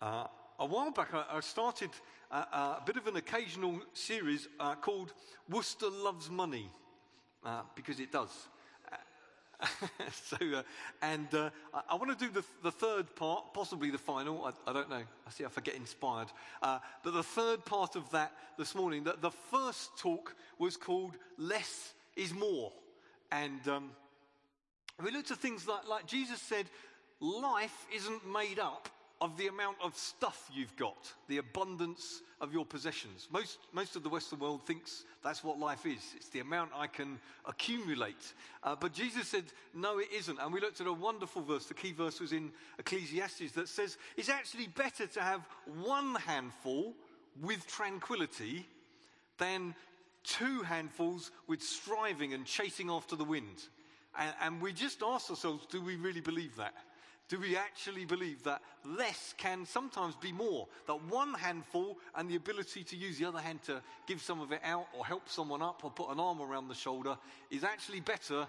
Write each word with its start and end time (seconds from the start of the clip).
Uh, 0.00 0.24
a 0.60 0.66
while 0.66 0.90
back, 0.90 1.12
I, 1.12 1.24
I 1.32 1.40
started 1.40 1.90
a, 2.30 2.36
a, 2.36 2.82
bit 2.84 2.96
of 2.96 3.06
an 3.06 3.16
occasional 3.16 3.80
series 3.94 4.48
uh, 4.60 4.74
called 4.76 5.12
Worcester 5.48 5.90
Loves 5.90 6.30
Money, 6.30 6.70
uh, 7.44 7.62
because 7.74 7.98
it 7.98 8.12
does. 8.12 8.30
so, 10.12 10.36
uh, 10.54 10.62
and 11.02 11.34
uh, 11.34 11.50
I, 11.74 11.82
I 11.90 11.94
want 11.96 12.16
to 12.16 12.24
do 12.26 12.30
the, 12.30 12.44
the, 12.62 12.70
third 12.70 13.14
part, 13.16 13.52
possibly 13.52 13.90
the 13.90 13.98
final. 13.98 14.44
I, 14.44 14.70
I, 14.70 14.72
don't 14.72 14.88
know. 14.88 15.02
I 15.26 15.30
see 15.30 15.42
if 15.42 15.58
I 15.58 15.60
get 15.60 15.74
inspired. 15.74 16.28
Uh, 16.62 16.78
but 17.02 17.12
the 17.12 17.24
third 17.24 17.64
part 17.64 17.96
of 17.96 18.08
that 18.12 18.32
this 18.56 18.76
morning, 18.76 19.02
the, 19.02 19.16
the 19.20 19.32
first 19.32 19.98
talk 19.98 20.36
was 20.58 20.76
called 20.76 21.16
Less 21.38 21.92
is 22.14 22.32
More. 22.32 22.72
And 23.32 23.66
um, 23.66 23.90
we 25.04 25.10
looked 25.10 25.32
at 25.32 25.38
things 25.38 25.66
like, 25.66 25.88
like 25.88 26.06
Jesus 26.06 26.40
said, 26.40 26.66
life 27.20 27.86
isn't 27.92 28.30
made 28.32 28.60
up 28.60 28.88
of 29.20 29.36
the 29.36 29.48
amount 29.48 29.76
of 29.82 29.96
stuff 29.96 30.48
you've 30.54 30.76
got, 30.76 31.12
the 31.26 31.38
abundance 31.38 32.22
of 32.40 32.52
your 32.52 32.64
possessions. 32.64 33.28
Most, 33.32 33.58
most 33.72 33.96
of 33.96 34.04
the 34.04 34.08
Western 34.08 34.38
world 34.38 34.64
thinks 34.64 35.04
that's 35.24 35.42
what 35.42 35.58
life 35.58 35.86
is. 35.86 36.14
It's 36.16 36.28
the 36.28 36.38
amount 36.38 36.70
I 36.74 36.86
can 36.86 37.18
accumulate. 37.44 38.32
Uh, 38.62 38.76
but 38.78 38.92
Jesus 38.92 39.26
said, 39.26 39.44
no, 39.74 39.98
it 39.98 40.08
isn't. 40.14 40.38
And 40.40 40.52
we 40.52 40.60
looked 40.60 40.80
at 40.80 40.86
a 40.86 40.92
wonderful 40.92 41.42
verse. 41.42 41.66
The 41.66 41.74
key 41.74 41.92
verse 41.92 42.20
was 42.20 42.32
in 42.32 42.52
Ecclesiastes 42.78 43.52
that 43.52 43.68
says 43.68 43.98
it's 44.16 44.28
actually 44.28 44.68
better 44.68 45.06
to 45.08 45.20
have 45.20 45.40
one 45.82 46.14
handful 46.14 46.94
with 47.42 47.66
tranquility 47.66 48.68
than 49.38 49.74
two 50.22 50.62
handfuls 50.62 51.32
with 51.48 51.62
striving 51.62 52.34
and 52.34 52.44
chasing 52.44 52.88
after 52.88 53.16
the 53.16 53.24
wind. 53.24 53.64
And, 54.16 54.34
and 54.42 54.62
we 54.62 54.72
just 54.72 55.02
ask 55.02 55.30
ourselves, 55.30 55.66
do 55.70 55.82
we 55.82 55.96
really 55.96 56.20
believe 56.20 56.56
that? 56.56 56.74
Do 57.28 57.38
we 57.38 57.56
actually 57.56 58.06
believe 58.06 58.42
that 58.44 58.62
less 58.86 59.34
can 59.36 59.66
sometimes 59.66 60.14
be 60.16 60.32
more? 60.32 60.66
That 60.86 61.02
one 61.10 61.34
handful 61.34 61.98
and 62.14 62.28
the 62.28 62.36
ability 62.36 62.84
to 62.84 62.96
use 62.96 63.18
the 63.18 63.26
other 63.26 63.38
hand 63.38 63.62
to 63.64 63.82
give 64.06 64.22
some 64.22 64.40
of 64.40 64.50
it 64.50 64.60
out 64.64 64.86
or 64.96 65.04
help 65.04 65.28
someone 65.28 65.60
up 65.60 65.84
or 65.84 65.90
put 65.90 66.10
an 66.10 66.18
arm 66.18 66.40
around 66.40 66.68
the 66.68 66.74
shoulder 66.74 67.16
is 67.50 67.64
actually 67.64 68.00
better 68.00 68.46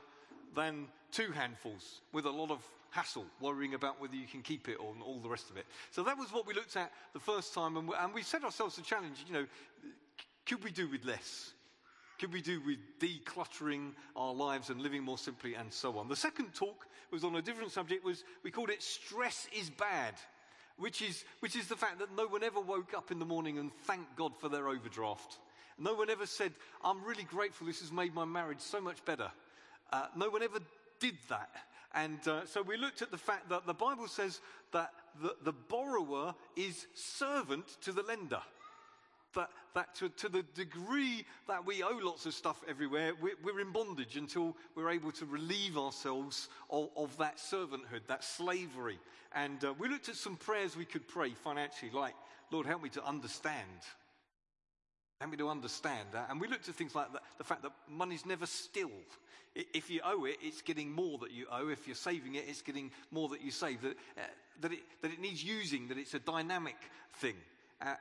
than 0.55 0.87
two 1.11 1.31
handfuls 1.31 2.01
with 2.13 2.25
a 2.25 2.29
lot 2.29 2.51
of 2.51 2.63
hassle, 2.91 3.25
worrying 3.39 3.73
about 3.73 3.99
whether 4.01 4.15
you 4.15 4.25
can 4.25 4.41
keep 4.41 4.69
it 4.69 4.77
or 4.79 4.95
all 5.03 5.19
the 5.19 5.29
rest 5.29 5.49
of 5.49 5.57
it. 5.57 5.65
So 5.91 6.01
that 6.03 6.17
was 6.17 6.31
what 6.31 6.47
we 6.47 6.53
looked 6.53 6.75
at 6.75 6.91
the 7.13 7.19
first 7.19 7.53
time, 7.53 7.77
and 7.77 7.87
we, 7.87 7.95
and 7.99 8.13
we 8.13 8.23
set 8.23 8.43
ourselves 8.43 8.77
a 8.77 8.81
challenge. 8.81 9.25
You 9.27 9.33
know, 9.33 9.45
could 10.45 10.63
we 10.63 10.71
do 10.71 10.87
with 10.87 11.05
less? 11.05 11.53
Could 12.19 12.33
we 12.33 12.41
do 12.41 12.61
with 12.65 12.77
decluttering 12.99 13.93
our 14.15 14.33
lives 14.33 14.69
and 14.69 14.81
living 14.81 15.03
more 15.03 15.17
simply 15.17 15.53
and 15.53 15.71
so 15.71 15.97
on? 15.97 16.09
The 16.09 16.17
second 16.17 16.53
talk 16.53 16.85
was 17.11 17.23
on 17.23 17.35
a 17.35 17.41
different 17.41 17.71
subject 17.71 18.03
was 18.03 18.25
we 18.43 18.51
called 18.51 18.69
it 18.69 18.83
stress 18.83 19.47
is 19.57 19.69
bad, 19.69 20.15
which 20.77 21.01
is, 21.01 21.23
which 21.39 21.55
is 21.55 21.67
the 21.67 21.77
fact 21.77 21.97
that 21.99 22.15
no 22.17 22.27
one 22.27 22.43
ever 22.43 22.59
woke 22.59 22.93
up 22.93 23.09
in 23.09 23.19
the 23.19 23.25
morning 23.25 23.57
and 23.57 23.71
thanked 23.85 24.17
God 24.17 24.33
for 24.37 24.49
their 24.49 24.67
overdraft. 24.67 25.39
No 25.77 25.93
one 25.93 26.09
ever 26.09 26.25
said, 26.25 26.51
I'm 26.83 27.01
really 27.05 27.23
grateful 27.23 27.67
this 27.67 27.79
has 27.79 27.91
made 27.91 28.13
my 28.13 28.25
marriage 28.25 28.59
so 28.59 28.81
much 28.81 29.03
better. 29.05 29.31
Uh, 29.93 30.07
no 30.13 30.29
one 30.29 30.43
ever 30.43 30.59
did 30.99 31.17
that. 31.29 31.49
And 31.95 32.19
uh, 32.27 32.45
so 32.45 32.61
we 32.61 32.75
looked 32.75 33.01
at 33.01 33.11
the 33.11 33.17
fact 33.17 33.47
that 33.47 33.65
the 33.65 33.73
Bible 33.73 34.09
says 34.09 34.41
that 34.73 34.91
the, 35.21 35.35
the 35.43 35.53
borrower 35.53 36.35
is 36.57 36.85
servant 36.93 37.65
to 37.81 37.93
the 37.93 38.03
lender 38.03 38.41
that, 39.35 39.49
that 39.75 39.95
to, 39.95 40.09
to, 40.09 40.29
the 40.29 40.43
degree 40.55 41.25
that 41.47 41.65
we 41.65 41.83
owe 41.83 41.99
lots 42.01 42.25
of 42.25 42.33
stuff 42.33 42.61
everywhere, 42.67 43.13
we're, 43.21 43.35
we're 43.43 43.59
in 43.59 43.71
bondage 43.71 44.17
until 44.17 44.55
we're 44.75 44.89
able 44.89 45.11
to 45.13 45.25
relieve 45.25 45.77
ourselves 45.77 46.49
of, 46.69 46.89
of 46.97 47.15
that 47.17 47.37
servanthood, 47.37 48.07
that 48.07 48.23
slavery. 48.23 48.99
And 49.33 49.63
uh, 49.63 49.73
we 49.77 49.87
looked 49.87 50.09
at 50.09 50.15
some 50.15 50.35
prayers 50.35 50.75
we 50.75 50.85
could 50.85 51.07
pray 51.07 51.31
financially, 51.31 51.91
like, 51.91 52.15
Lord, 52.51 52.65
help 52.65 52.81
me 52.81 52.89
to 52.89 53.05
understand. 53.05 53.61
Help 55.19 55.31
me 55.31 55.37
to 55.37 55.49
understand. 55.49 56.07
And 56.29 56.41
we 56.41 56.47
looked 56.47 56.69
at 56.69 56.75
things 56.75 56.95
like 56.95 57.11
the, 57.11 57.19
the 57.37 57.43
fact 57.43 57.61
that 57.63 57.73
money's 57.87 58.25
never 58.25 58.45
still. 58.45 58.91
If 59.55 59.89
you 59.89 60.01
owe 60.03 60.25
it, 60.25 60.37
it's 60.41 60.61
getting 60.61 60.91
more 60.91 61.17
that 61.19 61.31
you 61.31 61.45
owe. 61.51 61.69
If 61.69 61.87
you're 61.87 61.95
saving 61.95 62.35
it, 62.35 62.45
it's 62.47 62.61
getting 62.61 62.91
more 63.11 63.29
that 63.29 63.41
you 63.41 63.51
save. 63.51 63.81
That, 63.81 63.97
uh, 64.17 64.21
that, 64.61 64.73
it, 64.73 64.79
that 65.01 65.11
it 65.11 65.19
needs 65.19 65.43
using, 65.43 65.87
that 65.89 65.97
it's 65.97 66.13
a 66.13 66.19
dynamic 66.19 66.77
thing. 67.15 67.35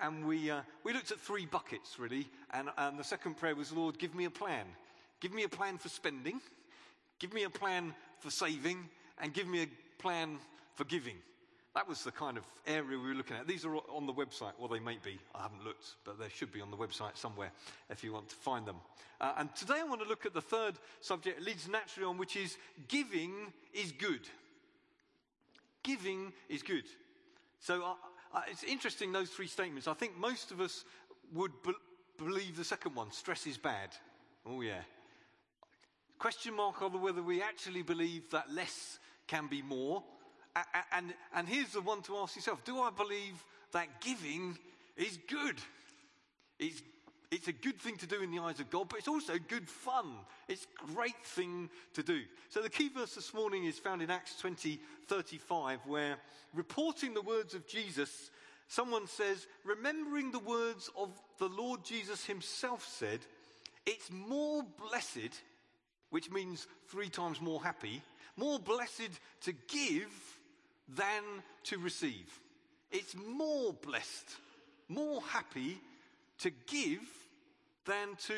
And 0.00 0.27
we, 0.27 0.50
uh, 0.50 0.62
we 0.83 0.93
looked 0.93 1.12
at 1.12 1.21
three 1.21 1.47
buckets, 1.47 1.99
really. 1.99 2.28
And, 2.53 2.69
and 2.77 2.99
the 2.99 3.05
second 3.05 3.37
prayer 3.37 3.55
was, 3.55 3.72
Lord, 3.72 3.99
give 3.99 4.15
me 4.15 4.25
a 4.25 4.31
plan. 4.31 4.66
Give 5.21 5.33
me 5.33 5.44
a 5.44 5.49
plan 5.49 5.78
for 5.78 5.89
spending, 5.89 6.41
give 7.19 7.33
me 7.34 7.43
a 7.43 7.50
plan 7.50 7.93
for 8.21 8.31
saving, 8.31 8.89
and 9.21 9.33
give 9.34 9.49
me 9.49 9.62
a 9.62 9.69
plan 10.00 10.39
for 10.77 10.84
giving. 10.84 11.16
That 11.75 11.89
was 11.89 12.03
the 12.03 12.12
kind 12.12 12.37
of 12.37 12.44
area 12.66 12.99
we 12.99 13.09
were 13.09 13.15
looking 13.15 13.37
at. 13.37 13.47
These 13.47 13.65
are 13.65 13.77
on 13.77 14.06
the 14.06 14.12
website. 14.12 14.53
Well, 14.59 14.69
they 14.69 14.78
may 14.78 14.97
be. 15.05 15.19
I 15.34 15.43
haven't 15.43 15.65
looked, 15.65 15.95
but 16.05 16.19
they 16.19 16.28
should 16.28 16.53
be 16.53 16.60
on 16.60 16.71
the 16.71 16.77
website 16.77 17.16
somewhere 17.16 17.50
if 17.91 18.03
you 18.03 18.12
want 18.12 18.28
to 18.31 18.37
find 18.37 18.66
them. 18.66 18.77
Uh, 19.21 19.34
and 19.39 19.55
today 19.55 19.81
I 19.81 19.84
want 19.84 20.00
to 20.03 20.09
look 20.09 20.25
at 20.25 20.34
the 20.34 20.41
third 20.41 20.75
subject, 21.00 21.41
it 21.41 21.45
leads 21.45 21.69
naturally 21.69 22.09
on, 22.09 22.19
which 22.19 22.37
is 22.37 22.56
giving 22.87 23.33
is 23.75 23.93
good. 23.93 24.22
Giving 25.83 26.33
is 26.49 26.62
good. 26.62 26.84
So 27.60 27.84
uh, 27.84 27.95
uh, 28.34 28.43
it's 28.50 28.65
interesting, 28.65 29.12
those 29.12 29.31
three 29.31 29.47
statements. 29.47 29.89
I 29.89 29.94
think 29.94 30.16
most 30.19 30.50
of 30.50 30.61
us 30.61 30.84
would 31.33 31.53
be- 31.62 31.72
believe 32.16 32.56
the 32.56 32.65
second 32.65 32.94
one 32.94 33.11
stress 33.12 33.47
is 33.47 33.56
bad. 33.56 33.91
Oh, 34.47 34.61
yeah. 34.61 34.83
Question 36.19 36.55
mark 36.55 36.83
over 36.83 36.99
whether 36.99 37.22
we 37.22 37.43
actually 37.43 37.83
believe 37.83 38.31
that 38.31 38.53
less 38.53 38.99
can 39.27 39.47
be 39.47 39.62
more. 39.62 40.03
And, 40.93 41.15
and 41.34 41.49
here's 41.49 41.72
the 41.72 41.81
one 41.81 42.03
to 42.03 42.16
ask 42.16 42.34
yourself 42.34 42.65
Do 42.65 42.81
I 42.81 42.91
believe 42.91 43.44
that 43.72 44.00
giving 44.00 44.59
is 44.97 45.19
good? 45.28 45.56
It's 46.59 46.83
it's 47.31 47.49
a 47.49 47.53
good 47.53 47.78
thing 47.78 47.97
to 47.99 48.06
do 48.06 48.22
in 48.22 48.31
the 48.31 48.39
eyes 48.39 48.59
of 48.59 48.71
God, 48.71 48.89
but 48.89 48.99
it's 48.99 49.09
also 49.09 49.34
good 49.49 49.69
fun. 49.69 50.06
It's 50.49 50.65
a 50.65 50.93
great 50.94 51.22
thing 51.25 51.69
to 51.93 52.03
do. 52.03 52.22
So 52.49 52.62
the 52.62 52.71
key 52.71 52.89
verse 52.89 53.15
this 53.15 53.34
morning 53.34 53.65
is 53.65 53.78
found 53.78 54.00
in 54.00 54.11
Acts 54.11 54.39
20, 54.41 54.81
35, 55.09 55.81
where 55.87 56.16
reporting 56.55 57.12
the 57.12 57.22
words 57.22 57.53
of 57.53 57.66
Jesus, 57.66 58.31
someone 58.66 59.06
says, 59.06 59.47
remembering 59.62 60.31
the 60.31 60.39
words 60.39 60.89
of 60.97 61.11
the 61.39 61.49
Lord 61.49 61.84
Jesus 61.84 62.25
himself 62.25 62.87
said, 62.87 63.21
it's 63.84 64.10
more 64.10 64.62
blessed, 64.89 65.43
which 66.09 66.31
means 66.31 66.66
three 66.89 67.10
times 67.10 67.43
more 67.43 67.62
happy, 67.62 68.00
more 68.39 68.59
blessed 68.59 69.10
to 69.43 69.53
give 69.53 70.10
than 70.89 71.22
to 71.65 71.78
receive. 71.78 72.41
It's 72.91 73.15
more 73.15 73.75
blessed, 73.75 74.37
more 74.89 75.21
happy 75.21 75.78
to 76.39 76.50
give 76.66 77.00
than 77.88 78.15
to 78.26 78.34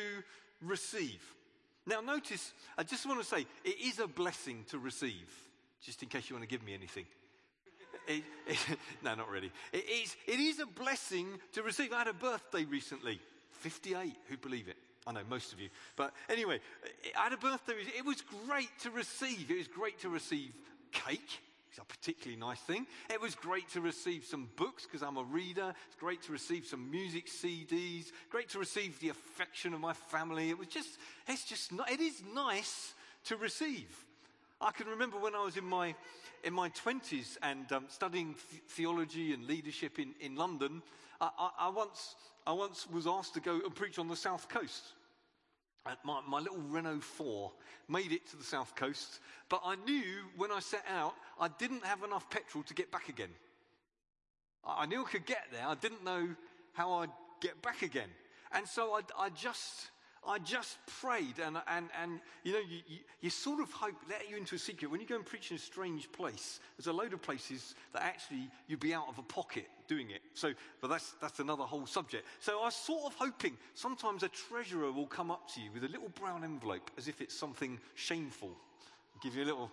receive. 0.61 1.21
Now, 1.85 2.01
notice, 2.01 2.53
I 2.77 2.83
just 2.83 3.05
want 3.05 3.19
to 3.19 3.25
say, 3.25 3.45
it 3.63 3.75
is 3.79 3.99
a 3.99 4.07
blessing 4.07 4.65
to 4.69 4.79
receive, 4.79 5.29
just 5.83 6.01
in 6.01 6.09
case 6.09 6.29
you 6.29 6.35
want 6.35 6.47
to 6.47 6.49
give 6.49 6.65
me 6.65 6.73
anything. 6.73 7.05
It, 8.07 8.23
it, 8.47 8.57
no, 9.03 9.13
not 9.13 9.29
really. 9.29 9.51
It 9.73 9.85
is, 9.89 10.15
it 10.27 10.39
is 10.39 10.59
a 10.59 10.65
blessing 10.65 11.27
to 11.53 11.63
receive. 11.63 11.91
I 11.93 11.99
had 11.99 12.07
a 12.07 12.13
birthday 12.13 12.65
recently, 12.65 13.19
58. 13.51 14.15
Who'd 14.27 14.41
believe 14.41 14.67
it? 14.67 14.77
I 15.05 15.11
know 15.11 15.21
most 15.29 15.51
of 15.51 15.59
you. 15.59 15.69
But 15.95 16.13
anyway, 16.29 16.59
I 17.17 17.23
had 17.23 17.33
a 17.33 17.37
birthday. 17.37 17.73
It 17.97 18.05
was 18.05 18.23
great 18.47 18.69
to 18.81 18.91
receive. 18.91 19.49
It 19.49 19.57
was 19.57 19.67
great 19.67 19.99
to 20.01 20.09
receive 20.09 20.53
cake. 20.91 21.41
It's 21.71 21.79
a 21.79 21.85
particularly 21.85 22.37
nice 22.37 22.59
thing. 22.59 22.85
It 23.09 23.21
was 23.21 23.33
great 23.33 23.69
to 23.69 23.79
receive 23.79 24.25
some 24.25 24.49
books 24.57 24.83
because 24.83 25.01
I'm 25.01 25.15
a 25.15 25.23
reader. 25.23 25.73
It's 25.87 25.95
great 25.95 26.21
to 26.23 26.33
receive 26.33 26.65
some 26.65 26.91
music 26.91 27.27
CDs. 27.27 28.11
Great 28.29 28.49
to 28.49 28.59
receive 28.59 28.99
the 28.99 29.07
affection 29.07 29.73
of 29.73 29.79
my 29.79 29.93
family. 29.93 30.49
It 30.49 30.57
was 30.57 30.67
just, 30.67 30.89
it's 31.29 31.45
just, 31.45 31.71
it 31.89 32.01
is 32.01 32.23
nice 32.35 32.93
to 33.25 33.37
receive. 33.37 33.87
I 34.59 34.71
can 34.71 34.87
remember 34.87 35.17
when 35.17 35.33
I 35.33 35.45
was 35.45 35.55
in 35.55 35.63
my, 35.63 35.95
in 36.43 36.53
my 36.53 36.69
20s 36.71 37.37
and 37.41 37.71
um, 37.71 37.85
studying 37.87 38.35
th- 38.49 38.63
theology 38.67 39.33
and 39.33 39.47
leadership 39.47 39.97
in, 39.97 40.13
in 40.19 40.35
London, 40.35 40.81
I, 41.21 41.29
I, 41.39 41.49
I, 41.67 41.69
once, 41.69 42.15
I 42.45 42.51
once 42.51 42.85
was 42.89 43.07
asked 43.07 43.35
to 43.35 43.39
go 43.39 43.61
and 43.63 43.73
preach 43.73 43.97
on 43.97 44.09
the 44.09 44.17
South 44.17 44.49
Coast. 44.49 44.83
My, 46.03 46.21
my, 46.27 46.39
little 46.39 46.59
Renault 46.69 47.01
4 47.01 47.51
made 47.89 48.11
it 48.11 48.27
to 48.29 48.37
the 48.37 48.43
south 48.43 48.75
coast, 48.75 49.19
but 49.49 49.61
I 49.65 49.75
knew 49.75 50.03
when 50.37 50.51
I 50.51 50.59
set 50.59 50.83
out, 50.87 51.15
I 51.39 51.47
didn't 51.57 51.83
have 51.83 52.03
enough 52.03 52.29
petrol 52.29 52.63
to 52.65 52.73
get 52.73 52.91
back 52.91 53.09
again. 53.09 53.31
I 54.63 54.85
knew 54.85 55.03
I 55.03 55.09
could 55.09 55.25
get 55.25 55.45
there, 55.51 55.65
I 55.65 55.73
didn't 55.75 56.03
know 56.03 56.29
how 56.73 56.93
I'd 56.99 57.09
get 57.41 57.59
back 57.63 57.81
again. 57.81 58.09
And 58.51 58.67
so 58.67 58.93
I, 58.93 59.01
I 59.17 59.29
just 59.29 59.89
I 60.27 60.37
just 60.37 60.77
prayed, 61.01 61.39
and, 61.43 61.57
and, 61.67 61.89
and 61.99 62.19
you 62.43 62.53
know, 62.53 62.59
you, 62.59 62.81
you, 62.87 62.97
you, 63.21 63.29
sort 63.31 63.59
of 63.59 63.71
hope, 63.71 63.95
let 64.07 64.29
you 64.29 64.37
into 64.37 64.53
a 64.53 64.59
secret. 64.59 64.91
When 64.91 65.01
you 65.01 65.07
go 65.07 65.15
and 65.15 65.25
preach 65.25 65.49
in 65.49 65.57
a 65.57 65.59
strange 65.59 66.11
place, 66.11 66.59
there's 66.77 66.85
a 66.85 66.93
load 66.93 67.13
of 67.13 67.23
places 67.23 67.73
that 67.93 68.03
actually 68.03 68.47
you'd 68.67 68.79
be 68.79 68.93
out 68.93 69.07
of 69.09 69.17
a 69.17 69.23
pocket 69.23 69.65
doing 69.91 70.09
it. 70.09 70.21
So, 70.35 70.53
but 70.79 70.87
that's, 70.87 71.15
that's 71.19 71.39
another 71.39 71.63
whole 71.63 71.85
subject. 71.85 72.25
So 72.39 72.61
I 72.61 72.65
was 72.65 72.75
sort 72.75 73.11
of 73.11 73.13
hoping 73.15 73.57
sometimes 73.73 74.23
a 74.23 74.29
treasurer 74.29 74.89
will 74.89 75.05
come 75.05 75.29
up 75.29 75.51
to 75.53 75.61
you 75.61 75.69
with 75.73 75.83
a 75.83 75.89
little 75.89 76.07
brown 76.17 76.45
envelope 76.45 76.89
as 76.97 77.09
if 77.09 77.19
it's 77.19 77.35
something 77.35 77.77
shameful. 77.95 78.51
Give 79.21 79.35
you 79.35 79.43
a 79.43 79.49
little 79.51 79.69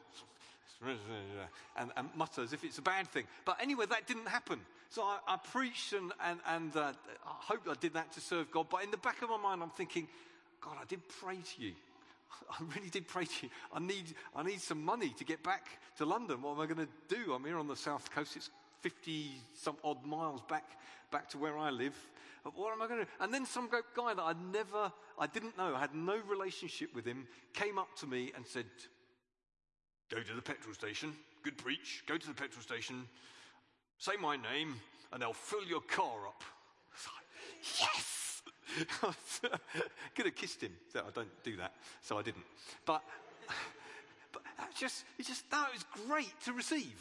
and, 1.76 1.90
and 1.96 2.08
mutter 2.16 2.42
as 2.42 2.52
if 2.52 2.64
it's 2.64 2.78
a 2.78 2.82
bad 2.82 3.06
thing. 3.08 3.24
But 3.44 3.58
anyway, 3.62 3.86
that 3.90 4.08
didn't 4.08 4.26
happen. 4.26 4.60
So 4.90 5.02
I, 5.02 5.18
I 5.28 5.36
preached 5.36 5.92
and, 5.92 6.12
and, 6.24 6.40
and 6.48 6.76
uh, 6.76 6.92
I 7.24 7.52
hope 7.52 7.60
I 7.68 7.74
did 7.80 7.94
that 7.94 8.12
to 8.12 8.20
serve 8.20 8.50
God. 8.50 8.66
But 8.70 8.82
in 8.82 8.90
the 8.90 8.96
back 8.96 9.22
of 9.22 9.30
my 9.30 9.36
mind, 9.36 9.62
I'm 9.62 9.70
thinking, 9.70 10.08
God, 10.60 10.76
I 10.80 10.84
did 10.86 11.00
pray 11.20 11.36
to 11.36 11.62
you. 11.62 11.72
I 12.50 12.56
really 12.74 12.90
did 12.90 13.06
pray 13.06 13.24
to 13.24 13.46
you. 13.46 13.50
I 13.72 13.78
need, 13.78 14.14
I 14.34 14.42
need 14.42 14.60
some 14.60 14.82
money 14.84 15.14
to 15.18 15.24
get 15.24 15.44
back 15.44 15.66
to 15.98 16.04
London. 16.04 16.42
What 16.42 16.54
am 16.54 16.60
I 16.60 16.66
going 16.66 16.86
to 16.86 17.14
do? 17.14 17.32
I'm 17.32 17.44
here 17.44 17.58
on 17.58 17.68
the 17.68 17.76
south 17.76 18.10
coast. 18.10 18.36
It's 18.36 18.50
50 18.80 19.30
some 19.54 19.76
odd 19.84 20.04
miles 20.04 20.42
back, 20.48 20.64
back 21.10 21.28
to 21.30 21.38
where 21.38 21.58
I 21.58 21.70
live. 21.70 21.96
What 22.54 22.72
am 22.72 22.80
I 22.80 22.86
going 22.86 23.00
to 23.00 23.04
do? 23.04 23.10
And 23.20 23.34
then 23.34 23.44
some 23.44 23.68
guy 23.68 24.14
that 24.14 24.22
I 24.22 24.34
never, 24.52 24.92
I 25.18 25.26
didn't 25.26 25.58
know, 25.58 25.74
I 25.74 25.80
had 25.80 25.94
no 25.94 26.18
relationship 26.28 26.94
with 26.94 27.04
him, 27.04 27.26
came 27.52 27.78
up 27.78 27.88
to 27.96 28.06
me 28.06 28.32
and 28.34 28.46
said, 28.46 28.66
Go 30.10 30.22
to 30.22 30.34
the 30.34 30.40
petrol 30.40 30.74
station, 30.74 31.12
good 31.42 31.58
preach, 31.58 32.02
go 32.06 32.16
to 32.16 32.26
the 32.26 32.32
petrol 32.32 32.62
station, 32.62 33.04
say 33.98 34.12
my 34.18 34.36
name, 34.36 34.76
and 35.12 35.20
they'll 35.20 35.34
fill 35.34 35.64
your 35.64 35.82
car 35.82 36.26
up. 36.26 36.42
Yes! 37.80 38.42
Could 40.14 40.26
have 40.26 40.34
kissed 40.34 40.62
him. 40.62 40.72
So 40.92 41.00
I 41.00 41.10
don't 41.10 41.42
do 41.42 41.56
that, 41.56 41.72
so 42.02 42.18
I 42.18 42.22
didn't. 42.22 42.44
But, 42.84 43.02
but 44.32 44.42
just, 44.76 45.04
it's 45.18 45.28
just, 45.28 45.50
that 45.50 45.68
was 45.72 45.84
great 46.06 46.32
to 46.44 46.52
receive. 46.52 46.94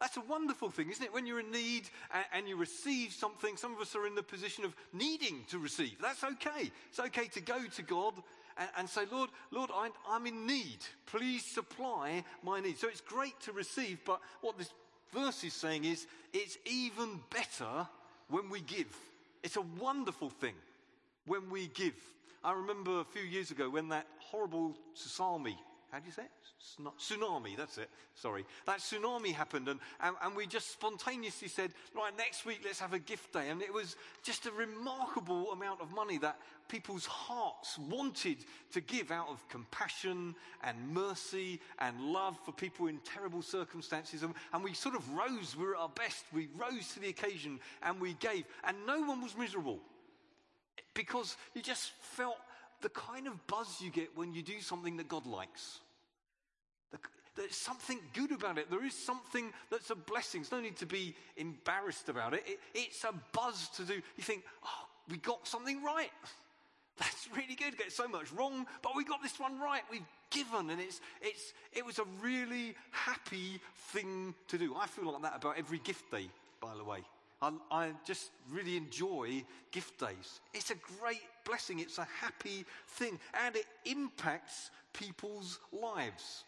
That's 0.00 0.16
a 0.16 0.22
wonderful 0.22 0.70
thing, 0.70 0.90
isn't 0.90 1.04
it? 1.04 1.14
When 1.14 1.26
you're 1.26 1.40
in 1.40 1.50
need 1.50 1.88
and, 2.12 2.24
and, 2.34 2.48
you 2.48 2.56
receive 2.56 3.12
something, 3.12 3.56
some 3.56 3.74
of 3.74 3.80
us 3.80 3.94
are 3.94 4.06
in 4.06 4.14
the 4.14 4.22
position 4.22 4.64
of 4.64 4.74
needing 4.92 5.44
to 5.50 5.58
receive. 5.58 5.96
That's 6.02 6.24
okay. 6.24 6.70
It's 6.90 7.00
okay 7.00 7.28
to 7.28 7.40
go 7.40 7.64
to 7.64 7.82
God 7.82 8.14
and, 8.58 8.68
and 8.76 8.88
say, 8.88 9.02
Lord, 9.10 9.30
Lord, 9.50 9.70
I, 9.72 9.90
I'm 10.08 10.26
in 10.26 10.46
need. 10.46 10.78
Please 11.06 11.44
supply 11.44 12.24
my 12.42 12.60
needs. 12.60 12.80
So 12.80 12.88
it's 12.88 13.00
great 13.00 13.38
to 13.42 13.52
receive, 13.52 13.98
but 14.04 14.20
what 14.40 14.58
this 14.58 14.70
verse 15.12 15.44
is 15.44 15.54
saying 15.54 15.84
is 15.84 16.06
it's 16.32 16.58
even 16.66 17.20
better 17.30 17.86
when 18.28 18.50
we 18.50 18.60
give. 18.60 18.94
It's 19.42 19.56
a 19.56 19.64
wonderful 19.80 20.30
thing 20.30 20.54
when 21.26 21.50
we 21.50 21.68
give. 21.68 21.94
I 22.42 22.52
remember 22.52 23.00
a 23.00 23.04
few 23.04 23.22
years 23.22 23.50
ago 23.50 23.70
when 23.70 23.88
that 23.88 24.06
horrible 24.18 24.76
tsunami 24.96 25.56
how 25.94 26.00
do 26.00 26.06
you 26.06 26.12
say 26.12 26.22
it? 26.22 26.98
Tsunami, 26.98 27.56
that's 27.56 27.78
it. 27.78 27.88
Sorry. 28.16 28.44
That 28.66 28.80
tsunami 28.80 29.32
happened, 29.32 29.68
and, 29.68 29.78
and, 30.02 30.16
and, 30.24 30.34
we 30.34 30.44
just 30.44 30.72
spontaneously 30.72 31.46
said, 31.46 31.70
right, 31.94 32.10
next 32.18 32.44
week 32.44 32.62
let's 32.64 32.80
have 32.80 32.94
a 32.94 32.98
gift 32.98 33.32
day. 33.32 33.48
And 33.48 33.62
it 33.62 33.72
was 33.72 33.94
just 34.24 34.46
a 34.46 34.50
remarkable 34.50 35.52
amount 35.52 35.80
of 35.80 35.94
money 35.94 36.18
that 36.18 36.36
people's 36.66 37.06
hearts 37.06 37.78
wanted 37.78 38.38
to 38.72 38.80
give 38.80 39.12
out 39.12 39.28
of 39.28 39.48
compassion 39.48 40.34
and 40.64 40.76
mercy 40.92 41.60
and 41.78 42.00
love 42.00 42.36
for 42.44 42.50
people 42.50 42.88
in 42.88 42.98
terrible 43.04 43.40
circumstances. 43.40 44.24
And, 44.24 44.34
and 44.52 44.64
we 44.64 44.74
sort 44.74 44.96
of 44.96 45.08
rose, 45.12 45.54
we 45.56 45.64
were 45.64 45.76
at 45.76 45.80
our 45.80 45.88
best. 45.90 46.24
We 46.32 46.48
rose 46.56 46.92
to 46.94 47.00
the 47.00 47.08
occasion 47.08 47.60
and 47.84 48.00
we 48.00 48.14
gave. 48.14 48.46
And 48.64 48.76
no 48.84 49.00
one 49.02 49.22
was 49.22 49.38
miserable 49.38 49.78
because 50.92 51.36
you 51.54 51.62
just 51.62 51.92
felt 52.00 52.38
the 52.84 52.88
kind 52.90 53.26
of 53.26 53.46
buzz 53.46 53.80
you 53.80 53.90
get 53.90 54.16
when 54.16 54.34
you 54.34 54.42
do 54.42 54.60
something 54.60 54.96
that 54.98 55.08
God 55.08 55.26
likes. 55.26 55.80
There's 57.36 57.56
something 57.56 57.98
good 58.12 58.30
about 58.30 58.58
it. 58.58 58.70
There 58.70 58.84
is 58.84 58.94
something 58.94 59.52
that's 59.70 59.90
a 59.90 59.96
blessing. 59.96 60.42
There's 60.42 60.52
no 60.52 60.60
need 60.60 60.76
to 60.76 60.86
be 60.86 61.16
embarrassed 61.36 62.08
about 62.08 62.32
it. 62.32 62.44
it. 62.46 62.60
It's 62.74 63.02
a 63.04 63.12
buzz 63.32 63.68
to 63.76 63.82
do. 63.82 63.94
You 63.94 64.22
think, 64.22 64.44
oh, 64.64 64.86
we 65.08 65.16
got 65.16 65.46
something 65.46 65.82
right. 65.82 66.10
That's 66.98 67.28
really 67.34 67.56
good. 67.56 67.76
Get 67.76 67.90
so 67.90 68.06
much 68.06 68.32
wrong, 68.32 68.66
but 68.82 68.92
we 68.94 69.04
got 69.04 69.20
this 69.20 69.40
one 69.40 69.58
right. 69.58 69.82
We've 69.90 70.06
given, 70.30 70.70
and 70.70 70.80
it's, 70.80 71.00
it's, 71.20 71.52
it 71.72 71.84
was 71.84 71.98
a 71.98 72.04
really 72.22 72.76
happy 72.92 73.60
thing 73.88 74.34
to 74.48 74.58
do. 74.58 74.76
I 74.76 74.86
feel 74.86 75.12
like 75.12 75.22
that 75.22 75.36
about 75.36 75.58
every 75.58 75.78
gift 75.78 76.10
day, 76.12 76.28
by 76.60 76.74
the 76.76 76.84
way. 76.84 77.00
I, 77.42 77.52
I 77.70 77.90
just 78.06 78.30
really 78.48 78.76
enjoy 78.76 79.44
gift 79.72 79.98
days. 79.98 80.40
It's 80.52 80.70
a 80.70 80.76
great 81.00 81.22
blessing, 81.44 81.80
it's 81.80 81.98
a 81.98 82.06
happy 82.20 82.64
thing, 82.86 83.18
and 83.44 83.56
it 83.56 83.66
impacts 83.84 84.70
people's 84.92 85.58
lives. 85.72 86.44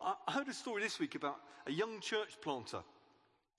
I 0.00 0.32
heard 0.32 0.48
a 0.48 0.54
story 0.54 0.82
this 0.82 0.98
week 0.98 1.14
about 1.14 1.36
a 1.66 1.72
young 1.72 2.00
church 2.00 2.40
planter. 2.40 2.80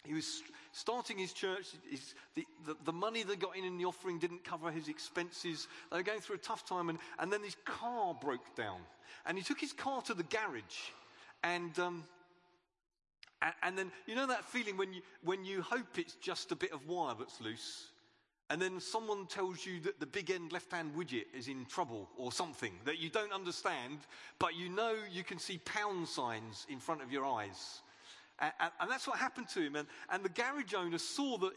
He 0.05 0.13
was 0.13 0.41
starting 0.71 1.17
his 1.17 1.33
church. 1.33 1.67
His, 1.89 2.13
the, 2.35 2.45
the, 2.65 2.75
the, 2.85 2.93
money 2.93 3.23
they 3.23 3.35
got 3.35 3.57
in 3.57 3.65
in 3.65 3.77
the 3.77 3.85
offering 3.85 4.17
didn't 4.17 4.43
cover 4.43 4.71
his 4.71 4.87
expenses. 4.87 5.67
They 5.91 5.97
were 5.97 6.03
going 6.03 6.21
through 6.21 6.37
a 6.37 6.39
tough 6.39 6.65
time, 6.65 6.89
and, 6.89 6.99
and 7.19 7.31
then 7.31 7.43
his 7.43 7.57
car 7.65 8.15
broke 8.19 8.55
down. 8.55 8.79
And 9.25 9.37
he 9.37 9.43
took 9.43 9.59
his 9.59 9.73
car 9.73 10.01
to 10.03 10.13
the 10.13 10.23
garage, 10.23 10.91
and, 11.43 11.77
um, 11.79 12.03
and, 13.41 13.53
and 13.61 13.77
then 13.77 13.91
you 14.07 14.15
know 14.15 14.27
that 14.27 14.45
feeling 14.45 14.77
when 14.77 14.93
you, 14.93 15.01
when 15.23 15.43
you 15.43 15.61
hope 15.61 15.97
it's 15.97 16.15
just 16.15 16.51
a 16.51 16.55
bit 16.55 16.71
of 16.71 16.87
wire 16.87 17.15
that's 17.19 17.41
loose, 17.41 17.87
and 18.49 18.61
then 18.61 18.79
someone 18.79 19.27
tells 19.27 19.65
you 19.65 19.79
that 19.81 19.99
the 19.99 20.07
big 20.07 20.31
end 20.31 20.51
left 20.51 20.71
hand 20.71 20.91
widget 20.95 21.25
is 21.37 21.47
in 21.47 21.65
trouble 21.65 22.09
or 22.17 22.31
something 22.31 22.73
that 22.85 22.97
you 22.97 23.09
don't 23.09 23.31
understand, 23.31 23.99
but 24.39 24.55
you 24.55 24.69
know 24.69 24.95
you 25.11 25.23
can 25.23 25.37
see 25.37 25.59
pound 25.59 26.07
signs 26.07 26.65
in 26.69 26.79
front 26.79 27.03
of 27.03 27.11
your 27.11 27.25
eyes. 27.25 27.81
And, 28.39 28.51
and, 28.79 28.89
that's 28.89 29.07
what 29.07 29.17
happened 29.17 29.49
to 29.49 29.61
him. 29.61 29.75
And, 29.75 29.87
and 30.09 30.23
the 30.23 30.29
garage 30.29 30.73
owner 30.73 30.97
saw 30.97 31.37
that 31.39 31.51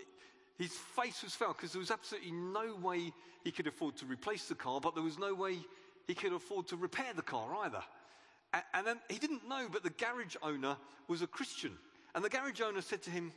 his 0.59 0.73
face 0.73 1.23
was 1.23 1.35
fell 1.35 1.53
because 1.53 1.73
there 1.73 1.81
was 1.81 1.91
absolutely 1.91 2.33
no 2.33 2.77
way 2.77 3.12
he 3.45 3.53
could 3.53 3.67
afford 3.67 3.97
to 3.97 4.06
replace 4.06 4.49
the 4.49 4.55
car, 4.55 4.81
but 4.81 4.95
there 4.95 5.05
was 5.05 5.19
no 5.19 5.35
way 5.35 5.59
he 6.06 6.15
could 6.15 6.33
afford 6.33 6.67
to 6.69 6.77
repair 6.77 7.12
the 7.15 7.23
car 7.23 7.55
either. 7.65 7.83
And, 8.53 8.62
and 8.75 8.87
then 8.87 9.00
he 9.09 9.19
didn't 9.19 9.49
know, 9.49 9.69
but 9.71 9.83
the 9.83 9.91
garage 9.91 10.37
owner 10.43 10.77
was 11.09 11.23
a 11.23 11.27
Christian. 11.27 11.73
And 12.15 12.25
the 12.25 12.29
garage 12.29 12.61
owner 12.61 12.83
said 12.83 13.03
to 13.03 13.11
him, 13.11 13.33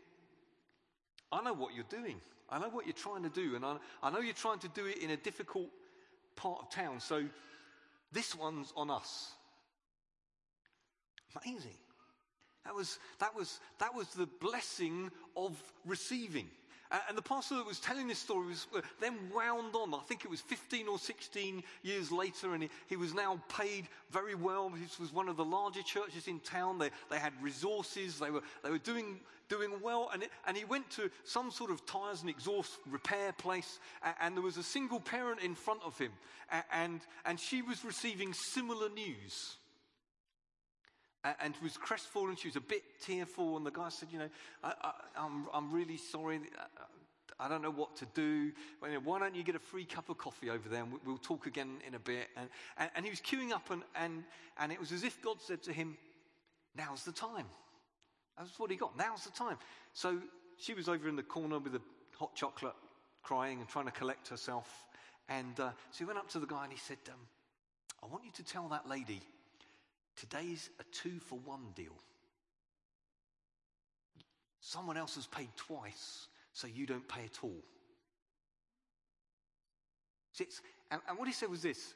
I 1.31 1.41
know 1.41 1.53
what 1.53 1.73
you're 1.73 1.85
doing. 1.89 2.21
I 2.49 2.59
know 2.59 2.69
what 2.69 2.85
you're 2.85 2.93
trying 2.93 3.23
to 3.23 3.29
do, 3.29 3.55
and 3.55 3.65
I, 3.65 3.77
I 4.03 4.11
know 4.11 4.19
you're 4.19 4.33
trying 4.33 4.59
to 4.59 4.67
do 4.69 4.85
it 4.85 4.99
in 4.99 5.09
a 5.09 5.17
difficult 5.17 5.69
part 6.35 6.59
of 6.61 6.69
town, 6.69 6.99
so 6.99 7.23
this 8.11 8.35
one's 8.35 8.71
on 8.75 8.91
us. 8.91 9.31
Amazing. 11.43 11.75
That 12.65 12.75
was, 12.75 12.97
that 13.19 13.35
was, 13.35 13.59
that 13.79 13.93
was 13.93 14.07
the 14.09 14.27
blessing 14.39 15.11
of 15.35 15.55
receiving. 15.85 16.47
And 16.91 17.17
the 17.17 17.21
pastor 17.21 17.55
that 17.55 17.65
was 17.65 17.79
telling 17.79 18.07
this 18.07 18.19
story 18.19 18.47
was 18.47 18.67
uh, 18.75 18.81
then 19.01 19.15
wound 19.33 19.75
on. 19.75 19.93
I 19.93 20.03
think 20.07 20.23
it 20.23 20.29
was 20.29 20.41
15 20.41 20.87
or 20.87 20.99
16 20.99 21.63
years 21.81 22.11
later, 22.11 22.53
and 22.53 22.63
he, 22.63 22.69
he 22.87 22.95
was 22.95 23.13
now 23.13 23.39
paid 23.49 23.87
very 24.11 24.35
well. 24.35 24.71
This 24.81 24.99
was 24.99 25.11
one 25.11 25.27
of 25.27 25.35
the 25.35 25.43
larger 25.43 25.81
churches 25.81 26.27
in 26.27 26.39
town. 26.41 26.77
They, 26.77 26.91
they 27.09 27.17
had 27.17 27.33
resources, 27.41 28.19
they 28.19 28.29
were, 28.29 28.43
they 28.63 28.69
were 28.69 28.77
doing, 28.77 29.19
doing 29.49 29.71
well. 29.81 30.09
And, 30.13 30.23
it, 30.23 30.29
and 30.47 30.55
he 30.55 30.63
went 30.63 30.89
to 30.91 31.09
some 31.23 31.49
sort 31.49 31.71
of 31.71 31.85
tyres 31.87 32.21
and 32.21 32.29
exhaust 32.29 32.77
repair 32.89 33.33
place, 33.33 33.79
and, 34.03 34.15
and 34.21 34.35
there 34.35 34.43
was 34.43 34.57
a 34.57 34.63
single 34.63 34.99
parent 34.99 35.41
in 35.41 35.55
front 35.55 35.81
of 35.83 35.97
him, 35.97 36.11
and, 36.71 37.01
and 37.25 37.39
she 37.39 37.63
was 37.63 37.83
receiving 37.83 38.31
similar 38.33 38.89
news 38.89 39.57
and 41.39 41.55
was 41.63 41.77
crestfallen. 41.77 42.35
She 42.35 42.47
was 42.47 42.55
a 42.55 42.61
bit 42.61 42.83
tearful. 43.01 43.57
And 43.57 43.65
the 43.65 43.71
guy 43.71 43.89
said, 43.89 44.09
You 44.11 44.19
know, 44.19 44.29
I, 44.63 44.73
am 45.17 45.47
I'm, 45.53 45.65
I'm 45.65 45.71
really 45.71 45.97
sorry. 45.97 46.41
I 47.39 47.49
don't 47.49 47.61
know 47.61 47.71
what 47.71 47.95
to 47.97 48.05
do. 48.13 48.51
Why 49.03 49.19
don't 49.19 49.35
you 49.35 49.43
get 49.43 49.55
a 49.55 49.59
free 49.59 49.85
cup 49.85 50.09
of 50.09 50.17
coffee 50.17 50.49
over 50.49 50.69
there 50.69 50.83
and 50.83 50.93
we'll 51.05 51.17
talk 51.17 51.47
again 51.47 51.81
in 51.85 51.95
a 51.95 51.99
bit? 51.99 52.27
And, 52.37 52.49
and, 52.77 52.89
and 52.95 53.05
he 53.05 53.11
was 53.11 53.19
queuing 53.19 53.51
up, 53.51 53.69
and, 53.71 53.83
and, 53.95 54.23
and 54.57 54.71
it 54.71 54.79
was 54.79 54.91
as 54.91 55.03
if 55.03 55.21
God 55.21 55.41
said 55.41 55.61
to 55.63 55.73
him, 55.73 55.97
Now's 56.77 57.03
the 57.03 57.11
time. 57.11 57.45
That's 58.37 58.59
what 58.59 58.69
he 58.69 58.77
got. 58.77 58.97
Now's 58.97 59.23
the 59.23 59.31
time. 59.31 59.57
So 59.93 60.19
she 60.57 60.73
was 60.73 60.89
over 60.89 61.07
in 61.07 61.15
the 61.15 61.23
corner 61.23 61.57
with 61.59 61.75
a 61.75 61.81
hot 62.17 62.35
chocolate, 62.35 62.75
crying 63.23 63.59
and 63.59 63.67
trying 63.67 63.85
to 63.85 63.91
collect 63.91 64.27
herself. 64.27 64.85
And 65.29 65.59
uh, 65.59 65.69
so 65.91 65.99
he 65.99 66.05
went 66.05 66.19
up 66.19 66.29
to 66.31 66.39
the 66.39 66.45
guy 66.45 66.63
and 66.63 66.71
he 66.73 66.77
said, 66.77 66.97
um, 67.09 67.19
I 68.03 68.07
want 68.07 68.25
you 68.25 68.31
to 68.33 68.43
tell 68.43 68.67
that 68.69 68.87
lady 68.87 69.21
Today's 70.15 70.69
a 70.79 70.83
two 70.91 71.19
for 71.19 71.37
one 71.39 71.71
deal. 71.75 71.95
Someone 74.61 74.97
else 74.97 75.15
has 75.15 75.27
paid 75.27 75.49
twice, 75.55 76.27
so 76.53 76.67
you 76.67 76.85
don't 76.85 77.07
pay 77.07 77.25
at 77.25 77.43
all. 77.43 77.63
And, 80.91 81.01
and 81.07 81.17
what 81.17 81.27
he 81.27 81.33
said 81.33 81.49
was 81.49 81.61
this 81.61 81.93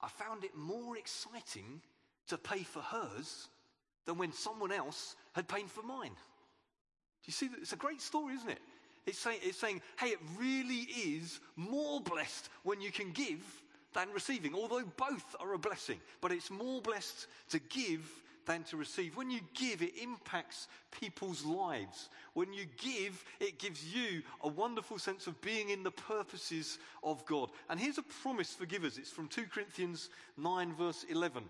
I 0.00 0.08
found 0.08 0.44
it 0.44 0.56
more 0.56 0.96
exciting 0.96 1.80
to 2.28 2.38
pay 2.38 2.62
for 2.62 2.80
hers 2.80 3.48
than 4.04 4.18
when 4.18 4.32
someone 4.32 4.72
else 4.72 5.16
had 5.32 5.46
paid 5.46 5.70
for 5.70 5.82
mine. 5.82 6.10
Do 6.10 7.26
you 7.26 7.32
see 7.32 7.48
that? 7.48 7.58
It's 7.60 7.72
a 7.72 7.76
great 7.76 8.00
story, 8.00 8.34
isn't 8.34 8.50
it? 8.50 8.60
It's 9.06 9.18
saying, 9.18 9.40
it's 9.42 9.58
saying, 9.58 9.80
hey, 9.98 10.08
it 10.08 10.18
really 10.38 10.86
is 10.94 11.40
more 11.56 12.00
blessed 12.00 12.48
when 12.62 12.80
you 12.80 12.92
can 12.92 13.10
give 13.12 13.61
than 13.94 14.08
receiving, 14.12 14.54
although 14.54 14.84
both 14.96 15.36
are 15.40 15.52
a 15.54 15.58
blessing. 15.58 16.00
But 16.20 16.32
it's 16.32 16.50
more 16.50 16.80
blessed 16.80 17.26
to 17.50 17.58
give 17.58 18.08
than 18.46 18.64
to 18.64 18.76
receive. 18.76 19.16
When 19.16 19.30
you 19.30 19.40
give, 19.54 19.82
it 19.82 19.96
impacts 20.02 20.68
people's 20.90 21.44
lives. 21.44 22.08
When 22.34 22.52
you 22.52 22.64
give, 22.78 23.24
it 23.40 23.58
gives 23.58 23.94
you 23.94 24.22
a 24.42 24.48
wonderful 24.48 24.98
sense 24.98 25.26
of 25.26 25.40
being 25.40 25.70
in 25.70 25.82
the 25.82 25.90
purposes 25.90 26.78
of 27.02 27.24
God. 27.26 27.50
And 27.68 27.78
here's 27.78 27.98
a 27.98 28.02
promise 28.02 28.52
for 28.52 28.66
givers 28.66 28.98
it's 28.98 29.10
from 29.10 29.28
2 29.28 29.44
Corinthians 29.52 30.10
9, 30.36 30.74
verse 30.74 31.04
11. 31.08 31.44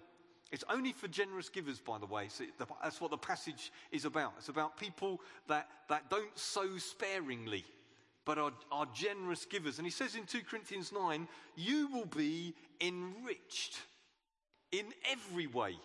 It's 0.50 0.64
only 0.68 0.92
for 0.92 1.08
generous 1.08 1.49
givers, 1.49 1.80
by 1.80 1.99
the 1.99 2.06
way. 2.06 2.26
So 2.28 2.44
that's 2.82 3.00
what 3.00 3.11
the 3.11 3.16
passage 3.16 3.72
is 3.90 4.04
about. 4.04 4.34
It's 4.37 4.50
about 4.50 4.76
people 4.76 5.22
that, 5.49 5.66
that 5.88 6.11
don't 6.11 6.38
sow 6.38 6.76
sparingly, 6.76 7.64
but 8.25 8.38
are, 8.38 8.52
are 8.71 8.87
generous 8.95 9.45
givers. 9.45 9.79
And 9.79 9.87
he 9.87 9.91
says 9.91 10.14
in 10.14 10.25
2 10.25 10.41
Corinthians 10.49 10.93
9, 10.93 11.26
you 11.57 11.88
will 11.88 12.07
be 12.07 12.55
enriched 12.81 13.81
in 14.71 14.87
every 15.11 15.47
way. 15.47 15.76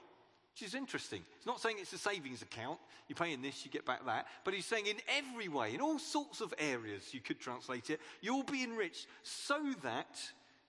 Which 0.53 0.67
is 0.67 0.75
interesting. 0.75 1.21
It's 1.37 1.45
not 1.45 1.59
saying 1.59 1.77
it's 1.79 1.93
a 1.93 1.99
savings 1.99 2.41
account. 2.41 2.79
You 3.07 3.15
pay 3.15 3.31
in 3.31 3.41
this, 3.41 3.63
you 3.63 3.69
get 3.69 3.85
back 3.85 4.05
that. 4.07 4.25
But 4.43 4.53
he's 4.53 4.65
saying 4.65 4.87
in 4.87 4.97
every 5.07 5.47
way, 5.47 5.73
in 5.75 5.81
all 5.81 5.99
sorts 5.99 6.41
of 6.41 6.53
areas, 6.57 7.13
you 7.13 7.19
could 7.19 7.39
translate 7.39 7.89
it, 7.89 8.01
you'll 8.21 8.43
be 8.43 8.63
enriched 8.63 9.07
so 9.23 9.59
that 9.83 10.19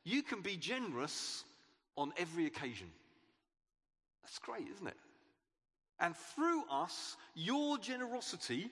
you 0.04 0.22
can 0.22 0.42
be 0.42 0.56
generous 0.56 1.44
on 1.96 2.12
every 2.18 2.46
occasion. 2.46 2.88
That's 4.22 4.38
great, 4.38 4.68
isn't 4.74 4.86
it? 4.86 4.96
And 6.00 6.14
through 6.14 6.64
us, 6.70 7.16
your 7.34 7.78
generosity 7.78 8.70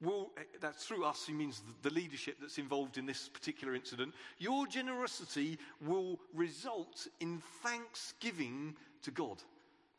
will, 0.00 0.30
eh, 0.36 0.42
that's 0.60 0.84
through 0.84 1.04
us, 1.04 1.26
he 1.26 1.32
means 1.32 1.62
the 1.82 1.90
leadership 1.90 2.36
that's 2.40 2.58
involved 2.58 2.98
in 2.98 3.06
this 3.06 3.28
particular 3.28 3.74
incident, 3.74 4.14
your 4.38 4.66
generosity 4.66 5.58
will 5.84 6.18
result 6.34 7.06
in 7.20 7.42
thanksgiving 7.62 8.74
to 9.02 9.10
God. 9.10 9.42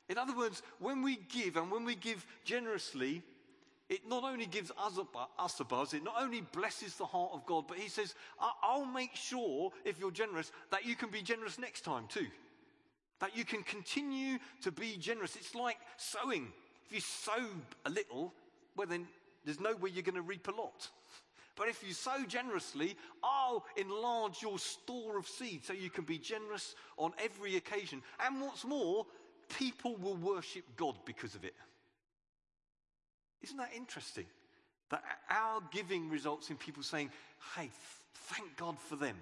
In 0.07 0.17
other 0.17 0.35
words, 0.35 0.63
when 0.79 1.01
we 1.01 1.17
give 1.29 1.55
and 1.55 1.69
when 1.71 1.85
we 1.85 1.95
give 1.95 2.25
generously, 2.43 3.21
it 3.89 4.07
not 4.07 4.23
only 4.23 4.45
gives 4.45 4.71
us 4.77 4.97
a, 4.97 5.41
us 5.41 5.59
a 5.59 5.63
buzz, 5.63 5.93
it 5.93 6.03
not 6.03 6.15
only 6.19 6.41
blesses 6.41 6.95
the 6.95 7.05
heart 7.05 7.31
of 7.33 7.45
God, 7.45 7.65
but 7.67 7.77
he 7.77 7.89
says, 7.89 8.13
I'll 8.61 8.85
make 8.85 9.15
sure, 9.15 9.71
if 9.83 9.99
you're 9.99 10.11
generous, 10.11 10.51
that 10.71 10.85
you 10.85 10.95
can 10.95 11.09
be 11.09 11.21
generous 11.21 11.57
next 11.57 11.81
time 11.81 12.05
too. 12.07 12.27
That 13.19 13.35
you 13.35 13.43
can 13.43 13.63
continue 13.63 14.37
to 14.61 14.71
be 14.71 14.95
generous. 14.97 15.35
It's 15.35 15.55
like 15.55 15.77
sowing. 15.97 16.47
If 16.85 16.93
you 16.93 17.01
sow 17.01 17.47
a 17.85 17.89
little, 17.89 18.33
well, 18.75 18.87
then 18.87 19.07
there's 19.45 19.59
no 19.59 19.75
way 19.75 19.89
you're 19.89 20.03
going 20.03 20.15
to 20.15 20.21
reap 20.21 20.47
a 20.47 20.51
lot. 20.51 20.89
But 21.55 21.67
if 21.67 21.85
you 21.85 21.93
sow 21.93 22.23
generously, 22.25 22.95
I'll 23.21 23.65
enlarge 23.75 24.41
your 24.41 24.57
store 24.57 25.17
of 25.17 25.27
seed 25.27 25.65
so 25.65 25.73
you 25.73 25.89
can 25.89 26.05
be 26.05 26.17
generous 26.17 26.73
on 26.97 27.11
every 27.21 27.57
occasion. 27.57 28.01
And 28.25 28.39
what's 28.39 28.63
more, 28.63 29.05
people 29.57 29.97
will 29.97 30.15
worship 30.15 30.63
God 30.77 30.95
because 31.05 31.35
of 31.35 31.43
it. 31.43 31.55
Isn't 33.41 33.57
that 33.57 33.71
interesting? 33.75 34.25
That 34.89 35.03
our 35.29 35.61
giving 35.71 36.09
results 36.09 36.49
in 36.49 36.55
people 36.55 36.81
saying, 36.81 37.11
hey, 37.57 37.69
thank 38.13 38.55
God 38.55 38.79
for 38.79 38.95
them. 38.95 39.17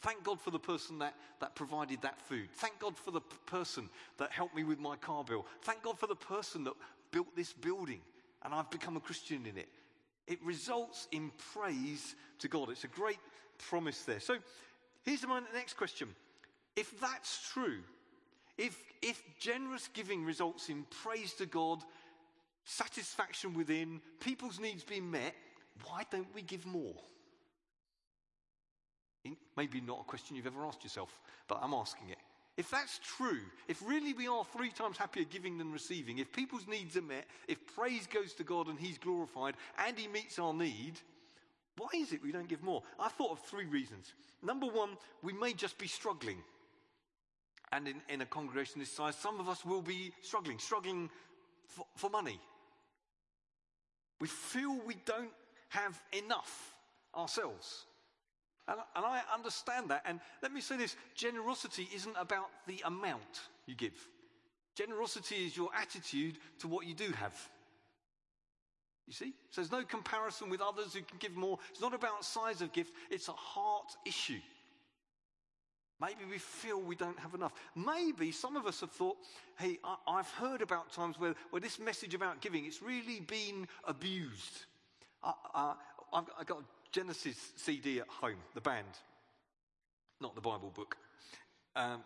Thank 0.00 0.24
God 0.24 0.40
for 0.40 0.50
the 0.50 0.58
person 0.58 0.98
that, 0.98 1.14
that 1.40 1.54
provided 1.54 2.02
that 2.02 2.20
food. 2.20 2.48
Thank 2.54 2.78
God 2.78 2.96
for 2.96 3.12
the 3.12 3.20
p- 3.20 3.36
person 3.46 3.88
that 4.18 4.32
helped 4.32 4.56
me 4.56 4.64
with 4.64 4.80
my 4.80 4.96
car 4.96 5.22
bill. 5.24 5.46
Thank 5.60 5.82
God 5.82 5.98
for 5.98 6.08
the 6.08 6.16
person 6.16 6.64
that 6.64 6.72
built 7.12 7.36
this 7.36 7.52
building 7.52 8.00
and 8.44 8.54
I've 8.54 8.70
become 8.70 8.96
a 8.96 9.00
Christian 9.00 9.46
in 9.46 9.56
it. 9.56 9.68
It 10.26 10.38
results 10.44 11.08
in 11.12 11.30
praise 11.52 12.14
to 12.38 12.48
God. 12.48 12.70
It's 12.70 12.84
a 12.84 12.88
great 12.88 13.18
promise 13.58 14.02
there. 14.02 14.20
So 14.20 14.36
here's 15.04 15.26
my 15.26 15.40
next 15.54 15.74
question. 15.74 16.08
If 16.76 16.98
that's 17.00 17.50
true, 17.52 17.80
if, 18.58 18.76
if 19.02 19.22
generous 19.38 19.88
giving 19.92 20.24
results 20.24 20.68
in 20.68 20.84
praise 21.02 21.32
to 21.34 21.46
God, 21.46 21.82
satisfaction 22.64 23.54
within, 23.54 24.00
people's 24.20 24.60
needs 24.60 24.84
being 24.84 25.10
met, 25.10 25.34
why 25.84 26.04
don't 26.10 26.32
we 26.34 26.42
give 26.42 26.66
more? 26.66 26.94
Maybe 29.56 29.80
not 29.80 30.00
a 30.00 30.04
question 30.04 30.36
you've 30.36 30.46
ever 30.46 30.64
asked 30.64 30.82
yourself, 30.82 31.20
but 31.46 31.60
I'm 31.62 31.74
asking 31.74 32.10
it. 32.10 32.18
If 32.56 32.70
that's 32.70 33.00
true, 33.02 33.40
if 33.66 33.82
really 33.86 34.12
we 34.12 34.28
are 34.28 34.44
three 34.44 34.70
times 34.70 34.98
happier 34.98 35.24
giving 35.24 35.56
than 35.56 35.72
receiving, 35.72 36.18
if 36.18 36.32
people's 36.32 36.66
needs 36.66 36.96
are 36.96 37.02
met, 37.02 37.26
if 37.48 37.58
praise 37.74 38.06
goes 38.06 38.34
to 38.34 38.44
God 38.44 38.66
and 38.68 38.78
He's 38.78 38.98
glorified 38.98 39.54
and 39.86 39.98
He 39.98 40.06
meets 40.06 40.38
our 40.38 40.52
need, 40.52 41.00
why 41.78 41.88
is 41.94 42.12
it 42.12 42.22
we 42.22 42.32
don't 42.32 42.48
give 42.48 42.62
more? 42.62 42.82
I 43.00 43.08
thought 43.08 43.32
of 43.32 43.40
three 43.40 43.64
reasons. 43.64 44.12
Number 44.42 44.66
one, 44.66 44.90
we 45.22 45.32
may 45.32 45.54
just 45.54 45.78
be 45.78 45.86
struggling. 45.86 46.38
And 47.72 47.88
in, 47.88 48.02
in 48.10 48.20
a 48.20 48.26
congregation 48.26 48.80
this 48.80 48.92
size, 48.92 49.16
some 49.16 49.40
of 49.40 49.48
us 49.48 49.64
will 49.64 49.80
be 49.80 50.12
struggling, 50.20 50.58
struggling 50.58 51.08
for, 51.66 51.86
for 51.96 52.10
money. 52.10 52.38
We 54.20 54.28
feel 54.28 54.78
we 54.86 54.96
don't 55.06 55.32
have 55.70 55.98
enough 56.12 56.74
ourselves. 57.16 57.86
And, 58.72 58.80
and 58.96 59.04
I 59.04 59.20
understand 59.34 59.90
that. 59.90 60.02
And 60.06 60.18
let 60.42 60.52
me 60.52 60.62
say 60.62 60.76
this 60.78 60.96
generosity 61.14 61.88
isn't 61.94 62.16
about 62.18 62.48
the 62.66 62.82
amount 62.86 63.40
you 63.66 63.74
give, 63.74 64.08
generosity 64.74 65.36
is 65.46 65.56
your 65.56 65.68
attitude 65.78 66.38
to 66.60 66.68
what 66.68 66.86
you 66.86 66.94
do 66.94 67.12
have. 67.12 67.34
You 69.06 69.12
see? 69.12 69.34
So 69.50 69.60
there's 69.60 69.72
no 69.72 69.84
comparison 69.84 70.48
with 70.48 70.62
others 70.62 70.94
who 70.94 71.02
can 71.02 71.18
give 71.18 71.36
more. 71.36 71.58
It's 71.70 71.80
not 71.80 71.92
about 71.92 72.24
size 72.24 72.62
of 72.62 72.72
gift, 72.72 72.92
it's 73.10 73.28
a 73.28 73.32
heart 73.32 73.92
issue. 74.06 74.40
Maybe 76.00 76.24
we 76.28 76.38
feel 76.38 76.80
we 76.80 76.96
don't 76.96 77.18
have 77.20 77.34
enough. 77.34 77.52
Maybe 77.76 78.32
some 78.32 78.56
of 78.56 78.66
us 78.66 78.80
have 78.80 78.90
thought, 78.90 79.18
hey, 79.58 79.78
I, 79.84 80.16
have 80.16 80.30
heard 80.30 80.60
about 80.60 80.92
times 80.92 81.20
where, 81.20 81.34
where 81.50 81.60
this 81.60 81.78
message 81.78 82.14
about 82.14 82.40
giving, 82.40 82.64
it's 82.64 82.82
really 82.82 83.20
been 83.20 83.68
abused. 83.84 84.64
I've, 85.22 85.76
I've 86.12 86.46
got 86.46 86.64
Genesis 86.92 87.52
CD 87.56 88.00
at 88.00 88.08
home, 88.08 88.36
the 88.54 88.60
band, 88.60 88.86
not 90.20 90.34
the 90.34 90.40
Bible 90.40 90.70
book. 90.74 90.96
Um, 91.74 92.02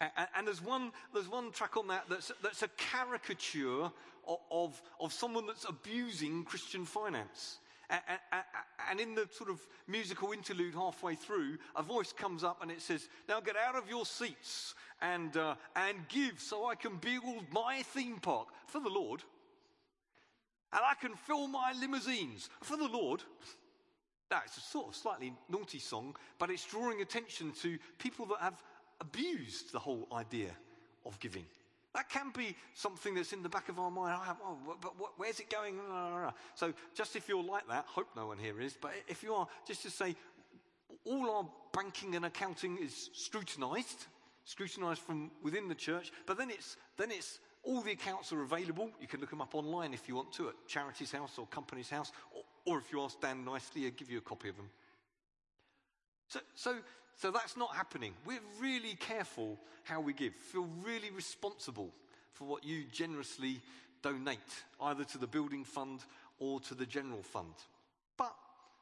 and, 0.00 0.10
and, 0.36 0.46
there's, 0.46 0.62
one, 0.62 0.92
there's 1.12 1.28
one 1.28 1.50
track 1.50 1.76
on 1.76 1.88
that 1.88 2.04
that's, 2.08 2.30
that's 2.42 2.62
a 2.62 2.68
caricature 2.76 3.90
of, 4.26 4.38
of, 4.50 4.82
of 5.00 5.12
someone 5.12 5.46
that's 5.46 5.64
abusing 5.68 6.44
Christian 6.44 6.84
finance. 6.84 7.58
And, 7.90 8.00
and, 8.32 8.42
and, 8.90 9.00
in 9.00 9.14
the 9.14 9.26
sort 9.32 9.50
of 9.50 9.66
musical 9.86 10.32
interlude 10.32 10.74
halfway 10.74 11.14
through, 11.14 11.56
a 11.74 11.82
voice 11.82 12.12
comes 12.12 12.44
up 12.44 12.62
and 12.62 12.70
it 12.70 12.82
says, 12.82 13.08
Now 13.28 13.40
get 13.40 13.56
out 13.56 13.76
of 13.76 13.88
your 13.88 14.04
seats 14.04 14.74
and, 15.00 15.36
uh, 15.36 15.54
and 15.74 16.06
give 16.08 16.38
so 16.38 16.66
I 16.66 16.74
can 16.74 16.96
build 16.96 17.46
my 17.50 17.82
theme 17.82 18.18
park 18.20 18.48
for 18.66 18.80
the 18.80 18.90
Lord. 18.90 19.22
And 20.72 20.82
I 20.84 20.94
can 21.00 21.16
fill 21.16 21.48
my 21.48 21.72
limousines 21.80 22.50
for 22.62 22.76
the 22.76 22.88
Lord. 22.88 23.22
Now, 24.30 24.42
it's 24.44 24.56
a 24.56 24.60
sort 24.60 24.88
of 24.88 24.94
slightly 24.94 25.32
naughty 25.48 25.78
song, 25.78 26.14
but 26.38 26.50
it's 26.50 26.64
drawing 26.66 27.00
attention 27.00 27.52
to 27.62 27.78
people 27.98 28.26
that 28.26 28.40
have 28.40 28.62
abused 29.00 29.72
the 29.72 29.78
whole 29.78 30.06
idea 30.12 30.50
of 31.06 31.18
giving. 31.20 31.46
That 31.94 32.10
can 32.10 32.30
be 32.36 32.54
something 32.74 33.14
that's 33.14 33.32
in 33.32 33.42
the 33.42 33.48
back 33.48 33.70
of 33.70 33.78
our 33.78 33.90
mind. 33.90 34.20
Oh, 34.44 34.58
but 34.80 34.92
where's 35.16 35.40
it 35.40 35.48
going? 35.48 35.80
So, 36.54 36.74
just 36.94 37.16
if 37.16 37.28
you're 37.28 37.42
like 37.42 37.66
that, 37.68 37.86
hope 37.86 38.08
no 38.14 38.26
one 38.26 38.38
here 38.38 38.60
is, 38.60 38.76
but 38.78 38.92
if 39.08 39.22
you 39.22 39.32
are, 39.32 39.46
just 39.66 39.82
to 39.82 39.90
say, 39.90 40.14
all 41.04 41.30
our 41.30 41.48
banking 41.72 42.14
and 42.14 42.26
accounting 42.26 42.76
is 42.78 43.08
scrutinized, 43.14 44.06
scrutinized 44.44 45.00
from 45.00 45.30
within 45.42 45.68
the 45.68 45.74
church, 45.74 46.12
but 46.26 46.36
then 46.36 46.50
it's, 46.50 46.76
then 46.98 47.10
it's 47.10 47.38
all 47.62 47.80
the 47.80 47.92
accounts 47.92 48.32
are 48.32 48.42
available. 48.42 48.90
You 49.00 49.08
can 49.08 49.20
look 49.20 49.30
them 49.30 49.40
up 49.40 49.54
online 49.54 49.94
if 49.94 50.08
you 50.08 50.14
want 50.14 50.32
to 50.32 50.48
at 50.50 50.54
Charity's 50.66 51.12
House 51.12 51.38
or 51.38 51.46
Companies 51.46 51.88
House, 51.88 52.12
or, 52.64 52.78
if 52.78 52.92
you 52.92 53.00
ask 53.02 53.20
Dan 53.20 53.44
nicely, 53.44 53.82
he'll 53.82 53.90
give 53.90 54.10
you 54.10 54.18
a 54.18 54.22
copy 54.22 54.48
of 54.48 54.56
them. 54.56 54.68
So, 56.28 56.40
so, 56.54 56.76
so 57.16 57.30
that's 57.30 57.56
not 57.56 57.74
happening. 57.74 58.12
We're 58.24 58.40
really 58.60 58.94
careful 58.94 59.58
how 59.84 60.00
we 60.00 60.12
give, 60.12 60.34
feel 60.34 60.68
really 60.82 61.10
responsible 61.10 61.90
for 62.32 62.44
what 62.44 62.64
you 62.64 62.84
generously 62.92 63.60
donate, 64.02 64.38
either 64.80 65.04
to 65.04 65.18
the 65.18 65.26
building 65.26 65.64
fund 65.64 66.04
or 66.38 66.60
to 66.60 66.74
the 66.74 66.86
general 66.86 67.22
fund. 67.22 67.54
But 68.16 68.34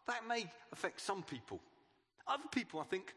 that 0.06 0.26
may 0.28 0.46
affect 0.72 1.00
some 1.00 1.22
people. 1.22 1.60
Other 2.26 2.48
people, 2.50 2.80
I 2.80 2.84
think, 2.84 3.14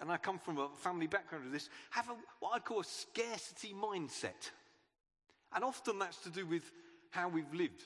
and 0.00 0.10
I 0.10 0.16
come 0.16 0.38
from 0.38 0.58
a 0.58 0.68
family 0.76 1.06
background 1.06 1.46
of 1.46 1.52
this, 1.52 1.68
have 1.90 2.08
a, 2.08 2.14
what 2.40 2.52
I 2.54 2.58
call 2.58 2.80
a 2.80 2.84
scarcity 2.84 3.72
mindset. 3.72 4.50
And 5.54 5.64
often 5.64 5.98
that's 5.98 6.18
to 6.22 6.30
do 6.30 6.46
with 6.46 6.70
how 7.10 7.28
we've 7.28 7.52
lived. 7.52 7.82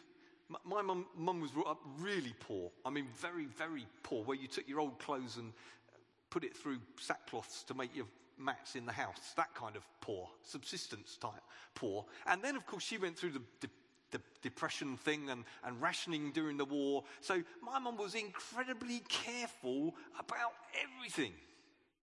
My 0.49 0.83
mum, 0.83 1.07
mum 1.17 1.41
was 1.41 1.51
brought 1.51 1.69
up 1.69 1.81
really 1.99 2.35
poor. 2.41 2.71
I 2.85 2.91
mean, 2.91 3.07
very, 3.17 3.47
very 3.47 3.87
poor, 4.03 4.23
where 4.25 4.37
you 4.37 4.47
took 4.47 4.69
your 4.69 4.81
old 4.81 4.99
clothes 4.99 5.37
and 5.37 5.53
uh, 5.89 5.97
put 6.31 6.45
it 6.45 6.55
through 6.57 6.79
sackcloths 7.01 7.65
to 7.67 7.75
make 7.75 7.95
your 7.97 8.07
mats 8.39 8.77
in 8.77 8.85
the 8.85 8.93
house. 8.93 9.33
That 9.37 9.55
kind 9.55 9.77
of 9.77 9.83
poor, 10.01 10.29
subsistence 10.43 11.17
type 11.17 11.33
poor. 11.75 12.05
And 12.27 12.43
then, 12.43 12.57
of 12.57 12.67
course, 12.67 12.83
she 12.83 12.99
went 12.99 13.17
through 13.17 13.31
the, 13.31 13.43
the, 13.61 13.69
the 14.11 14.21
depression 14.43 14.97
thing 14.97 15.31
and, 15.31 15.45
and 15.65 15.81
rationing 15.81 16.31
during 16.33 16.57
the 16.57 16.65
war. 16.65 17.05
So 17.21 17.43
my 17.63 17.79
mum 17.79 17.97
was 17.97 18.15
incredibly 18.15 19.03
careful 19.09 19.95
about 20.19 20.53
everything. 20.83 21.33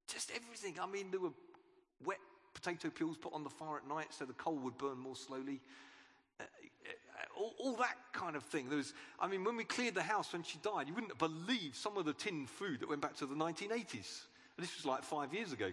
Just 0.07 0.31
everything. 0.31 0.79
I 0.81 0.87
mean, 0.87 1.11
there 1.11 1.19
were 1.19 1.33
wet 2.03 2.19
potato 2.53 2.89
peels 2.89 3.17
put 3.17 3.33
on 3.33 3.43
the 3.43 3.49
fire 3.49 3.77
at 3.77 3.87
night 3.87 4.07
so 4.09 4.25
the 4.25 4.33
coal 4.33 4.57
would 4.57 4.77
burn 4.77 4.97
more 4.97 5.15
slowly. 5.15 5.61
All, 7.41 7.53
all, 7.57 7.75
that 7.77 7.97
kind 8.13 8.35
of 8.35 8.43
thing. 8.43 8.69
There 8.69 8.77
was, 8.77 8.93
I 9.19 9.27
mean, 9.27 9.43
when 9.43 9.57
we 9.57 9.63
cleared 9.63 9.95
the 9.95 10.03
house 10.03 10.31
when 10.31 10.43
she 10.43 10.59
died, 10.59 10.87
you 10.87 10.93
wouldn't 10.93 11.17
believe 11.17 11.75
some 11.75 11.97
of 11.97 12.05
the 12.05 12.13
tin 12.13 12.45
food 12.45 12.81
that 12.81 12.89
went 12.89 13.01
back 13.01 13.15
to 13.17 13.25
the 13.25 13.33
1980s. 13.33 14.21
And 14.57 14.59
this 14.59 14.75
was 14.75 14.85
like 14.85 15.03
five 15.03 15.33
years 15.33 15.51
ago. 15.51 15.71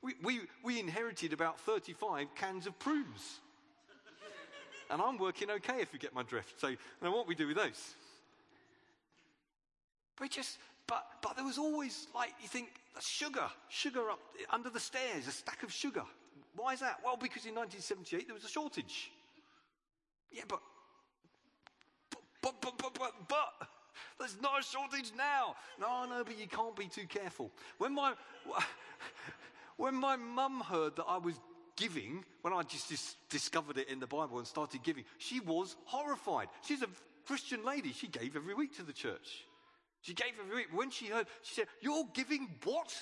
We, 0.00 0.14
we, 0.22 0.40
we 0.62 0.78
inherited 0.78 1.32
about 1.32 1.58
35 1.60 2.34
cans 2.36 2.66
of 2.66 2.78
prunes. 2.78 3.40
And 4.90 5.02
I'm 5.02 5.18
working 5.18 5.50
okay 5.50 5.80
if 5.80 5.92
you 5.92 5.98
get 5.98 6.14
my 6.14 6.22
drift. 6.22 6.60
So, 6.60 6.74
now 7.02 7.12
what 7.12 7.26
we 7.26 7.34
do 7.34 7.48
with 7.48 7.56
those? 7.56 7.94
But 10.18 10.30
just, 10.30 10.58
but, 10.86 11.04
but 11.20 11.34
there 11.34 11.44
was 11.44 11.58
always 11.58 12.06
like, 12.14 12.32
you 12.40 12.48
think, 12.48 12.68
sugar, 13.00 13.48
sugar 13.68 14.10
up 14.10 14.20
under 14.50 14.70
the 14.70 14.80
stairs, 14.80 15.26
a 15.26 15.32
stack 15.32 15.62
of 15.62 15.72
sugar. 15.72 16.04
Why 16.54 16.74
is 16.74 16.80
that? 16.80 16.98
Well, 17.02 17.16
because 17.16 17.46
in 17.46 17.54
1978 17.54 18.26
there 18.26 18.34
was 18.34 18.44
a 18.44 18.48
shortage. 18.48 19.10
Yeah, 20.30 20.44
but, 20.46 20.60
but, 22.42 22.60
but, 22.60 22.76
but, 22.78 22.94
but, 22.98 23.12
but, 23.28 23.68
there's 24.18 24.40
not 24.40 24.60
a 24.60 24.62
shortage 24.62 25.12
now. 25.16 25.56
No, 25.80 26.04
no, 26.04 26.24
but 26.24 26.38
you 26.38 26.46
can't 26.46 26.76
be 26.76 26.86
too 26.86 27.06
careful. 27.06 27.50
When 27.78 27.94
my, 27.94 28.14
when 29.76 29.94
my 29.94 30.16
mum 30.16 30.60
heard 30.60 30.96
that 30.96 31.04
I 31.08 31.18
was 31.18 31.34
giving, 31.76 32.24
when 32.42 32.52
I 32.52 32.62
just 32.62 32.88
dis- 32.88 33.16
discovered 33.28 33.78
it 33.78 33.88
in 33.88 34.00
the 34.00 34.06
Bible 34.06 34.38
and 34.38 34.46
started 34.46 34.82
giving, 34.82 35.04
she 35.18 35.40
was 35.40 35.76
horrified. 35.84 36.48
She's 36.62 36.82
a 36.82 36.88
Christian 37.26 37.64
lady. 37.64 37.92
She 37.92 38.08
gave 38.08 38.36
every 38.36 38.54
week 38.54 38.76
to 38.76 38.82
the 38.82 38.92
church. 38.92 39.46
She 40.02 40.14
gave 40.14 40.32
every 40.40 40.56
week. 40.56 40.66
When 40.72 40.90
she 40.90 41.06
heard, 41.06 41.26
she 41.42 41.54
said, 41.54 41.66
You're 41.80 42.04
giving 42.12 42.48
what? 42.64 42.94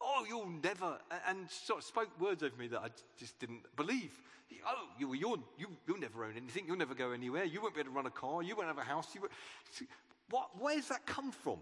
Oh, 0.00 0.24
you'll 0.28 0.50
never. 0.62 0.98
And 1.28 1.48
sort 1.48 1.78
of 1.78 1.84
spoke 1.84 2.20
words 2.20 2.42
over 2.42 2.56
me 2.56 2.66
that 2.68 2.80
I 2.80 2.88
just 3.18 3.38
didn't 3.38 3.62
believe. 3.76 4.10
You, 4.98 5.14
you'll, 5.14 5.38
you, 5.58 5.68
you'll 5.86 5.98
never 5.98 6.24
own 6.24 6.34
anything. 6.36 6.64
You'll 6.66 6.76
never 6.76 6.94
go 6.94 7.12
anywhere. 7.12 7.44
You 7.44 7.60
won't 7.60 7.74
be 7.74 7.80
able 7.80 7.90
to 7.90 7.96
run 7.96 8.06
a 8.06 8.10
car. 8.10 8.42
You 8.42 8.56
won't 8.56 8.68
have 8.68 8.78
a 8.78 8.82
house. 8.82 9.08
What, 10.30 10.50
where's 10.58 10.88
that 10.88 11.06
come 11.06 11.32
from? 11.32 11.58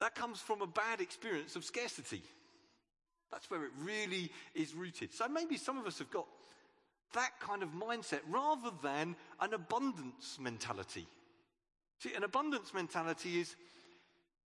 That 0.00 0.14
comes 0.14 0.40
from 0.40 0.62
a 0.62 0.66
bad 0.66 1.00
experience 1.00 1.56
of 1.56 1.64
scarcity. 1.64 2.22
That's 3.30 3.50
where 3.50 3.64
it 3.64 3.70
really 3.78 4.30
is 4.54 4.74
rooted. 4.74 5.12
So 5.12 5.28
maybe 5.28 5.56
some 5.56 5.78
of 5.78 5.86
us 5.86 5.98
have 5.98 6.10
got 6.10 6.26
that 7.12 7.32
kind 7.40 7.62
of 7.62 7.70
mindset 7.70 8.20
rather 8.28 8.70
than 8.82 9.16
an 9.40 9.54
abundance 9.54 10.38
mentality. 10.40 11.06
See, 11.98 12.14
an 12.14 12.24
abundance 12.24 12.72
mentality 12.72 13.40
is 13.40 13.56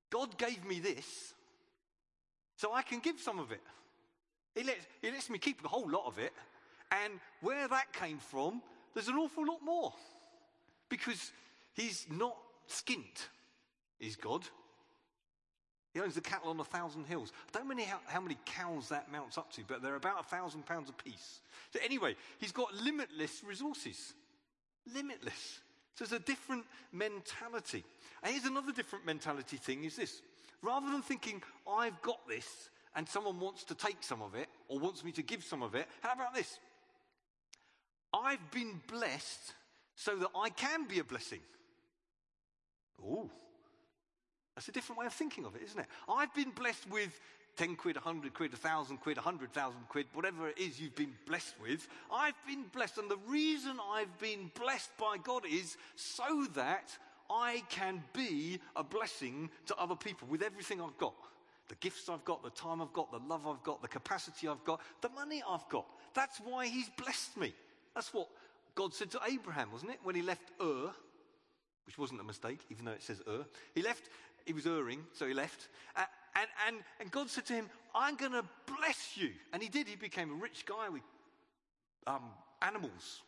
God 0.10 0.38
gave 0.38 0.66
me 0.66 0.80
this, 0.80 1.34
so 2.58 2.74
I 2.74 2.82
can 2.82 3.00
give 3.00 3.20
some 3.20 3.40
of 3.40 3.52
it. 3.52 3.62
He 4.54 4.64
lets, 4.64 4.86
he 5.02 5.12
lets 5.12 5.30
me 5.30 5.38
keep 5.38 5.64
a 5.64 5.68
whole 5.68 5.90
lot 5.90 6.06
of 6.06 6.20
it, 6.20 6.34
and 6.92 7.14
where 7.42 7.68
that 7.68 7.94
came 7.94 8.18
from, 8.18 8.62
there's 8.94 9.08
an 9.08 9.16
awful 9.16 9.46
lot 9.46 9.64
more. 9.64 9.94
Because 10.90 11.32
He's 11.76 12.08
not 12.10 12.38
skint, 12.70 13.28
is 14.00 14.16
God. 14.16 14.44
He 15.94 16.00
owns 16.02 16.16
the 16.16 16.22
cattle 16.22 16.50
on 16.50 16.60
a 16.60 16.66
thousand 16.66 17.06
hills. 17.06 17.32
I 17.54 17.60
don't 17.60 17.68
know 17.68 17.84
how, 17.84 18.00
how 18.08 18.22
many 18.22 18.38
cows 18.46 18.90
that 18.90 19.12
mounts 19.12 19.38
up 19.38 19.52
to, 19.54 19.62
but 19.68 19.82
they're 19.82 19.96
about 19.96 20.22
a 20.22 20.24
thousand 20.24 20.66
pounds 20.66 20.90
a 20.90 20.94
piece. 20.94 21.42
So, 21.72 21.80
anyway, 21.84 22.16
he's 22.38 22.52
got 22.52 22.74
limitless 22.74 23.44
resources. 23.46 24.14
Limitless. 24.94 25.60
So 25.96 26.06
there's 26.06 26.22
a 26.22 26.24
different 26.24 26.66
mentality. 26.92 27.84
And 28.24 28.34
here's 28.34 28.46
another 28.46 28.74
different 28.74 29.06
mentality 29.06 29.58
thing 29.58 29.84
is 29.86 29.96
this. 29.96 30.22
Rather 30.62 30.92
than 30.92 31.02
thinking, 31.02 31.42
I've 31.70 32.02
got 32.02 32.28
this, 32.28 32.70
and 32.96 33.08
someone 33.08 33.40
wants 33.40 33.64
to 33.66 33.76
take 33.76 33.98
some 34.02 34.22
of 34.22 34.36
it, 34.36 34.48
or 34.68 34.80
wants 34.80 35.04
me 35.04 35.12
to 35.14 35.22
give 35.22 35.44
some 35.44 35.64
of 35.64 35.76
it, 35.76 35.88
how 36.02 36.14
about 36.14 36.34
this? 36.34 36.60
I've 38.24 38.52
been 38.52 38.82
blessed 38.88 39.54
so 39.96 40.16
that 40.18 40.30
I 40.36 40.50
can 40.50 40.88
be 40.88 41.00
a 41.00 41.04
blessing. 41.04 41.42
Oh, 43.04 43.30
that's 44.56 44.70
a 44.70 44.72
different 44.72 45.00
way 45.00 45.06
of 45.06 45.14
thinking 45.14 45.46
of 45.46 45.56
it, 45.56 45.64
isn't 45.66 45.80
it? 45.80 45.88
I've 46.08 46.34
been 46.34 46.52
blessed 46.52 46.90
with 46.90 47.20
10 47.58 47.76
quid, 47.76 47.96
100 47.96 48.34
quid, 48.34 48.52
1,000 48.52 48.98
quid, 48.98 49.18
100,000 49.18 49.80
quid, 49.90 50.06
whatever 50.14 50.50
it 50.50 50.58
is 50.58 50.80
you've 50.80 50.96
been 50.96 51.14
blessed 51.28 51.56
with. 51.62 51.88
I've 52.12 52.36
been 52.48 52.66
blessed. 52.74 52.98
And 52.98 53.10
the 53.10 53.20
reason 53.28 53.78
I've 53.92 54.18
been 54.20 54.52
blessed 54.60 54.92
by 54.98 55.18
God 55.22 55.44
is 55.50 55.78
so 55.96 56.48
that 56.56 56.98
I 57.30 57.64
can 57.70 58.04
be 58.14 58.60
a 58.76 58.84
blessing 58.84 59.50
to 59.68 59.76
other 59.76 59.96
people 59.96 60.28
with 60.30 60.42
everything 60.42 60.82
I've 60.82 60.98
got. 60.98 61.16
The 61.68 61.76
gifts 61.76 62.10
I've 62.10 62.24
got, 62.26 62.44
the 62.44 62.52
time 62.52 62.82
I've 62.82 62.94
got, 62.94 63.12
the 63.12 63.20
love 63.28 63.48
I've 63.48 63.64
got, 63.64 63.82
the 63.82 63.88
capacity 63.88 64.48
I've 64.48 64.64
got, 64.64 64.82
the 65.02 65.10
money 65.10 65.42
I've 65.48 65.68
got. 65.70 65.86
That's 66.14 66.40
why 66.40 66.68
He's 66.68 66.90
blessed 66.90 67.38
me. 67.38 67.54
That's 67.96 68.14
what 68.14 68.28
God 68.76 68.94
said 68.94 69.10
to 69.12 69.20
Abraham, 69.28 69.72
wasn't 69.72 69.92
it? 69.92 70.00
When 70.04 70.16
he 70.16 70.22
left 70.22 70.52
Ur, 70.62 70.92
which 71.86 71.98
wasn't 71.98 72.22
a 72.22 72.24
mistake, 72.24 72.60
even 72.70 72.86
though 72.86 72.92
it 72.92 73.02
says 73.02 73.22
Ur. 73.28 73.46
He 73.74 73.82
left, 73.82 74.10
he 74.46 74.54
was 74.54 74.68
erring, 74.68 75.00
so 75.14 75.26
he 75.26 75.34
left. 75.34 75.70
Uh, 75.96 76.04
and, 76.36 76.48
and, 76.68 76.78
and 77.00 77.12
God 77.12 77.30
said 77.30 77.46
to 77.46 77.54
him, 77.54 77.70
I'm 77.94 78.16
going 78.16 78.34
to 78.34 78.44
bless 78.66 79.16
you. 79.16 79.30
And 79.54 79.64
he 79.64 79.70
did. 79.70 79.88
He 79.88 79.96
became 79.96 80.32
a 80.32 80.36
rich 80.36 80.66
guy 80.66 80.90
with 80.90 81.04
um, 82.06 82.24
animals. 82.62 83.22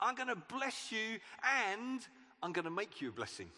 I'm 0.00 0.14
going 0.14 0.28
to 0.28 0.36
bless 0.36 0.90
you 0.90 1.18
and 1.68 2.00
I'm 2.42 2.52
going 2.52 2.64
to 2.64 2.70
make 2.70 3.00
you 3.00 3.10
a 3.10 3.12
blessing. 3.12 3.48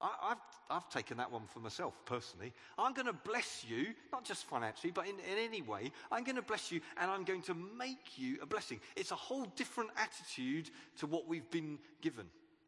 I, 0.00 0.28
have 0.28 0.38
I've 0.70 0.88
taken 0.90 1.16
that 1.16 1.30
one 1.30 1.42
for 1.46 1.60
myself 1.60 1.94
personally. 2.04 2.52
I'm 2.78 2.92
going 2.92 3.06
to 3.06 3.12
bless 3.12 3.64
you, 3.68 3.94
not 4.12 4.24
just 4.24 4.44
financially, 4.44 4.92
but 4.92 5.06
in, 5.06 5.14
in 5.14 5.38
any 5.38 5.62
way. 5.62 5.90
I'm 6.12 6.24
going 6.24 6.36
to 6.36 6.42
bless 6.42 6.70
you 6.70 6.80
and 7.00 7.10
I'm 7.10 7.24
going 7.24 7.42
to 7.42 7.54
make 7.54 8.16
you 8.16 8.38
a 8.40 8.46
blessing. 8.46 8.80
It's 8.96 9.10
a 9.10 9.16
whole 9.16 9.46
different 9.56 9.90
attitude 9.96 10.70
to 10.98 11.06
what 11.06 11.26
we've 11.26 11.50
been 11.50 11.78
given. 12.00 12.26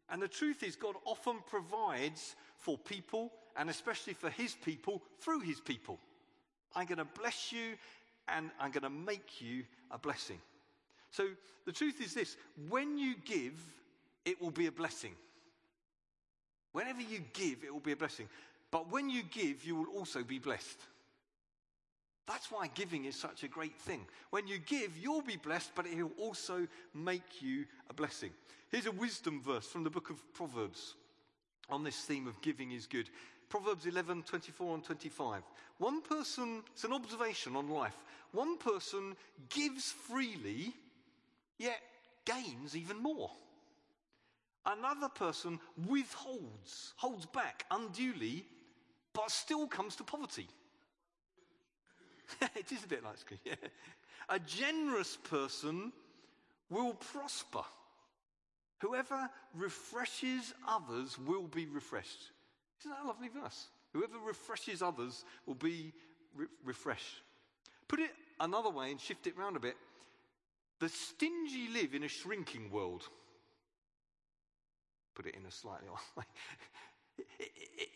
And 0.09 0.21
the 0.21 0.27
truth 0.27 0.61
is, 0.61 0.75
God 0.75 0.95
often 1.05 1.37
provides 1.47 2.35
for 2.57 2.77
people 2.77 3.31
and 3.55 3.69
especially 3.69 4.13
for 4.13 4.29
his 4.29 4.53
people 4.53 5.01
through 5.19 5.41
his 5.41 5.61
people. 5.61 5.99
I'm 6.75 6.85
going 6.85 6.97
to 6.97 7.05
bless 7.05 7.51
you 7.51 7.75
and 8.27 8.49
I'm 8.59 8.71
going 8.71 8.83
to 8.83 8.89
make 8.89 9.41
you 9.41 9.63
a 9.89 9.97
blessing. 9.97 10.39
So 11.11 11.27
the 11.65 11.71
truth 11.71 12.01
is 12.01 12.13
this 12.13 12.35
when 12.69 12.97
you 12.97 13.15
give, 13.25 13.53
it 14.25 14.41
will 14.41 14.51
be 14.51 14.67
a 14.67 14.71
blessing. 14.71 15.13
Whenever 16.73 17.01
you 17.01 17.19
give, 17.33 17.63
it 17.63 17.73
will 17.73 17.81
be 17.81 17.91
a 17.91 17.97
blessing. 17.97 18.27
But 18.71 18.91
when 18.91 19.09
you 19.09 19.23
give, 19.23 19.65
you 19.65 19.75
will 19.75 19.97
also 19.97 20.23
be 20.23 20.39
blessed. 20.39 20.79
That's 22.27 22.51
why 22.51 22.67
giving 22.73 23.05
is 23.05 23.15
such 23.15 23.43
a 23.43 23.47
great 23.47 23.75
thing. 23.75 24.05
When 24.29 24.47
you 24.47 24.57
give, 24.57 24.97
you'll 24.97 25.21
be 25.21 25.35
blessed, 25.35 25.71
but 25.75 25.85
it 25.85 26.01
will 26.01 26.11
also 26.17 26.67
make 26.93 27.41
you 27.41 27.65
a 27.89 27.93
blessing. 27.93 28.31
Here's 28.69 28.85
a 28.85 28.91
wisdom 28.91 29.41
verse 29.41 29.67
from 29.67 29.83
the 29.83 29.89
book 29.89 30.09
of 30.09 30.33
Proverbs 30.33 30.95
on 31.69 31.83
this 31.83 31.97
theme 31.97 32.27
of 32.27 32.41
giving 32.41 32.71
is 32.71 32.87
good. 32.87 33.09
Proverbs 33.49 33.85
11, 33.85 34.23
24 34.23 34.75
and 34.75 34.83
25. 34.83 35.41
One 35.77 36.01
person, 36.01 36.63
it's 36.71 36.85
an 36.85 36.93
observation 36.93 37.57
on 37.57 37.69
life. 37.69 37.95
One 38.31 38.57
person 38.57 39.15
gives 39.49 39.91
freely, 39.91 40.73
yet 41.57 41.81
gains 42.23 42.77
even 42.77 42.97
more. 42.97 43.31
Another 44.65 45.09
person 45.09 45.59
withholds, 45.87 46.93
holds 46.97 47.25
back 47.25 47.65
unduly, 47.71 48.45
but 49.13 49.31
still 49.31 49.67
comes 49.67 49.95
to 49.95 50.03
poverty. 50.03 50.47
it 52.55 52.71
is 52.71 52.83
a 52.83 52.87
bit 52.87 53.03
like. 53.03 53.17
Yeah. 53.43 53.55
A 54.29 54.39
generous 54.39 55.17
person 55.17 55.91
will 56.69 56.93
prosper. 56.93 57.63
Whoever 58.79 59.29
refreshes 59.53 60.53
others 60.67 61.17
will 61.19 61.47
be 61.47 61.65
refreshed. 61.65 62.31
Isn't 62.79 62.91
that 62.91 63.03
a 63.03 63.07
lovely 63.07 63.27
verse? 63.27 63.67
Whoever 63.93 64.17
refreshes 64.25 64.81
others 64.81 65.25
will 65.45 65.55
be 65.55 65.91
re- 66.35 66.47
refreshed. 66.63 67.21
Put 67.87 67.99
it 67.99 68.11
another 68.39 68.69
way 68.69 68.91
and 68.91 68.99
shift 68.99 69.27
it 69.27 69.37
round 69.37 69.57
a 69.57 69.59
bit. 69.59 69.75
The 70.79 70.89
stingy 70.89 71.67
live 71.73 71.93
in 71.93 72.03
a 72.03 72.07
shrinking 72.07 72.71
world. 72.71 73.07
Put 75.15 75.25
it 75.25 75.35
in 75.35 75.45
a 75.45 75.51
slightly 75.51 75.87
odd 75.91 75.99
way. 76.17 77.25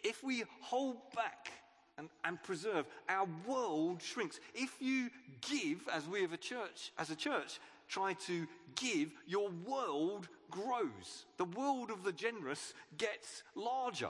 If 0.04 0.24
we 0.24 0.44
hold 0.62 0.98
back 1.16 1.52
and, 1.98 2.10
and, 2.24 2.42
preserve, 2.44 2.86
our 3.08 3.28
world 3.48 4.02
shrinks. 4.02 4.40
If 4.54 4.76
you 4.82 5.10
give, 5.42 5.88
as 5.94 6.08
we 6.08 6.22
have 6.22 6.34
a 6.34 6.38
church, 6.38 6.92
as 6.98 7.10
a 7.10 7.16
church, 7.16 7.60
try 7.88 8.14
to 8.28 8.48
give, 8.76 9.12
your 9.26 9.50
world 9.66 10.28
grows. 10.52 11.26
The 11.38 11.46
world 11.46 11.92
of 11.92 12.04
the 12.04 12.12
generous 12.12 12.74
gets 12.98 13.44
larger. 13.56 14.10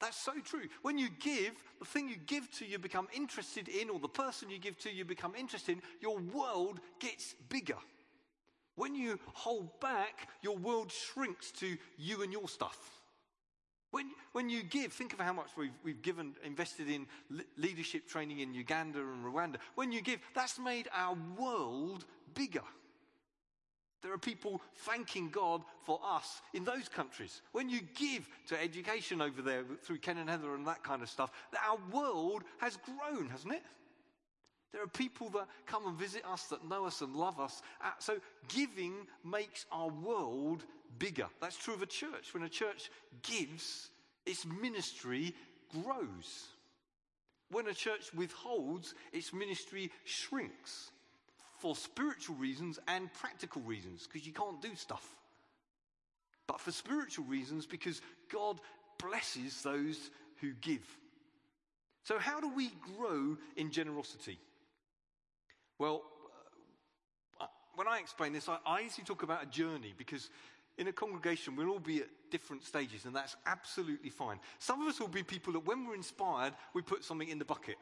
That's 0.00 0.16
so 0.16 0.32
true. 0.44 0.68
When 0.82 0.98
you 0.98 1.08
give, 1.20 1.52
the 1.78 1.84
thing 1.84 2.08
you 2.08 2.16
give 2.26 2.50
to 2.58 2.66
you 2.66 2.78
become 2.78 3.08
interested 3.14 3.68
in, 3.68 3.90
or 3.90 3.98
the 3.98 4.08
person 4.08 4.50
you 4.50 4.58
give 4.58 4.78
to 4.80 4.92
you 4.92 5.04
become 5.04 5.34
interested 5.34 5.72
in, 5.72 5.82
your 6.00 6.18
world 6.18 6.80
gets 7.00 7.34
bigger. 7.48 7.78
When 8.76 8.94
you 8.94 9.18
hold 9.32 9.80
back, 9.80 10.28
your 10.42 10.56
world 10.56 10.90
shrinks 10.90 11.50
to 11.52 11.76
you 11.96 12.22
and 12.22 12.32
your 12.32 12.48
stuff. 12.48 12.78
When, 13.92 14.10
when 14.32 14.50
you 14.50 14.64
give, 14.64 14.92
think 14.92 15.12
of 15.12 15.20
how 15.20 15.32
much 15.32 15.50
we've, 15.56 15.70
we've 15.84 16.02
given, 16.02 16.34
invested 16.44 16.90
in 16.90 17.06
leadership 17.56 18.08
training 18.08 18.40
in 18.40 18.52
Uganda 18.52 18.98
and 18.98 19.24
Rwanda. 19.24 19.56
When 19.76 19.92
you 19.92 20.00
give, 20.00 20.18
that's 20.34 20.58
made 20.58 20.88
our 20.92 21.16
world 21.38 22.04
bigger. 22.34 22.64
There 24.02 24.12
are 24.12 24.18
people 24.18 24.60
thanking 24.78 25.30
God 25.30 25.62
for 25.84 26.00
us 26.04 26.42
in 26.52 26.64
those 26.64 26.88
countries. 26.88 27.40
When 27.52 27.70
you 27.70 27.80
give 27.94 28.28
to 28.48 28.60
education 28.60 29.22
over 29.22 29.40
there 29.40 29.62
through 29.82 29.98
Ken 29.98 30.18
and 30.18 30.28
Heather 30.28 30.54
and 30.56 30.66
that 30.66 30.82
kind 30.82 31.00
of 31.00 31.08
stuff, 31.08 31.30
our 31.66 31.78
world 31.92 32.42
has 32.58 32.76
grown, 32.76 33.28
hasn't 33.28 33.54
it? 33.54 33.62
There 34.74 34.82
are 34.82 34.88
people 34.88 35.28
that 35.30 35.46
come 35.66 35.86
and 35.86 35.96
visit 35.96 36.24
us 36.28 36.46
that 36.46 36.68
know 36.68 36.84
us 36.84 37.00
and 37.00 37.14
love 37.14 37.38
us. 37.38 37.62
Uh, 37.80 37.90
so 38.00 38.16
giving 38.48 38.92
makes 39.24 39.66
our 39.70 39.88
world 39.88 40.64
bigger. 40.98 41.28
That's 41.40 41.56
true 41.56 41.74
of 41.74 41.82
a 41.82 41.86
church. 41.86 42.34
When 42.34 42.42
a 42.42 42.48
church 42.48 42.90
gives, 43.22 43.90
its 44.26 44.44
ministry 44.44 45.32
grows. 45.70 46.48
When 47.52 47.68
a 47.68 47.72
church 47.72 48.12
withholds, 48.14 48.96
its 49.12 49.32
ministry 49.32 49.92
shrinks 50.02 50.90
for 51.58 51.76
spiritual 51.76 52.34
reasons 52.34 52.80
and 52.88 53.14
practical 53.14 53.62
reasons, 53.62 54.08
because 54.12 54.26
you 54.26 54.32
can't 54.32 54.60
do 54.60 54.74
stuff. 54.74 55.06
But 56.48 56.60
for 56.60 56.72
spiritual 56.72 57.26
reasons, 57.26 57.64
because 57.64 58.02
God 58.28 58.58
blesses 58.98 59.62
those 59.62 60.10
who 60.40 60.50
give. 60.54 60.84
So, 62.02 62.18
how 62.18 62.40
do 62.40 62.52
we 62.52 62.72
grow 62.98 63.36
in 63.56 63.70
generosity? 63.70 64.40
Well, 65.78 66.02
uh, 67.40 67.46
when 67.74 67.88
I 67.88 67.98
explain 67.98 68.32
this, 68.32 68.48
I, 68.48 68.58
I 68.66 68.80
usually 68.80 69.04
talk 69.04 69.22
about 69.22 69.42
a 69.42 69.46
journey 69.46 69.94
because 69.96 70.30
in 70.78 70.88
a 70.88 70.92
congregation, 70.92 71.56
we'll 71.56 71.70
all 71.70 71.78
be 71.78 72.00
at 72.00 72.08
different 72.30 72.64
stages, 72.64 73.04
and 73.04 73.14
that's 73.14 73.36
absolutely 73.46 74.10
fine. 74.10 74.38
Some 74.58 74.82
of 74.82 74.88
us 74.88 74.98
will 74.98 75.08
be 75.08 75.22
people 75.22 75.52
that 75.52 75.66
when 75.66 75.86
we're 75.86 75.94
inspired, 75.94 76.52
we 76.74 76.82
put 76.82 77.04
something 77.04 77.28
in 77.28 77.38
the 77.38 77.44
bucket. 77.44 77.76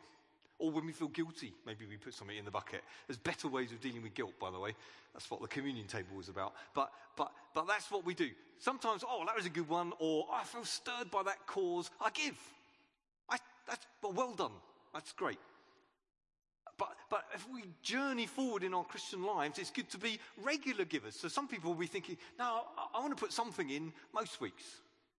Or 0.59 0.70
when 0.70 0.87
we 0.87 0.92
feel 0.92 1.09
guilty, 1.09 1.52
maybe 1.66 1.87
we 1.87 1.96
put 1.96 2.14
something 2.14 2.37
in 2.37 2.44
the 2.44 2.50
bucket. 2.50 2.83
There's 3.09 3.18
better 3.18 3.48
ways 3.48 3.72
of 3.72 3.81
dealing 3.81 4.02
with 4.02 4.14
guilt, 4.14 4.35
by 4.38 4.50
the 4.50 4.61
way. 4.61 4.74
That's 5.12 5.28
what 5.31 5.40
the 5.40 5.48
communion 5.48 5.87
table 5.87 6.16
was 6.16 6.28
about. 6.28 6.52
But, 6.74 6.92
but, 7.16 7.33
but 7.52 7.66
that's 7.66 7.90
what 7.90 8.05
we 8.05 8.14
do. 8.14 8.31
Sometimes, 8.59 9.02
oh, 9.09 9.24
that 9.26 9.35
was 9.35 9.46
a 9.46 9.50
good 9.50 9.68
one, 9.68 9.92
or 9.98 10.26
I 10.33 10.44
feel 10.44 10.64
stirred 10.64 11.11
by 11.11 11.24
that 11.24 11.46
cause. 11.46 11.90
I 12.00 12.11
give. 12.11 12.38
I, 13.28 13.38
that's 13.66 13.85
well, 14.02 14.12
well 14.12 14.35
done. 14.35 14.52
That's 14.94 15.12
great. 15.12 15.38
If 17.34 17.46
we 17.52 17.64
journey 17.82 18.26
forward 18.26 18.62
in 18.62 18.74
our 18.74 18.84
Christian 18.84 19.22
lives, 19.24 19.58
it's 19.58 19.70
good 19.70 19.88
to 19.90 19.98
be 19.98 20.18
regular 20.42 20.84
givers. 20.84 21.16
So 21.16 21.28
some 21.28 21.48
people 21.48 21.70
will 21.70 21.80
be 21.80 21.86
thinking, 21.86 22.16
now 22.38 22.64
I, 22.94 23.00
want 23.00 23.16
to 23.16 23.20
put 23.20 23.32
something 23.32 23.70
in 23.70 23.92
most 24.14 24.40
weeks. 24.40 24.62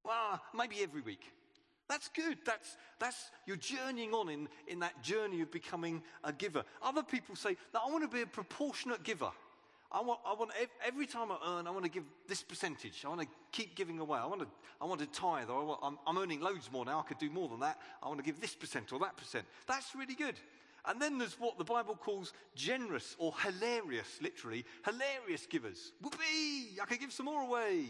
Well, 0.03 0.41
maybe 0.55 0.77
every 0.81 1.01
week. 1.01 1.31
That's 1.89 2.09
good. 2.09 2.37
That's, 2.45 2.77
that's 2.99 3.31
you're 3.45 3.57
journeying 3.57 4.13
on 4.13 4.29
in, 4.29 4.47
in 4.67 4.79
that 4.79 5.01
journey 5.01 5.41
of 5.41 5.51
becoming 5.51 6.01
a 6.23 6.31
giver. 6.31 6.63
Other 6.81 7.03
people 7.03 7.35
say, 7.35 7.57
no, 7.73 7.81
I 7.85 7.91
want 7.91 8.09
to 8.09 8.15
be 8.15 8.21
a 8.21 8.27
proportionate 8.27 9.03
giver. 9.03 9.31
I 9.91 10.01
want, 10.01 10.21
I 10.25 10.33
want 10.33 10.51
every 10.85 11.05
time 11.05 11.31
I 11.31 11.37
earn, 11.47 11.67
I 11.67 11.71
want 11.71 11.85
to 11.85 11.91
give 11.91 12.03
this 12.27 12.41
percentage. 12.41 13.03
I 13.05 13.09
want 13.09 13.21
to 13.21 13.27
keep 13.51 13.75
giving 13.75 13.99
away. 13.99 14.17
I 14.17 14.25
want 14.25 14.41
to, 14.41 14.47
I 14.81 14.85
want 14.85 15.01
to 15.01 15.05
tithe. 15.07 15.49
I 15.51 15.87
am 16.07 16.17
earning 16.17 16.41
loads 16.41 16.71
more 16.71 16.83
now. 16.83 16.99
I 16.99 17.03
could 17.07 17.19
do 17.19 17.29
more 17.29 17.47
than 17.47 17.59
that. 17.59 17.77
I 18.01 18.07
want 18.07 18.19
to 18.19 18.25
give 18.25 18.41
this 18.41 18.55
percent 18.55 18.91
or 18.91 18.99
that 18.99 19.17
percent. 19.17 19.45
That's 19.67 19.93
really 19.93 20.15
good. 20.15 20.35
And 20.85 21.01
then 21.01 21.17
there's 21.17 21.39
what 21.39 21.57
the 21.57 21.63
Bible 21.63 21.95
calls 21.95 22.33
generous 22.55 23.15
or 23.17 23.33
hilarious, 23.41 24.19
literally, 24.21 24.65
hilarious 24.85 25.45
givers. 25.45 25.93
Whoopee! 26.01 26.79
I 26.81 26.85
can 26.85 26.97
give 26.97 27.13
some 27.13 27.27
more 27.27 27.41
away. 27.41 27.85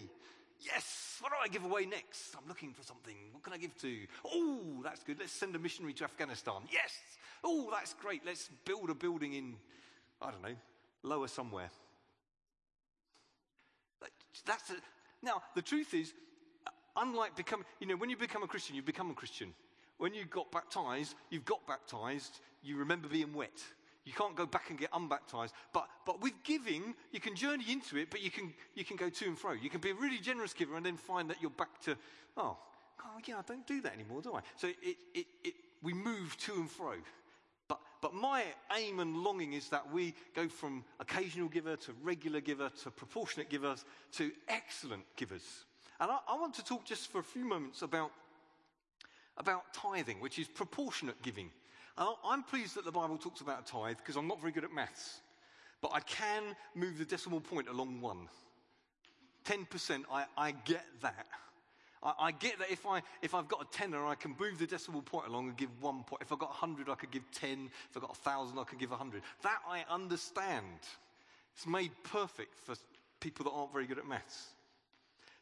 Yes, 0.59 1.17
what 1.19 1.31
do 1.31 1.35
I 1.43 1.47
give 1.47 1.65
away 1.65 1.85
next? 1.85 2.35
I'm 2.35 2.47
looking 2.47 2.71
for 2.71 2.83
something. 2.83 3.15
What 3.31 3.43
can 3.43 3.53
I 3.53 3.57
give 3.57 3.75
to? 3.79 3.97
Oh, 4.25 4.81
that's 4.83 5.03
good. 5.03 5.19
Let's 5.19 5.31
send 5.31 5.55
a 5.55 5.59
missionary 5.59 5.93
to 5.95 6.03
Afghanistan. 6.03 6.61
Yes. 6.71 6.93
Oh, 7.43 7.69
that's 7.71 7.95
great. 7.95 8.21
Let's 8.25 8.49
build 8.63 8.89
a 8.89 8.95
building 8.95 9.33
in, 9.33 9.55
I 10.21 10.31
don't 10.31 10.43
know, 10.43 10.55
lower 11.01 11.27
somewhere. 11.27 11.69
That's 14.45 14.69
a, 14.71 14.75
now, 15.21 15.41
the 15.55 15.61
truth 15.61 15.93
is, 15.93 16.13
uh, 16.67 16.71
unlike 16.97 17.35
becoming, 17.35 17.65
you 17.79 17.87
know, 17.87 17.95
when 17.95 18.09
you 18.09 18.17
become 18.17 18.43
a 18.43 18.47
Christian, 18.47 18.75
you 18.75 18.81
become 18.81 19.09
a 19.09 19.13
Christian. 19.13 19.53
When 19.97 20.13
you 20.13 20.25
got 20.25 20.51
baptized, 20.51 21.15
you've 21.29 21.45
got 21.45 21.65
baptized, 21.67 22.39
you 22.61 22.77
remember 22.77 23.07
being 23.07 23.33
wet. 23.33 23.61
You 24.05 24.11
can't 24.11 24.35
go 24.35 24.45
back 24.45 24.69
and 24.69 24.77
get 24.77 24.91
unbaptized. 24.91 25.53
But, 25.71 25.87
but 26.05 26.21
with 26.21 26.33
giving, 26.43 26.93
you 27.11 27.21
can 27.21 27.35
journey 27.35 27.71
into 27.71 27.97
it, 27.97 28.09
but 28.11 28.21
you 28.21 28.29
can, 28.29 28.53
you 28.75 28.83
can 28.83 28.97
go 28.97 29.09
to 29.09 29.25
and 29.25 29.37
fro. 29.37 29.53
You 29.53 29.69
can 29.69 29.79
be 29.79 29.91
a 29.91 29.95
really 29.95 30.19
generous 30.19 30.53
giver 30.53 30.75
and 30.75 30.85
then 30.85 30.97
find 30.97 31.29
that 31.29 31.41
you're 31.41 31.51
back 31.51 31.79
to, 31.83 31.95
oh, 32.35 32.57
oh 33.01 33.19
yeah, 33.25 33.37
I 33.37 33.41
don't 33.47 33.65
do 33.65 33.81
that 33.81 33.93
anymore, 33.93 34.21
do 34.21 34.33
I? 34.33 34.41
So 34.57 34.67
it, 34.67 34.97
it, 35.13 35.25
it, 35.43 35.53
we 35.81 35.93
move 35.93 36.35
to 36.39 36.53
and 36.55 36.69
fro. 36.69 36.95
But, 37.69 37.79
but 38.01 38.13
my 38.13 38.43
aim 38.77 38.99
and 38.99 39.15
longing 39.15 39.53
is 39.53 39.69
that 39.69 39.89
we 39.89 40.15
go 40.35 40.49
from 40.49 40.83
occasional 40.99 41.47
giver 41.47 41.77
to 41.77 41.93
regular 42.03 42.41
giver 42.41 42.69
to 42.83 42.91
proportionate 42.91 43.49
givers 43.49 43.85
to 44.13 44.31
excellent 44.49 45.03
givers. 45.15 45.63
And 46.01 46.11
I, 46.11 46.17
I 46.27 46.35
want 46.35 46.55
to 46.55 46.65
talk 46.65 46.83
just 46.83 47.09
for 47.09 47.19
a 47.19 47.23
few 47.23 47.45
moments 47.45 47.83
about, 47.83 48.11
about 49.37 49.73
tithing, 49.73 50.19
which 50.19 50.39
is 50.39 50.47
proportionate 50.47 51.21
giving. 51.21 51.49
I'm 51.97 52.43
pleased 52.43 52.75
that 52.75 52.85
the 52.85 52.91
Bible 52.91 53.17
talks 53.17 53.41
about 53.41 53.61
a 53.61 53.71
tithe 53.71 53.97
because 53.97 54.15
I'm 54.15 54.27
not 54.27 54.41
very 54.41 54.51
good 54.51 54.63
at 54.63 54.73
maths. 54.73 55.21
But 55.81 55.91
I 55.93 55.99
can 55.99 56.55
move 56.75 56.97
the 56.97 57.05
decimal 57.05 57.41
point 57.41 57.67
along 57.67 58.01
one. 58.01 58.29
10%, 59.45 60.03
I, 60.11 60.25
I 60.37 60.51
get 60.51 60.85
that. 61.01 61.27
I, 62.01 62.13
I, 62.19 62.31
get 62.31 62.57
that 62.59 62.71
if, 62.71 62.85
I, 62.85 63.01
if 63.21 63.35
I've 63.35 63.47
got 63.47 63.61
a 63.61 63.77
tenner, 63.77 64.05
I 64.05 64.15
can 64.15 64.33
move 64.39 64.59
the 64.59 64.65
decimal 64.65 65.01
point 65.01 65.27
along 65.27 65.49
and 65.49 65.57
give 65.57 65.69
one 65.81 66.03
point. 66.03 66.21
If 66.21 66.31
I've 66.31 66.39
got 66.39 66.49
100, 66.49 66.89
I 66.89 66.95
could 66.95 67.11
give 67.11 67.29
10. 67.31 67.69
If 67.89 67.97
I've 67.97 68.01
got 68.01 68.11
1,000, 68.11 68.57
I 68.57 68.63
could 68.63 68.79
give 68.79 68.91
100. 68.91 69.21
That 69.41 69.59
I 69.67 69.83
understand. 69.89 70.79
It's 71.55 71.67
made 71.67 71.91
perfect 72.03 72.57
for 72.57 72.75
people 73.19 73.43
that 73.43 73.51
aren't 73.51 73.73
very 73.73 73.85
good 73.85 73.99
at 73.99 74.07
maths. 74.07 74.47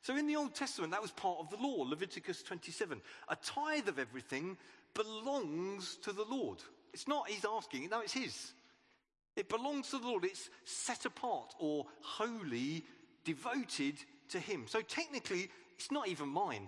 So 0.01 0.17
in 0.17 0.25
the 0.25 0.35
Old 0.35 0.55
Testament, 0.55 0.91
that 0.91 1.01
was 1.01 1.11
part 1.11 1.37
of 1.39 1.49
the 1.49 1.57
law, 1.57 1.83
Leviticus 1.87 2.41
27. 2.43 3.01
A 3.29 3.35
tithe 3.35 3.87
of 3.87 3.99
everything 3.99 4.57
belongs 4.93 5.97
to 6.03 6.11
the 6.11 6.25
Lord. 6.29 6.59
It's 6.93 7.07
not 7.07 7.29
he's 7.29 7.45
asking, 7.45 7.89
no, 7.89 8.01
it's 8.01 8.13
his. 8.13 8.53
It 9.35 9.47
belongs 9.47 9.89
to 9.91 9.99
the 9.99 10.07
Lord. 10.07 10.25
It's 10.25 10.49
set 10.65 11.05
apart 11.05 11.53
or 11.59 11.85
holy, 12.01 12.83
devoted 13.23 13.95
to 14.29 14.39
him. 14.39 14.65
So 14.67 14.81
technically, 14.81 15.49
it's 15.77 15.91
not 15.91 16.07
even 16.07 16.27
mine. 16.27 16.67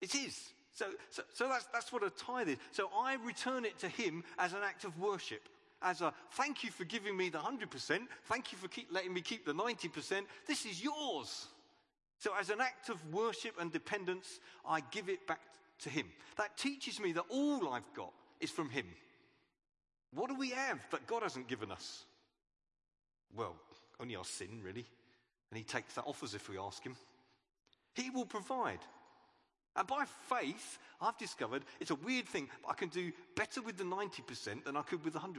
It 0.00 0.14
is. 0.14 0.52
So, 0.72 0.86
so, 1.10 1.22
so 1.32 1.48
that's, 1.48 1.66
that's 1.72 1.92
what 1.92 2.04
a 2.04 2.10
tithe 2.10 2.48
is. 2.48 2.58
So 2.72 2.90
I 2.96 3.16
return 3.24 3.64
it 3.64 3.78
to 3.80 3.88
him 3.88 4.22
as 4.38 4.52
an 4.52 4.60
act 4.64 4.84
of 4.84 4.98
worship. 4.98 5.48
As 5.80 6.00
a 6.00 6.12
thank 6.32 6.64
you 6.64 6.70
for 6.70 6.84
giving 6.84 7.16
me 7.16 7.30
the 7.30 7.38
100%. 7.38 8.00
Thank 8.24 8.52
you 8.52 8.58
for 8.58 8.68
keep, 8.68 8.88
letting 8.90 9.12
me 9.12 9.20
keep 9.20 9.46
the 9.46 9.54
90%. 9.54 10.22
This 10.46 10.66
is 10.66 10.82
yours. 10.82 11.46
So, 12.18 12.32
as 12.38 12.50
an 12.50 12.60
act 12.60 12.88
of 12.88 12.98
worship 13.12 13.54
and 13.60 13.72
dependence, 13.72 14.40
I 14.66 14.80
give 14.90 15.08
it 15.08 15.26
back 15.26 15.40
to 15.80 15.90
Him. 15.90 16.06
That 16.36 16.56
teaches 16.56 16.98
me 16.98 17.12
that 17.12 17.24
all 17.28 17.68
I've 17.68 17.94
got 17.94 18.12
is 18.40 18.50
from 18.50 18.70
Him. 18.70 18.86
What 20.12 20.28
do 20.28 20.34
we 20.34 20.50
have 20.50 20.80
that 20.90 21.06
God 21.06 21.22
hasn't 21.22 21.48
given 21.48 21.70
us? 21.70 22.04
Well, 23.36 23.56
only 24.00 24.16
our 24.16 24.24
sin, 24.24 24.60
really. 24.64 24.86
And 25.50 25.58
He 25.58 25.64
takes 25.64 25.94
that 25.94 26.06
off 26.06 26.22
us 26.22 26.34
if 26.34 26.48
we 26.48 26.58
ask 26.58 26.82
Him. 26.82 26.96
He 27.94 28.10
will 28.10 28.26
provide. 28.26 28.80
And 29.76 29.86
by 29.86 30.04
faith, 30.28 30.78
I've 31.00 31.18
discovered 31.18 31.62
it's 31.78 31.92
a 31.92 31.96
weird 31.96 32.26
thing, 32.26 32.48
but 32.62 32.72
I 32.72 32.74
can 32.74 32.88
do 32.88 33.12
better 33.36 33.62
with 33.62 33.76
the 33.76 33.84
90% 33.84 34.64
than 34.64 34.76
I 34.76 34.82
could 34.82 35.04
with 35.04 35.12
the 35.12 35.20
100%. 35.20 35.36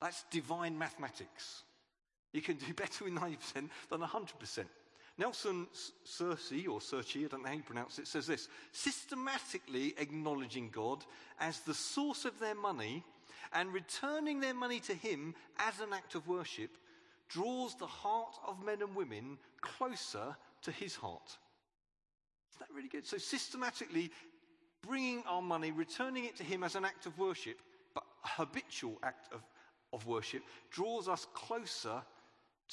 That's 0.00 0.24
divine 0.30 0.76
mathematics. 0.76 1.62
You 2.32 2.42
can 2.42 2.56
do 2.56 2.74
better 2.76 3.04
with 3.04 3.14
90% 3.14 3.68
than 3.90 4.00
100%. 4.00 4.64
Nelson 5.18 5.66
Searcy, 6.06 6.68
or 6.68 6.78
Searcy, 6.78 7.24
I 7.24 7.28
don't 7.28 7.42
know 7.42 7.48
how 7.48 7.56
you 7.56 7.62
pronounce 7.62 7.98
it, 7.98 8.06
says 8.06 8.26
this 8.26 8.48
systematically 8.70 9.94
acknowledging 9.98 10.70
God 10.70 11.04
as 11.40 11.58
the 11.60 11.74
source 11.74 12.24
of 12.24 12.38
their 12.38 12.54
money 12.54 13.04
and 13.52 13.72
returning 13.72 14.40
their 14.40 14.54
money 14.54 14.78
to 14.80 14.94
Him 14.94 15.34
as 15.58 15.80
an 15.80 15.92
act 15.92 16.14
of 16.14 16.28
worship 16.28 16.70
draws 17.28 17.74
the 17.74 17.86
heart 17.86 18.36
of 18.46 18.64
men 18.64 18.80
and 18.80 18.94
women 18.94 19.38
closer 19.60 20.36
to 20.62 20.70
His 20.70 20.94
heart. 20.94 21.36
Isn't 22.50 22.60
that 22.60 22.74
really 22.74 22.88
good? 22.88 23.06
So, 23.06 23.18
systematically 23.18 24.10
bringing 24.86 25.24
our 25.26 25.42
money, 25.42 25.72
returning 25.72 26.26
it 26.26 26.36
to 26.36 26.44
Him 26.44 26.62
as 26.62 26.76
an 26.76 26.84
act 26.84 27.06
of 27.06 27.18
worship, 27.18 27.58
but 27.92 28.04
a 28.24 28.28
habitual 28.28 28.98
act 29.02 29.32
of, 29.32 29.40
of 29.92 30.06
worship, 30.06 30.42
draws 30.70 31.08
us 31.08 31.26
closer 31.34 32.02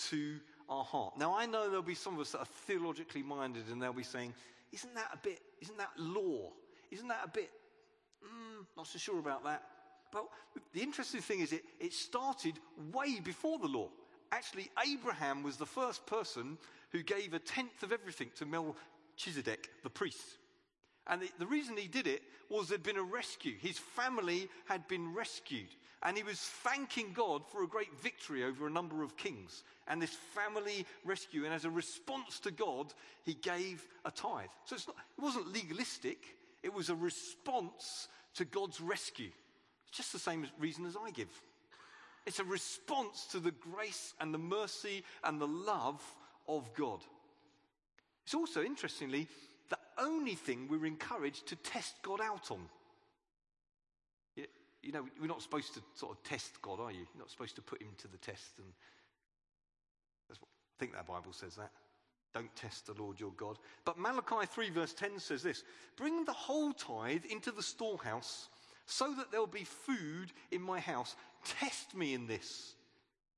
to 0.09 0.39
our 0.69 0.83
heart. 0.83 1.17
Now, 1.17 1.35
I 1.35 1.45
know 1.45 1.67
there'll 1.67 1.81
be 1.81 1.95
some 1.95 2.15
of 2.15 2.19
us 2.19 2.31
that 2.31 2.39
are 2.39 2.47
theologically 2.67 3.23
minded 3.23 3.63
and 3.71 3.81
they'll 3.81 3.93
be 3.93 4.03
saying, 4.03 4.33
Isn't 4.71 4.93
that 4.95 5.09
a 5.13 5.17
bit, 5.17 5.39
isn't 5.61 5.77
that 5.77 5.91
law? 5.97 6.51
Isn't 6.91 7.07
that 7.07 7.21
a 7.23 7.29
bit, 7.29 7.51
mm, 8.23 8.65
not 8.77 8.87
so 8.87 8.97
sure 8.97 9.19
about 9.19 9.43
that? 9.43 9.63
But 10.11 10.25
the 10.73 10.81
interesting 10.81 11.21
thing 11.21 11.41
is, 11.41 11.51
it, 11.51 11.63
it 11.79 11.93
started 11.93 12.53
way 12.93 13.19
before 13.19 13.59
the 13.59 13.67
law. 13.67 13.89
Actually, 14.31 14.69
Abraham 14.85 15.43
was 15.43 15.57
the 15.57 15.65
first 15.65 16.05
person 16.05 16.57
who 16.91 17.03
gave 17.03 17.33
a 17.33 17.39
tenth 17.39 17.83
of 17.83 17.91
everything 17.91 18.29
to 18.35 18.45
Melchizedek, 18.45 19.69
the 19.83 19.89
priest. 19.89 20.37
And 21.07 21.21
the, 21.21 21.29
the 21.39 21.45
reason 21.45 21.77
he 21.77 21.87
did 21.87 22.07
it 22.07 22.23
was 22.49 22.69
there'd 22.69 22.83
been 22.83 22.97
a 22.97 23.03
rescue. 23.03 23.55
His 23.59 23.77
family 23.77 24.49
had 24.65 24.87
been 24.87 25.13
rescued. 25.13 25.69
And 26.05 26.15
he 26.15 26.21
was 26.23 26.39
thanking 26.39 27.13
God 27.13 27.41
for 27.51 27.63
a 27.63 27.67
great 27.67 27.99
victory 27.99 28.43
over 28.43 28.67
a 28.67 28.71
number 28.71 29.01
of 29.01 29.17
kings 29.17 29.63
and 29.87 29.99
this 29.99 30.15
family 30.35 30.85
rescue. 31.03 31.45
And 31.45 31.53
as 31.53 31.65
a 31.65 31.69
response 31.69 32.39
to 32.41 32.51
God, 32.51 32.93
he 33.23 33.33
gave 33.33 33.87
a 34.05 34.11
tithe. 34.11 34.49
So 34.65 34.75
not, 34.87 34.95
it 35.17 35.21
wasn't 35.21 35.51
legalistic, 35.51 36.19
it 36.61 36.71
was 36.71 36.89
a 36.89 36.95
response 36.95 38.07
to 38.35 38.45
God's 38.45 38.79
rescue. 38.79 39.31
It's 39.87 39.97
just 39.97 40.13
the 40.13 40.19
same 40.19 40.47
reason 40.59 40.85
as 40.85 40.95
I 40.95 41.09
give. 41.09 41.29
It's 42.27 42.39
a 42.39 42.43
response 42.43 43.25
to 43.31 43.39
the 43.39 43.51
grace 43.51 44.13
and 44.19 44.31
the 44.31 44.37
mercy 44.37 45.03
and 45.23 45.41
the 45.41 45.47
love 45.47 46.03
of 46.47 46.71
God. 46.75 46.99
It's 48.25 48.35
also, 48.35 48.63
interestingly, 48.63 49.27
the 49.69 49.77
only 49.97 50.35
thing 50.35 50.67
we're 50.69 50.85
encouraged 50.85 51.47
to 51.47 51.55
test 51.55 51.95
God 52.03 52.21
out 52.21 52.51
on. 52.51 52.61
You 54.85 54.91
know, 54.91 55.05
we're 55.19 55.27
not 55.27 55.41
supposed 55.41 55.73
to 55.73 55.81
sort 55.95 56.15
of 56.15 56.23
test 56.23 56.61
God, 56.61 56.79
are 56.79 56.91
you? 56.91 56.99
You're 56.99 57.19
not 57.19 57.31
supposed 57.31 57.55
to 57.55 57.61
put 57.63 57.81
him 57.81 57.89
to 57.97 58.07
the 58.07 58.17
test. 58.17 58.53
And 58.59 58.67
what, 60.27 60.37
I 60.37 60.75
think 60.79 60.93
that 60.93 61.07
Bible 61.07 61.33
says 61.33 61.55
that. 61.55 61.71
Don't 62.35 62.55
test 62.55 62.85
the 62.85 62.93
Lord 62.93 63.19
your 63.19 63.31
God. 63.31 63.57
But 63.83 63.97
Malachi 63.97 64.45
3, 64.45 64.69
verse 64.69 64.93
10 64.93 65.19
says 65.19 65.41
this 65.41 65.63
Bring 65.97 66.23
the 66.23 66.33
whole 66.33 66.71
tithe 66.71 67.25
into 67.25 67.51
the 67.51 67.63
storehouse 67.63 68.49
so 68.85 69.11
that 69.15 69.31
there'll 69.31 69.47
be 69.47 69.63
food 69.63 70.31
in 70.51 70.61
my 70.61 70.79
house. 70.79 71.15
Test 71.43 71.95
me 71.95 72.13
in 72.13 72.27
this, 72.27 72.75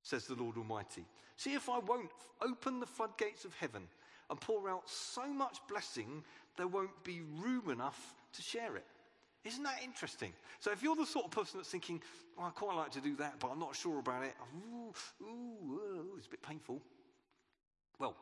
says 0.03 0.25
the 0.25 0.35
Lord 0.35 0.57
Almighty. 0.57 1.05
See 1.37 1.53
if 1.53 1.69
I 1.69 1.79
won't 1.79 2.09
open 2.41 2.81
the 2.81 2.85
floodgates 2.85 3.45
of 3.45 3.55
heaven 3.55 3.83
and 4.29 4.41
pour 4.41 4.69
out 4.69 4.89
so 4.89 5.27
much 5.27 5.59
blessing 5.69 6.23
there 6.57 6.67
won't 6.67 7.03
be 7.03 7.21
room 7.37 7.69
enough 7.69 8.15
to 8.33 8.41
share 8.41 8.75
it. 8.75 8.85
Isn't 9.43 9.63
that 9.63 9.79
interesting? 9.83 10.33
So 10.59 10.71
if 10.71 10.83
you're 10.83 10.95
the 10.95 11.05
sort 11.05 11.25
of 11.25 11.31
person 11.31 11.59
that's 11.59 11.69
thinking, 11.69 12.01
oh, 12.37 12.43
I 12.43 12.49
quite 12.49 12.75
like 12.75 12.91
to 12.91 13.01
do 13.01 13.15
that, 13.17 13.39
but 13.39 13.49
I'm 13.49 13.59
not 13.59 13.75
sure 13.75 13.99
about 13.99 14.23
it, 14.23 14.33
ooh, 14.55 14.93
ooh, 15.23 15.73
ooh, 15.73 16.15
it's 16.17 16.27
a 16.27 16.29
bit 16.29 16.41
painful. 16.41 16.81
Well, 17.99 18.15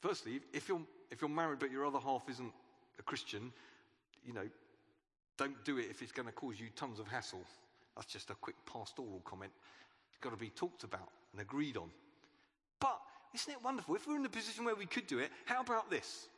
Firstly, 0.00 0.40
if 0.52 0.68
you're, 0.68 0.80
if 1.10 1.20
you're 1.20 1.30
married 1.30 1.58
but 1.58 1.70
your 1.70 1.84
other 1.84 1.98
half 1.98 2.22
isn't 2.30 2.52
a 2.98 3.02
Christian, 3.02 3.52
you 4.24 4.32
know, 4.32 4.46
don't 5.36 5.64
do 5.64 5.78
it 5.78 5.86
if 5.90 6.02
it's 6.02 6.12
going 6.12 6.26
to 6.26 6.32
cause 6.32 6.58
you 6.58 6.66
tons 6.76 7.00
of 7.00 7.08
hassle. 7.08 7.42
That's 7.96 8.12
just 8.12 8.30
a 8.30 8.34
quick 8.34 8.56
pastoral 8.64 9.20
comment. 9.24 9.52
It's 10.10 10.18
got 10.20 10.30
to 10.30 10.36
be 10.36 10.50
talked 10.50 10.84
about 10.84 11.08
and 11.32 11.40
agreed 11.40 11.76
on. 11.76 11.90
But 12.80 13.00
isn't 13.34 13.52
it 13.52 13.62
wonderful? 13.62 13.96
If 13.96 14.06
we're 14.06 14.16
in 14.16 14.24
a 14.24 14.28
position 14.28 14.64
where 14.64 14.76
we 14.76 14.86
could 14.86 15.06
do 15.06 15.18
it, 15.18 15.30
how 15.46 15.60
about 15.60 15.90
this? 15.90 16.28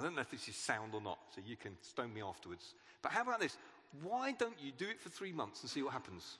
I 0.00 0.02
don't 0.02 0.14
know 0.14 0.22
if 0.22 0.30
this 0.30 0.48
is 0.48 0.56
sound 0.56 0.94
or 0.94 1.02
not, 1.02 1.18
so 1.34 1.42
you 1.46 1.56
can 1.56 1.72
stone 1.82 2.14
me 2.14 2.22
afterwards. 2.22 2.72
But 3.02 3.12
how 3.12 3.20
about 3.20 3.40
this? 3.40 3.58
Why 4.02 4.32
don't 4.32 4.56
you 4.58 4.72
do 4.72 4.88
it 4.88 4.98
for 4.98 5.10
three 5.10 5.32
months 5.32 5.60
and 5.60 5.70
see 5.70 5.82
what 5.82 5.92
happens? 5.92 6.38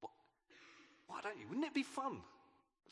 What? 0.00 0.12
Why 1.08 1.20
don't 1.22 1.38
you? 1.38 1.46
Wouldn't 1.48 1.66
it 1.66 1.74
be 1.74 1.82
fun? 1.82 2.18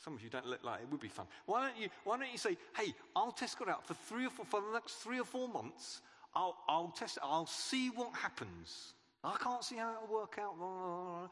Some 0.05 0.15
of 0.15 0.23
you 0.23 0.29
don't 0.29 0.47
look 0.47 0.63
like 0.63 0.83
it 0.83 0.91
would 0.91 1.01
be 1.01 1.09
fun. 1.09 1.27
Why 1.47 1.67
don't 1.67 1.81
you, 1.81 1.89
why 2.05 2.19
don't 2.19 2.31
you 2.31 2.37
say, 2.37 2.59
hey, 2.77 2.93
I'll 3.17 3.33
test 3.33 3.59
God 3.59 3.71
out 3.71 3.87
for 3.87 3.95
three 3.95 4.27
or 4.27 4.31
four, 4.31 4.45
for 4.45 4.61
the 4.61 4.73
next 4.75 4.97
three 4.97 5.19
or 5.19 5.25
four 5.25 5.49
months. 5.49 6.03
I'll, 6.35 6.57
I'll 6.69 6.93
test 6.95 7.17
it. 7.17 7.23
I'll 7.25 7.47
see 7.47 7.89
what 7.89 8.15
happens. 8.15 8.93
I 9.25 9.37
can't 9.41 9.65
see 9.65 9.77
how 9.77 9.95
it'll 9.95 10.15
work 10.15 10.39
out. 10.39 11.31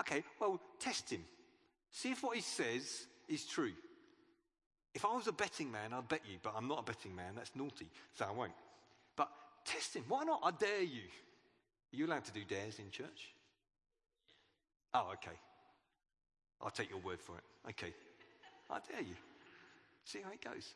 Okay, 0.00 0.24
well, 0.40 0.60
test 0.80 1.10
him. 1.10 1.24
See 1.92 2.10
if 2.10 2.22
what 2.22 2.34
he 2.34 2.42
says 2.42 3.06
is 3.28 3.44
true. 3.44 3.72
If 4.94 5.04
I 5.04 5.14
was 5.14 5.26
a 5.26 5.32
betting 5.32 5.70
man, 5.70 5.92
I'd 5.92 6.08
bet 6.08 6.22
you, 6.30 6.38
but 6.42 6.54
I'm 6.56 6.66
not 6.66 6.80
a 6.80 6.82
betting 6.82 7.14
man. 7.14 7.34
That's 7.36 7.54
naughty, 7.54 7.88
so 8.14 8.24
I 8.24 8.32
won't. 8.32 8.52
But 9.16 9.28
test 9.64 9.94
him. 9.94 10.04
Why 10.08 10.24
not? 10.24 10.40
I 10.42 10.50
dare 10.50 10.82
you. 10.82 11.02
Are 11.92 11.96
you 11.96 12.06
allowed 12.06 12.24
to 12.24 12.32
do 12.32 12.44
dares 12.44 12.78
in 12.78 12.90
church? 12.90 13.32
Oh, 14.94 15.10
okay. 15.14 15.36
I'll 16.60 16.70
take 16.70 16.90
your 16.90 17.00
word 17.00 17.20
for 17.20 17.36
it. 17.36 17.70
Okay. 17.70 17.92
I 18.70 18.78
dare 18.90 19.02
you. 19.02 19.14
See 20.04 20.20
how 20.24 20.30
it 20.30 20.42
goes. 20.42 20.74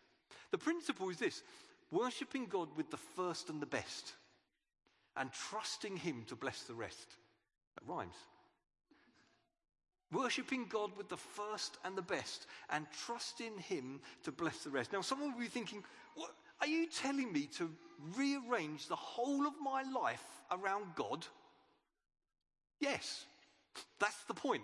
The 0.51 0.59
principle 0.59 1.09
is 1.09 1.19
this 1.19 1.43
worshipping 1.91 2.47
God 2.47 2.69
with 2.77 2.91
the 2.91 2.97
first 2.97 3.51
and 3.51 3.61
the 3.61 3.67
best, 3.67 4.13
and 5.17 5.31
trusting 5.33 5.97
Him 5.97 6.25
to 6.29 6.37
bless 6.37 6.63
the 6.63 6.75
rest. 6.75 7.17
That 7.75 7.91
rhymes. 7.91 8.15
Worshipping 10.13 10.67
God 10.69 10.91
with 10.97 11.09
the 11.09 11.17
first 11.17 11.79
and 11.85 11.97
the 11.97 12.03
best, 12.03 12.47
and 12.71 12.87
trusting 13.07 13.59
Him 13.59 14.01
to 14.25 14.33
bless 14.33 14.59
the 14.59 14.71
rest. 14.71 14.93
Now, 14.93 15.01
someone 15.01 15.33
will 15.33 15.41
be 15.41 15.47
thinking, 15.47 15.83
what, 16.15 16.31
are 16.61 16.67
you 16.67 16.87
telling 16.87 17.33
me 17.33 17.49
to 17.57 17.71
rearrange 18.17 18.89
the 18.89 18.97
whole 18.97 19.47
of 19.47 19.55
my 19.61 19.83
life 19.83 20.25
around 20.51 20.85
God? 20.95 21.27
Yes, 22.81 23.25
that's 23.99 24.25
the 24.25 24.35
point. 24.35 24.63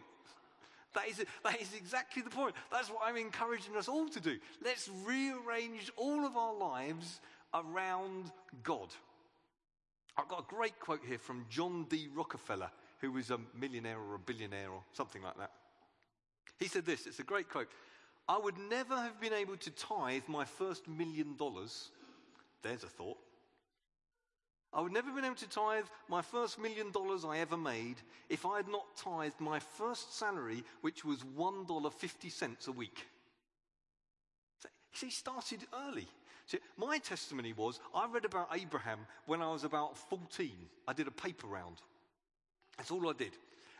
That 0.94 1.08
is, 1.08 1.24
that 1.44 1.61
is 1.61 1.74
exactly 1.74 2.22
the 2.22 2.30
point. 2.30 2.54
That's 2.72 2.88
what 2.88 3.02
I'm 3.04 3.16
encouraging 3.16 3.76
us 3.76 3.88
all 3.88 4.08
to 4.08 4.20
do. 4.20 4.38
Let's 4.64 4.90
rearrange 5.04 5.90
all 5.96 6.24
of 6.24 6.37
our 6.37 6.54
lives 6.54 7.20
around 7.54 8.32
God. 8.62 8.88
I've 10.16 10.28
got 10.28 10.40
a 10.40 10.54
great 10.54 10.80
quote 10.80 11.02
here 11.06 11.18
from 11.18 11.46
John 11.48 11.87
D. 11.88 12.08
Rockefeller, 12.12 12.70
who 13.00 13.12
was 13.12 13.30
a 13.30 13.38
millionaire 13.58 13.98
or 13.98 14.14
a 14.14 14.18
billionaire 14.18 14.70
or 14.70 14.82
something 14.92 15.22
like 15.22 15.37
that. 15.38 15.50
He 16.58 16.66
said 16.66 16.84
this 16.84 17.06
it's 17.06 17.20
a 17.20 17.24
great 17.24 17.48
quote. 17.48 17.68
I 18.28 18.38
would 18.38 18.58
never 18.58 18.94
have 18.94 19.20
been 19.20 19.32
able 19.32 19.56
to 19.56 19.70
tithe 19.70 20.24
my 20.28 20.44
first 20.44 20.87
million 20.87 21.37
dollars. 21.37 21.90
There's 22.62 22.84
a 22.84 22.88
thought. 22.88 23.16
I 24.72 24.82
would 24.82 24.92
never 24.92 25.06
have 25.06 25.16
been 25.16 25.24
able 25.24 25.37
to 25.37 25.48
tithe 25.48 25.87
my 26.08 26.20
first 26.20 26.58
million 26.58 26.90
dollars 26.90 27.24
I 27.24 27.38
ever 27.38 27.56
made 27.56 27.96
if 28.28 28.44
I 28.44 28.58
had 28.58 28.68
not 28.68 28.84
tithed 28.96 29.40
my 29.40 29.58
first 29.58 30.18
salary, 30.18 30.62
which 30.82 31.04
was 31.04 31.20
$1.50 31.38 32.68
a 32.68 32.72
week. 32.72 33.06
So, 34.58 34.68
he 34.90 35.11
started 35.11 35.61
early. 35.88 36.06
See, 36.46 36.58
my 36.76 36.98
testimony 36.98 37.54
was 37.54 37.80
I 37.94 38.06
read 38.08 38.26
about 38.26 38.50
Abraham 38.54 39.00
when 39.26 39.40
I 39.40 39.50
was 39.50 39.64
about 39.64 39.96
14. 39.96 40.50
I 40.87 40.92
did 40.92 41.08
a 41.08 41.12
paper 41.12 41.46
round. 41.46 41.76
That's 42.79 42.91
all 42.91 43.09
I 43.09 43.12
did. 43.12 43.33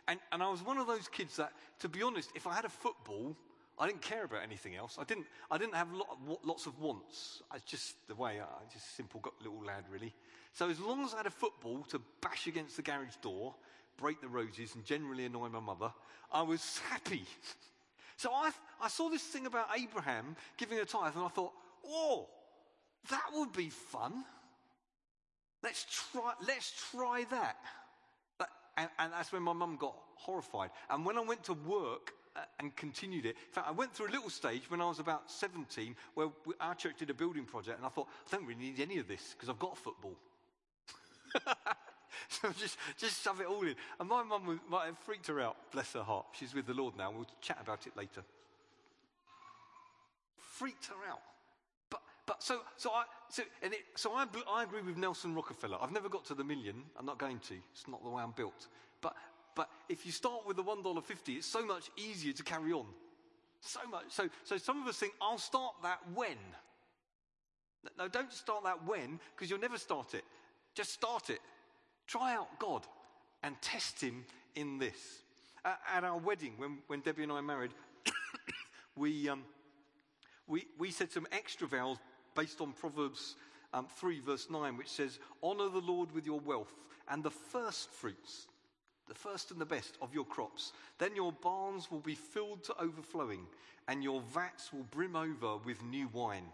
And, 0.07 0.19
and 0.31 0.43
I 0.43 0.49
was 0.49 0.61
one 0.61 0.77
of 0.77 0.87
those 0.87 1.07
kids 1.07 1.37
that, 1.37 1.53
to 1.79 1.89
be 1.89 2.03
honest, 2.03 2.31
if 2.35 2.45
I 2.45 2.53
had 2.53 2.65
a 2.65 2.69
football, 2.69 3.35
I 3.79 3.87
didn't 3.87 4.01
care 4.01 4.25
about 4.25 4.43
anything 4.43 4.75
else. 4.75 4.97
I 4.99 5.05
didn't, 5.05 5.25
I 5.49 5.57
didn't 5.57 5.75
have 5.75 5.91
lot, 5.93 6.17
lots 6.43 6.65
of 6.65 6.79
wants. 6.79 7.41
I 7.49 7.57
just 7.65 7.95
the 8.07 8.15
way 8.15 8.41
I 8.41 8.73
just 8.73 8.95
simple 8.95 9.21
got 9.21 9.33
little 9.41 9.63
lad, 9.63 9.85
really. 9.89 10.13
So 10.53 10.69
as 10.69 10.79
long 10.79 11.05
as 11.05 11.13
I 11.13 11.17
had 11.17 11.27
a 11.27 11.31
football 11.31 11.83
to 11.89 12.01
bash 12.21 12.47
against 12.47 12.75
the 12.75 12.81
garage 12.81 13.15
door, 13.21 13.55
break 13.97 14.19
the 14.19 14.27
roses, 14.27 14.75
and 14.75 14.83
generally 14.83 15.25
annoy 15.25 15.47
my 15.47 15.61
mother, 15.61 15.93
I 16.31 16.41
was 16.41 16.79
happy. 16.89 17.23
so 18.17 18.31
I, 18.33 18.51
I 18.81 18.89
saw 18.89 19.09
this 19.09 19.23
thing 19.23 19.45
about 19.45 19.67
Abraham 19.77 20.35
giving 20.57 20.79
a 20.79 20.85
tithe, 20.85 21.15
and 21.15 21.23
I 21.23 21.29
thought, 21.29 21.53
oh, 21.87 22.27
that 23.09 23.29
would 23.33 23.53
be 23.53 23.69
fun. 23.69 24.25
Let's 25.63 25.85
try, 26.11 26.33
let's 26.45 26.73
try 26.91 27.25
that. 27.31 27.57
And, 28.79 28.89
and 28.97 29.13
that's 29.13 29.31
when 29.31 29.43
my 29.43 29.53
mum 29.53 29.77
got 29.77 29.95
horrified. 30.15 30.69
And 30.89 31.05
when 31.05 31.17
I 31.17 31.21
went 31.21 31.43
to 31.45 31.53
work 31.53 32.13
uh, 32.35 32.41
and 32.59 32.75
continued 32.75 33.25
it. 33.25 33.35
In 33.47 33.51
fact, 33.51 33.67
I 33.67 33.71
went 33.71 33.93
through 33.93 34.07
a 34.07 34.13
little 34.13 34.29
stage 34.29 34.69
when 34.69 34.81
I 34.81 34.85
was 34.85 34.99
about 34.99 35.29
17 35.29 35.95
where 36.13 36.29
our 36.61 36.75
church 36.75 36.97
did 36.99 37.09
a 37.09 37.13
building 37.13 37.43
project, 37.43 37.77
and 37.77 37.85
I 37.85 37.89
thought, 37.89 38.07
I 38.27 38.35
don't 38.35 38.45
really 38.45 38.61
need 38.61 38.79
any 38.79 38.99
of 38.99 39.07
this 39.07 39.33
because 39.33 39.49
I've 39.49 39.59
got 39.59 39.77
football. 39.77 40.15
so 42.29 42.49
just, 42.57 42.77
just 42.97 43.23
shove 43.23 43.41
it 43.41 43.47
all 43.47 43.63
in. 43.63 43.75
And 43.99 44.07
my 44.07 44.23
mum 44.23 44.61
might 44.69 44.85
have 44.85 44.97
freaked 44.99 45.27
her 45.27 45.41
out, 45.41 45.57
bless 45.71 45.93
her 45.93 46.03
heart. 46.03 46.27
She's 46.33 46.53
with 46.53 46.67
the 46.67 46.73
Lord 46.73 46.95
now, 46.97 47.11
we'll 47.11 47.27
chat 47.41 47.57
about 47.61 47.85
it 47.87 47.97
later. 47.97 48.23
Freaked 50.37 50.85
her 50.85 51.09
out. 51.09 51.21
But, 52.29 52.43
so, 52.43 52.59
so 52.77 52.91
I, 52.91 53.05
so, 53.29 53.41
and 53.63 53.73
it, 53.73 53.79
so 53.95 54.13
I, 54.13 54.27
I 54.47 54.61
agree 54.61 54.83
with 54.83 54.97
Nelson 54.97 55.33
Rockefeller. 55.33 55.79
I've 55.81 55.91
never 55.91 56.09
got 56.09 56.25
to 56.25 56.35
the 56.35 56.43
million. 56.43 56.83
I'm 56.97 57.07
not 57.07 57.17
going 57.17 57.39
to. 57.39 57.55
It's 57.71 57.87
not 57.87 58.03
the 58.03 58.09
way 58.09 58.21
I'm 58.21 58.33
built. 58.37 58.67
But 59.01 59.15
but 59.55 59.69
if 59.89 60.05
you 60.05 60.11
start 60.11 60.47
with 60.47 60.55
the 60.55 60.63
$1.50, 60.63 61.35
it's 61.35 61.47
so 61.47 61.65
much 61.65 61.89
easier 61.97 62.31
to 62.31 62.43
carry 62.43 62.71
on. 62.71 62.85
So 63.61 63.79
much. 63.91 64.05
So, 64.09 64.29
so 64.45 64.57
some 64.57 64.81
of 64.81 64.87
us 64.87 64.97
think, 64.97 65.13
I'll 65.21 65.37
start 65.37 65.73
that 65.83 65.99
when. 66.13 66.37
No, 67.97 68.07
don't 68.07 68.31
start 68.31 68.63
that 68.63 68.85
when, 68.87 69.19
because 69.35 69.49
you'll 69.49 69.59
never 69.59 69.77
start 69.77 70.13
it. 70.13 70.23
Just 70.75 70.93
start 70.93 71.29
it. 71.29 71.39
Try 72.07 72.35
out 72.35 72.47
God 72.59 72.85
and 73.43 73.53
test 73.61 73.99
Him 73.99 74.23
in 74.55 74.77
this. 74.77 75.23
Uh, 75.65 75.73
at 75.93 76.05
our 76.05 76.19
wedding, 76.19 76.53
when, 76.57 76.77
when 76.87 77.01
Debbie 77.01 77.23
and 77.23 77.31
I 77.33 77.41
married, 77.41 77.71
we, 78.95 79.27
um, 79.27 79.43
we, 80.47 80.67
we 80.77 80.91
said 80.91 81.11
some 81.11 81.27
extra 81.33 81.67
vows 81.67 81.97
based 82.39 82.61
on 82.61 82.71
Proverbs 82.71 83.35
um, 83.73 83.85
3, 83.97 84.21
verse 84.21 84.47
9, 84.49 84.77
which 84.77 84.87
says, 84.87 85.19
Honor 85.43 85.67
the 85.67 85.81
Lord 85.81 86.11
with 86.13 86.25
your 86.25 86.39
wealth 86.39 86.73
and 87.09 87.21
the 87.21 87.31
first 87.31 87.91
fruits 87.91 88.47
the 89.09 89.15
first 89.15 89.51
and 89.51 89.59
the 89.59 89.65
best 89.65 89.97
of 90.01 90.13
your 90.13 90.23
crops. 90.23 90.71
Then 90.99 91.15
your 91.15 91.33
barns 91.33 91.91
will 91.91 91.99
be 91.99 92.13
filled 92.15 92.63
to 92.65 92.79
overflowing, 92.79 93.47
and 93.87 94.03
your 94.03 94.21
vats 94.21 94.71
will 94.71 94.85
brim 94.91 95.15
over 95.15 95.57
with 95.65 95.83
new 95.83 96.07
wine, 96.13 96.45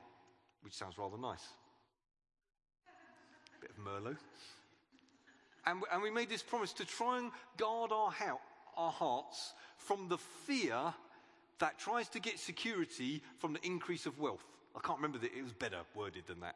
which 0.62 0.74
sounds 0.74 0.98
rather 0.98 1.18
nice. 1.18 1.46
Bit 3.62 3.72
of 3.72 3.84
Merlot. 3.84 4.16
And, 5.68 5.84
and 5.92 6.02
we 6.02 6.12
made 6.12 6.30
this 6.30 6.42
promise 6.42 6.72
to 6.74 6.86
try 6.86 7.18
and 7.20 7.32
guard 7.58 7.92
our, 7.92 8.10
ha- 8.10 8.40
our 8.78 8.92
hearts 8.92 9.54
from 9.78 10.08
the 10.08 10.18
fear 10.18 10.94
that 11.60 11.78
tries 11.78 12.08
to 12.10 12.22
get 12.22 12.40
security 12.40 13.22
from 13.38 13.52
the 13.52 13.66
increase 13.66 14.06
of 14.06 14.18
wealth. 14.18 14.46
I 14.76 14.80
can't 14.86 14.98
remember 14.98 15.20
that 15.20 15.34
it 15.36 15.44
was 15.44 15.54
better 15.54 15.78
worded 15.96 16.28
than 16.28 16.42
that. 16.42 16.56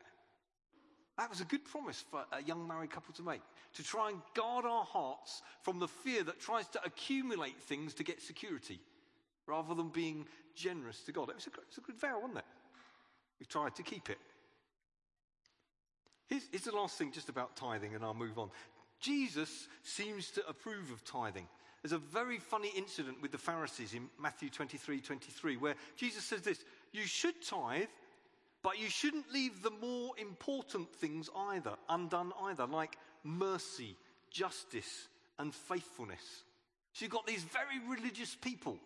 That 1.17 1.29
was 1.29 1.41
a 1.41 1.45
good 1.45 1.65
promise 1.65 2.03
for 2.09 2.23
a 2.31 2.41
young 2.43 2.67
married 2.67 2.91
couple 2.91 3.13
to 3.15 3.23
make. 3.23 3.41
To 3.73 3.83
try 3.83 4.09
and 4.09 4.21
guard 4.35 4.65
our 4.65 4.85
hearts 4.85 5.41
from 5.63 5.79
the 5.79 5.87
fear 5.87 6.23
that 6.23 6.39
tries 6.39 6.67
to 6.69 6.83
accumulate 6.85 7.61
things 7.61 7.93
to 7.95 8.03
get 8.03 8.21
security 8.21 8.79
rather 9.45 9.73
than 9.73 9.89
being 9.89 10.25
generous 10.55 11.01
to 11.03 11.11
God. 11.11 11.29
It 11.29 11.35
was 11.35 11.47
a, 11.47 11.49
it 11.49 11.67
was 11.67 11.77
a 11.77 11.81
good 11.81 11.99
vow, 11.99 12.19
wasn't 12.21 12.39
it? 12.39 12.45
We've 13.39 13.49
tried 13.49 13.75
to 13.75 13.83
keep 13.83 14.09
it. 14.09 14.17
Here's, 16.27 16.43
here's 16.51 16.63
the 16.63 16.75
last 16.75 16.97
thing 16.97 17.11
just 17.11 17.29
about 17.29 17.55
tithing, 17.55 17.95
and 17.95 18.03
I'll 18.03 18.13
move 18.13 18.37
on. 18.37 18.49
Jesus 18.99 19.67
seems 19.83 20.29
to 20.31 20.47
approve 20.47 20.91
of 20.91 21.03
tithing. 21.03 21.47
There's 21.81 21.93
a 21.93 21.97
very 21.97 22.37
funny 22.37 22.71
incident 22.75 23.21
with 23.21 23.31
the 23.31 23.37
Pharisees 23.37 23.93
in 23.93 24.09
Matthew 24.21 24.49
23 24.49 24.99
23, 24.99 25.57
where 25.57 25.75
Jesus 25.95 26.23
says 26.23 26.41
this 26.41 26.63
You 26.91 27.03
should 27.03 27.41
tithe 27.41 27.87
but 28.61 28.79
you 28.79 28.89
shouldn't 28.89 29.31
leave 29.31 29.61
the 29.61 29.71
more 29.71 30.11
important 30.17 30.93
things 30.95 31.29
either 31.35 31.71
undone 31.87 32.31
either, 32.43 32.65
like 32.65 32.97
mercy, 33.23 33.95
justice, 34.29 35.07
and 35.37 35.53
faithfulness. 35.53 36.43
So 36.93 37.05
you've 37.05 37.11
got 37.11 37.27
these 37.27 37.43
very 37.43 37.79
religious 37.87 38.35
people, 38.35 38.77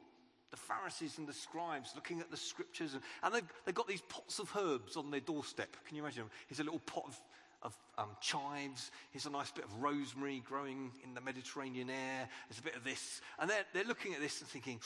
the 0.51 0.57
Pharisees 0.57 1.17
and 1.17 1.27
the 1.27 1.33
scribes, 1.33 1.93
looking 1.95 2.19
at 2.19 2.29
the 2.29 2.37
scriptures, 2.37 2.93
and, 2.93 3.01
and 3.23 3.33
they've, 3.33 3.53
they've 3.65 3.75
got 3.75 3.87
these 3.87 4.01
pots 4.01 4.39
of 4.39 4.55
herbs 4.55 4.95
on 4.95 5.09
their 5.09 5.19
doorstep. 5.19 5.75
Can 5.87 5.95
you 5.95 6.03
imagine? 6.03 6.25
Here's 6.47 6.59
a 6.59 6.63
little 6.63 6.79
pot 6.79 7.05
of, 7.07 7.19
of 7.63 7.77
um, 7.97 8.09
chives. 8.21 8.91
Here's 9.11 9.25
a 9.25 9.31
nice 9.31 9.51
bit 9.51 9.65
of 9.65 9.81
rosemary 9.81 10.43
growing 10.45 10.91
in 11.03 11.15
the 11.15 11.21
Mediterranean 11.21 11.89
air. 11.89 12.29
There's 12.47 12.59
a 12.59 12.63
bit 12.63 12.75
of 12.75 12.83
this. 12.83 13.21
And 13.39 13.49
they're, 13.49 13.65
they're 13.73 13.85
looking 13.85 14.13
at 14.13 14.21
this 14.21 14.41
and 14.41 14.49
thinking, 14.49 14.79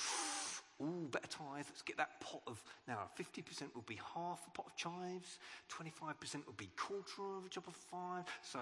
Ooh, 0.82 1.08
better 1.12 1.28
tithe. 1.28 1.66
Let's 1.68 1.82
get 1.82 1.98
that 1.98 2.20
pot 2.22 2.42
of. 2.46 2.64
Now, 2.88 3.10
50% 3.20 3.74
will 3.74 3.84
be 3.88 4.00
half 4.16 4.46
a 4.46 4.52
pot 4.52 4.68
of 4.68 4.76
chives. 4.76 5.40
25% 5.72 6.46
will 6.46 6.54
be 6.56 6.70
quarter 6.76 7.38
of 7.38 7.46
a 7.46 7.50
job 7.50 7.64
of 7.68 7.76
five. 7.76 8.26
So, 8.44 8.60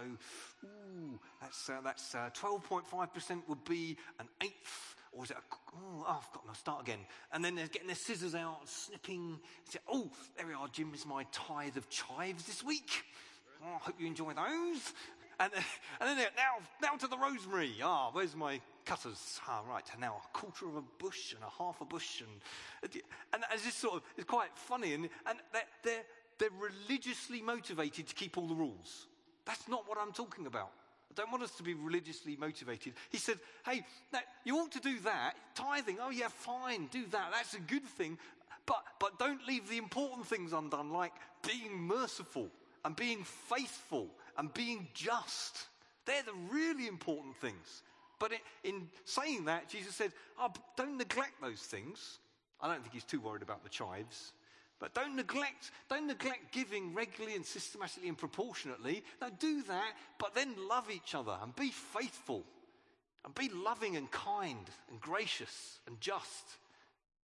ooh, 0.64 1.20
that's, 1.42 1.70
uh, 1.70 1.82
that's 1.84 2.16
uh, 2.16 2.30
12.5% 2.34 3.42
would 3.50 3.64
be 3.66 3.98
an 4.20 4.28
eighth. 4.42 4.96
Or 5.12 5.26
is 5.26 5.32
it 5.32 5.38
a. 5.38 5.56
Oh, 5.76 6.06
I've 6.08 6.32
got 6.34 6.54
to 6.54 6.58
start 6.58 6.82
again. 6.82 7.00
And 7.34 7.44
then 7.44 7.56
they're 7.56 7.68
getting 7.68 7.88
their 7.88 7.96
scissors 7.98 8.36
out, 8.36 8.68
snipping. 8.68 9.40
Say, 9.66 9.80
oh, 9.92 10.10
there 10.38 10.48
we 10.48 10.54
are, 10.54 10.68
Jim, 10.70 10.92
is 10.94 11.06
my 11.06 11.26
tithe 11.34 11.76
of 11.76 11.90
chives 11.90 12.46
this 12.46 12.64
week. 12.64 13.04
Oh, 13.62 13.76
I 13.76 13.78
hope 13.80 13.96
you 14.00 14.08
enjoy 14.08 14.34
those. 14.34 14.94
And, 15.40 15.52
and 16.00 16.18
then 16.18 16.18
now, 16.38 16.66
now 16.82 16.96
to 16.96 17.08
the 17.08 17.18
rosemary. 17.18 17.74
Ah, 17.84 18.10
where's 18.14 18.36
my 18.36 18.62
cutters. 18.86 19.40
Ah, 19.48 19.62
right, 19.70 19.84
and 19.92 20.02
now 20.02 20.22
a 20.24 20.38
quarter 20.38 20.68
of 20.68 20.76
a 20.76 20.84
bush 21.00 21.34
and 21.34 21.44
a 21.44 21.64
half 21.64 21.82
a 21.82 21.86
bush. 21.86 22.22
And, 22.22 23.02
and 23.34 23.44
it's 23.54 23.66
just 23.66 23.80
sort 23.80 23.96
of, 23.96 24.02
it's 24.18 24.28
quite 24.28 24.50
funny. 24.56 24.94
And, 24.94 25.10
and 25.28 25.40
they're, 25.52 25.64
they're, 25.84 26.04
they're 26.38 26.50
religiously 26.60 27.42
motivated 27.42 28.08
to 28.08 28.16
keep 28.16 28.38
all 28.38 28.48
the 28.48 28.56
rules. 28.56 29.08
That's 29.46 29.68
not 29.68 29.88
what 29.88 29.98
I'm 30.00 30.12
talking 30.12 30.48
about. 30.48 30.70
I 31.12 31.14
don't 31.16 31.32
want 31.32 31.44
us 31.44 31.56
to 31.58 31.64
be 31.64 31.74
religiously 31.74 32.36
motivated. 32.36 32.94
He 33.10 33.18
said, 33.18 33.40
hey, 33.66 33.86
now, 34.12 34.20
you 34.44 34.58
ought 34.58 34.72
to 34.74 34.82
do 34.82 35.00
that. 35.02 35.36
Tithing, 35.56 35.98
oh 36.02 36.10
yeah, 36.10 36.28
fine, 36.28 36.88
do 36.92 37.06
that. 37.12 37.32
That's 37.32 37.54
a 37.54 37.60
good 37.60 37.86
thing. 37.86 38.18
But, 38.66 38.84
but 39.00 39.20
don't 39.20 39.46
leave 39.48 39.70
the 39.70 39.78
important 39.78 40.26
things 40.28 40.52
undone, 40.52 40.92
like 40.92 41.14
being 41.48 41.80
merciful 41.80 42.50
and 42.84 42.96
being 42.96 43.24
faithful 43.24 44.08
and 44.38 44.54
being 44.54 44.88
just. 44.94 45.68
They're 46.06 46.24
the 46.24 46.34
really 46.52 46.88
important 46.88 47.38
things. 47.38 47.84
But 48.20 48.32
in 48.64 48.88
saying 49.06 49.46
that, 49.46 49.70
Jesus 49.70 49.96
said, 49.96 50.12
oh, 50.40 50.52
don't 50.78 50.98
neglect 50.98 51.42
those 51.42 51.60
things. 51.60 52.20
I 52.62 52.68
don't 52.68 52.82
think 52.82 52.94
he's 52.94 53.04
too 53.04 53.20
worried 53.20 53.42
about 53.42 53.64
the 53.64 53.70
chives. 53.70 54.34
But 54.80 54.94
don't 54.94 55.16
neglect, 55.16 55.72
don't 55.90 56.08
neglect 56.08 56.52
giving 56.52 56.94
regularly 56.94 57.36
and 57.36 57.46
systematically 57.46 58.10
and 58.10 58.18
proportionately. 58.18 59.04
Now 59.22 59.30
do 59.40 59.64
that, 59.64 59.94
but 60.20 60.36
then 60.36 60.54
love 60.68 60.90
each 60.92 61.16
other 61.16 61.38
and 61.42 61.56
be 61.56 61.72
faithful 61.72 62.44
and 63.24 63.34
be 63.34 63.50
loving 63.50 63.96
and 63.96 64.10
kind 64.12 64.70
and 64.90 65.00
gracious 65.00 65.80
and 65.88 66.00
just. 66.02 66.46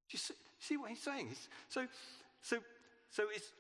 Do 0.09 0.13
you 0.13 0.19
see, 0.19 0.33
see 0.59 0.77
what 0.77 0.89
he's 0.89 1.01
saying? 1.01 1.29
so, 1.67 1.85
so, 2.41 2.57
so 3.09 3.23
it's 3.33 3.51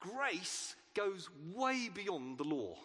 grace 0.00 0.74
goes 0.94 1.28
way 1.54 1.88
beyond 1.92 2.38
the 2.38 2.44
law. 2.44 2.76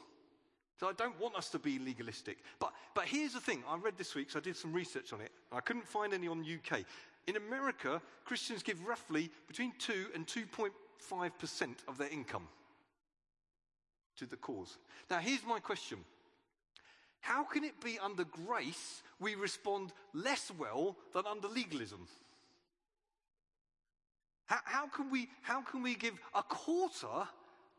So 0.80 0.88
I 0.88 0.94
don't 0.94 1.20
want 1.20 1.36
us 1.36 1.50
to 1.50 1.60
be 1.60 1.80
legalistic. 1.80 2.38
But, 2.60 2.72
but 2.94 3.06
here's 3.06 3.34
the 3.34 3.40
thing 3.40 3.64
I 3.68 3.78
read 3.78 3.98
this 3.98 4.14
week, 4.14 4.30
so 4.30 4.40
I 4.40 4.42
did 4.42 4.56
some 4.56 4.74
research 4.74 5.12
on 5.12 5.22
it. 5.22 5.32
I 5.52 5.60
couldn't 5.60 5.88
find 5.88 6.14
any 6.14 6.28
on 6.28 6.42
UK. 6.46 6.84
In 7.26 7.36
America, 7.36 8.02
Christians 8.26 8.62
give 8.62 8.86
roughly 8.86 9.32
between 9.48 9.74
2 9.80 10.08
and 10.14 10.28
2.5% 10.28 11.68
of 11.88 11.98
their 11.98 12.10
income 12.10 12.48
to 14.18 14.26
the 14.26 14.38
cause. 14.38 14.78
Now, 15.10 15.18
here's 15.18 15.46
my 15.46 15.60
question 15.60 16.00
How 17.22 17.44
can 17.44 17.64
it 17.64 17.82
be 17.84 17.98
under 18.00 18.24
grace 18.24 19.02
we 19.20 19.34
respond 19.34 19.94
less 20.14 20.52
well 20.60 20.96
than 21.14 21.26
under 21.26 21.48
legalism? 21.48 22.08
How, 24.46 24.60
how 24.64 24.88
can, 24.88 25.10
we, 25.12 25.28
how 25.42 25.62
can 25.62 25.82
we 25.82 25.96
give 25.96 26.14
a 26.34 26.44
quarter 26.44 27.28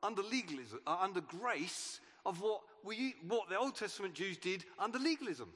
under 0.03 0.23
legalism, 0.23 0.81
uh, 0.87 0.99
under 1.01 1.21
grace, 1.21 2.01
of 2.29 2.43
what, 2.43 2.61
we, 2.85 3.15
what 3.27 3.49
the 3.49 3.59
Old 3.59 3.75
Testament 3.75 4.15
Jews 4.15 4.37
did 4.37 4.65
under 4.79 4.99
legalism. 4.99 5.49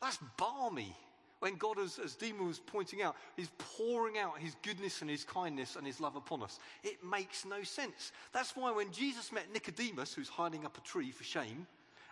That's 0.00 0.18
barmy. 0.36 0.96
When 1.40 1.56
God, 1.56 1.80
as, 1.80 1.98
as 1.98 2.14
Dima 2.14 2.46
was 2.46 2.60
pointing 2.60 3.02
out, 3.02 3.16
is 3.36 3.50
pouring 3.58 4.16
out 4.16 4.38
his 4.38 4.54
goodness 4.62 5.00
and 5.00 5.10
his 5.10 5.24
kindness 5.24 5.74
and 5.74 5.84
his 5.84 6.00
love 6.00 6.14
upon 6.14 6.40
us. 6.44 6.60
It 6.84 7.02
makes 7.04 7.44
no 7.44 7.64
sense. 7.64 8.12
That's 8.32 8.54
why 8.54 8.70
when 8.70 8.92
Jesus 8.92 9.32
met 9.32 9.52
Nicodemus, 9.52 10.14
who's 10.14 10.28
hiding 10.28 10.64
up 10.64 10.78
a 10.78 10.80
tree 10.82 11.10
for 11.10 11.24
shame, 11.24 11.66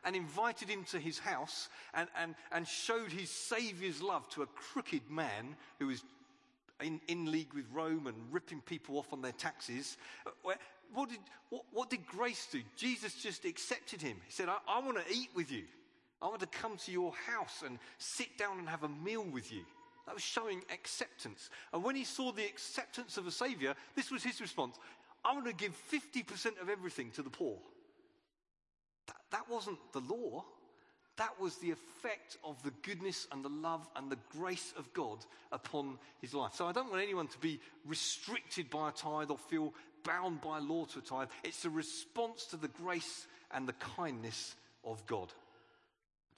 and 0.05 0.17
invited 0.17 0.69
him 0.69 0.83
to 0.85 0.99
his 0.99 1.21
house 1.21 1.69
and, 1.95 2.09
and, 2.21 2.35
and 2.51 2.67
showed 2.67 3.13
his 3.13 3.31
Saviour's 3.31 4.03
love 4.03 4.29
to 4.31 4.43
a 4.43 4.47
crooked 4.47 5.09
man 5.09 5.55
who 5.79 5.87
was 5.87 6.03
in, 6.83 7.01
in 7.07 7.31
league 7.31 7.53
with 7.55 7.67
Rome 7.73 8.07
and 8.07 8.17
ripping 8.31 8.63
people 8.63 8.99
off 8.99 9.13
on 9.13 9.23
their 9.23 9.33
taxes, 9.33 9.97
uh, 10.27 10.53
what 10.95 11.09
did, 11.09 11.19
what, 11.49 11.63
what 11.73 11.91
did 11.91 12.07
grace 12.07 12.49
do? 12.51 12.61
Jesus 12.77 13.15
just 13.15 13.45
accepted 13.45 14.01
him. 14.03 14.17
He 14.27 14.33
said, 14.33 14.49
I, 14.49 14.57
I 14.69 14.81
want 14.81 14.99
to 14.99 15.15
eat 15.15 15.31
with 15.35 15.51
you. 15.51 15.65
I 16.23 16.27
want 16.27 16.41
to 16.41 16.47
come 16.47 16.77
to 16.77 16.93
your 16.93 17.13
house 17.27 17.63
and 17.65 17.79
sit 17.99 18.37
down 18.39 18.59
and 18.59 18.69
have 18.69 18.83
a 18.83 18.89
meal 18.89 19.25
with 19.25 19.53
you. 19.53 19.63
That 20.07 20.15
was 20.15 20.23
showing 20.23 20.63
acceptance. 20.73 21.51
And 21.73 21.83
when 21.85 21.97
he 21.97 22.05
saw 22.05 22.33
the 22.33 22.45
acceptance 22.45 23.17
of 23.17 23.27
a 23.27 23.31
Savior, 23.31 23.75
this 23.95 24.11
was 24.11 24.23
his 24.23 24.41
response 24.41 24.77
I 25.25 25.35
want 25.35 25.47
to 25.47 25.53
give 25.53 25.77
50% 25.93 26.61
of 26.61 26.69
everything 26.69 27.11
to 27.13 27.23
the 27.23 27.31
poor. 27.31 27.59
That, 29.07 29.17
that 29.33 29.51
wasn't 29.51 29.79
the 29.93 30.01
law. 30.01 30.45
That 31.17 31.39
was 31.39 31.57
the 31.57 31.71
effect 31.71 32.39
of 32.43 32.63
the 32.63 32.71
goodness 32.83 33.27
and 33.31 33.45
the 33.45 33.51
love 33.51 33.87
and 33.95 34.11
the 34.11 34.17
grace 34.31 34.73
of 34.79 34.91
God 34.95 35.19
upon 35.53 35.99
his 36.23 36.33
life. 36.33 36.55
So 36.55 36.67
I 36.67 36.73
don't 36.73 36.91
want 36.91 37.03
anyone 37.03 37.27
to 37.29 37.39
be 37.39 37.61
restricted 37.85 38.71
by 38.71 38.89
a 38.89 38.93
tithe 38.93 39.31
or 39.31 39.37
feel 39.37 39.75
bound 40.05 40.41
by 40.41 40.59
law 40.59 40.85
to 40.87 41.01
tithe. 41.01 41.29
It's 41.45 41.65
a 41.65 41.71
response 41.71 42.47
to 42.47 42.57
the 42.57 42.69
grace 42.69 43.27
and 43.53 43.69
the 43.69 43.75
kindness 43.75 44.55
of 44.85 45.05
God. 45.07 45.33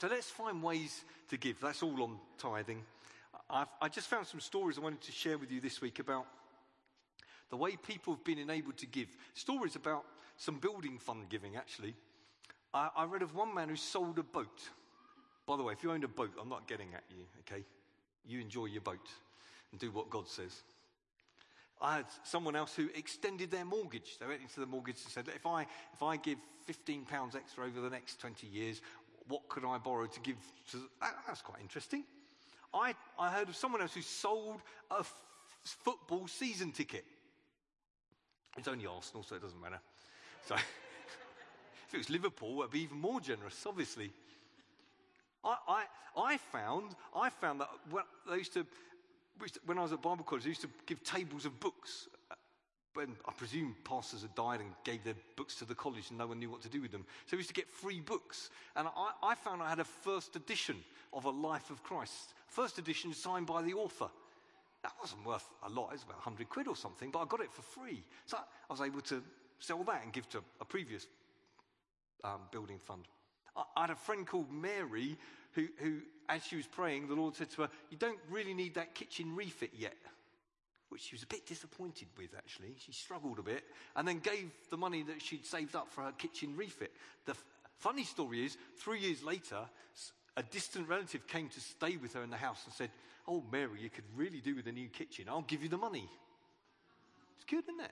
So 0.00 0.08
let's 0.08 0.30
find 0.30 0.62
ways 0.62 1.04
to 1.30 1.36
give. 1.36 1.60
That's 1.60 1.82
all 1.82 2.02
on 2.02 2.18
tithing. 2.38 2.82
I've, 3.48 3.68
I 3.80 3.88
just 3.88 4.08
found 4.08 4.26
some 4.26 4.40
stories 4.40 4.78
I 4.78 4.80
wanted 4.80 5.02
to 5.02 5.12
share 5.12 5.38
with 5.38 5.52
you 5.52 5.60
this 5.60 5.80
week 5.80 5.98
about 5.98 6.26
the 7.50 7.56
way 7.56 7.76
people 7.76 8.14
have 8.14 8.24
been 8.24 8.38
enabled 8.38 8.78
to 8.78 8.86
give. 8.86 9.08
Stories 9.34 9.76
about 9.76 10.04
some 10.36 10.58
building 10.58 10.98
fund 10.98 11.28
giving, 11.28 11.56
actually. 11.56 11.94
I, 12.74 12.88
I 12.96 13.04
read 13.04 13.22
of 13.22 13.34
one 13.34 13.54
man 13.54 13.68
who 13.68 13.76
sold 13.76 14.18
a 14.18 14.22
boat. 14.22 14.68
By 15.46 15.56
the 15.56 15.62
way, 15.62 15.72
if 15.72 15.82
you 15.82 15.92
own 15.92 16.02
a 16.02 16.08
boat, 16.08 16.32
I'm 16.40 16.48
not 16.48 16.66
getting 16.66 16.94
at 16.94 17.04
you, 17.10 17.24
okay? 17.40 17.62
You 18.26 18.40
enjoy 18.40 18.66
your 18.66 18.80
boat 18.80 19.08
and 19.70 19.80
do 19.80 19.90
what 19.90 20.10
God 20.10 20.28
says. 20.28 20.62
I 21.82 21.96
had 21.96 22.06
someone 22.22 22.54
else 22.54 22.76
who 22.76 22.88
extended 22.94 23.50
their 23.50 23.64
mortgage. 23.64 24.16
They 24.20 24.26
went 24.26 24.40
into 24.40 24.60
the 24.60 24.66
mortgage 24.66 24.98
and 25.02 25.12
said, 25.12 25.26
if 25.34 25.44
I, 25.44 25.62
if 25.92 26.02
I 26.02 26.16
give 26.16 26.38
£15 26.68 27.34
extra 27.34 27.66
over 27.66 27.80
the 27.80 27.90
next 27.90 28.20
20 28.20 28.46
years, 28.46 28.80
what 29.26 29.48
could 29.48 29.64
I 29.64 29.78
borrow 29.78 30.06
to 30.06 30.20
give 30.20 30.36
to. 30.70 30.78
That, 31.00 31.14
that's 31.26 31.42
quite 31.42 31.60
interesting. 31.60 32.04
I, 32.72 32.94
I 33.18 33.30
heard 33.30 33.48
of 33.48 33.56
someone 33.56 33.82
else 33.82 33.94
who 33.94 34.00
sold 34.00 34.60
a 34.92 35.00
f- 35.00 35.12
football 35.64 36.28
season 36.28 36.70
ticket. 36.70 37.04
It's 38.56 38.68
only 38.68 38.86
Arsenal, 38.86 39.24
so 39.24 39.34
it 39.34 39.42
doesn't 39.42 39.60
matter. 39.60 39.80
So, 40.46 40.54
if 41.88 41.94
it 41.94 41.98
was 41.98 42.10
Liverpool, 42.10 42.60
it'd 42.60 42.70
be 42.70 42.82
even 42.82 43.00
more 43.00 43.20
generous, 43.20 43.64
obviously. 43.66 44.12
I, 45.44 45.56
I, 45.66 45.84
I, 46.16 46.36
found, 46.36 46.94
I 47.14 47.28
found 47.28 47.60
that 47.60 47.70
when 47.90 48.04
they 48.30 48.36
used 48.36 48.54
to 48.54 48.66
when 49.66 49.78
I 49.78 49.82
was 49.82 49.92
at 49.92 50.02
Bible 50.02 50.24
college, 50.24 50.44
they 50.44 50.50
used 50.50 50.62
to 50.62 50.70
give 50.86 51.02
tables 51.02 51.44
of 51.44 51.58
books. 51.60 52.08
When 52.94 53.16
I 53.26 53.32
presume 53.32 53.74
pastors 53.84 54.20
had 54.20 54.34
died 54.34 54.60
and 54.60 54.70
gave 54.84 55.02
their 55.02 55.14
books 55.36 55.54
to 55.56 55.64
the 55.64 55.74
college 55.74 56.10
and 56.10 56.18
no 56.18 56.26
one 56.26 56.38
knew 56.38 56.50
what 56.50 56.60
to 56.62 56.68
do 56.68 56.82
with 56.82 56.92
them. 56.92 57.06
So 57.26 57.36
we 57.36 57.38
used 57.38 57.48
to 57.48 57.54
get 57.54 57.70
free 57.70 58.00
books. 58.00 58.50
And 58.76 58.86
I, 58.94 59.12
I 59.22 59.34
found 59.34 59.62
I 59.62 59.70
had 59.70 59.80
a 59.80 59.84
first 59.84 60.36
edition 60.36 60.76
of 61.12 61.24
A 61.24 61.30
Life 61.30 61.70
of 61.70 61.82
Christ. 61.82 62.34
First 62.48 62.78
edition 62.78 63.14
signed 63.14 63.46
by 63.46 63.62
the 63.62 63.72
author. 63.72 64.08
That 64.82 64.92
wasn't 65.00 65.24
worth 65.24 65.48
a 65.64 65.70
lot, 65.70 65.88
it 65.88 65.92
was 65.92 66.02
about 66.02 66.16
100 66.16 66.48
quid 66.48 66.68
or 66.68 66.76
something, 66.76 67.10
but 67.10 67.20
I 67.20 67.24
got 67.26 67.40
it 67.40 67.52
for 67.52 67.62
free. 67.62 68.02
So 68.26 68.36
I 68.36 68.72
was 68.72 68.80
able 68.80 69.00
to 69.02 69.22
sell 69.58 69.82
that 69.84 70.02
and 70.02 70.12
give 70.12 70.28
to 70.30 70.42
a 70.60 70.64
previous 70.64 71.06
um, 72.24 72.40
building 72.50 72.78
fund. 72.78 73.04
I, 73.56 73.62
I, 73.76 73.80
had 73.82 73.90
a 73.90 73.94
friend 73.94 74.26
called 74.26 74.50
Mary 74.50 75.16
who, 75.52 75.68
who, 75.78 75.98
as 76.28 76.44
she 76.44 76.56
was 76.56 76.66
praying, 76.66 77.08
the 77.08 77.14
Lord 77.14 77.34
said 77.36 77.50
to 77.50 77.62
her, 77.62 77.68
You 77.90 77.98
don't 77.98 78.18
really 78.30 78.54
need 78.54 78.74
that 78.74 78.94
kitchen 78.94 79.34
refit 79.36 79.72
yet. 79.76 79.96
Which 80.88 81.02
she 81.02 81.14
was 81.14 81.22
a 81.22 81.26
bit 81.26 81.46
disappointed 81.46 82.08
with, 82.18 82.34
actually. 82.36 82.74
She 82.78 82.92
struggled 82.92 83.38
a 83.38 83.42
bit 83.42 83.64
and 83.96 84.06
then 84.06 84.18
gave 84.18 84.50
the 84.70 84.76
money 84.76 85.02
that 85.04 85.22
she'd 85.22 85.46
saved 85.46 85.74
up 85.74 85.90
for 85.90 86.02
her 86.02 86.12
kitchen 86.12 86.54
refit. 86.56 86.92
The 87.24 87.32
f- 87.32 87.44
funny 87.78 88.04
story 88.04 88.44
is, 88.44 88.56
three 88.76 89.00
years 89.00 89.22
later, 89.22 89.60
a 90.36 90.42
distant 90.42 90.88
relative 90.88 91.26
came 91.26 91.48
to 91.48 91.60
stay 91.60 91.96
with 91.96 92.12
her 92.14 92.22
in 92.22 92.30
the 92.30 92.36
house 92.36 92.62
and 92.64 92.74
said, 92.74 92.90
Oh, 93.26 93.42
Mary, 93.50 93.80
you 93.80 93.88
could 93.88 94.04
really 94.16 94.40
do 94.40 94.54
with 94.54 94.66
a 94.66 94.72
new 94.72 94.88
kitchen. 94.88 95.26
I'll 95.28 95.42
give 95.42 95.62
you 95.62 95.68
the 95.68 95.78
money. 95.78 96.08
It's 97.36 97.44
good, 97.44 97.64
isn't 97.64 97.80
it? 97.80 97.90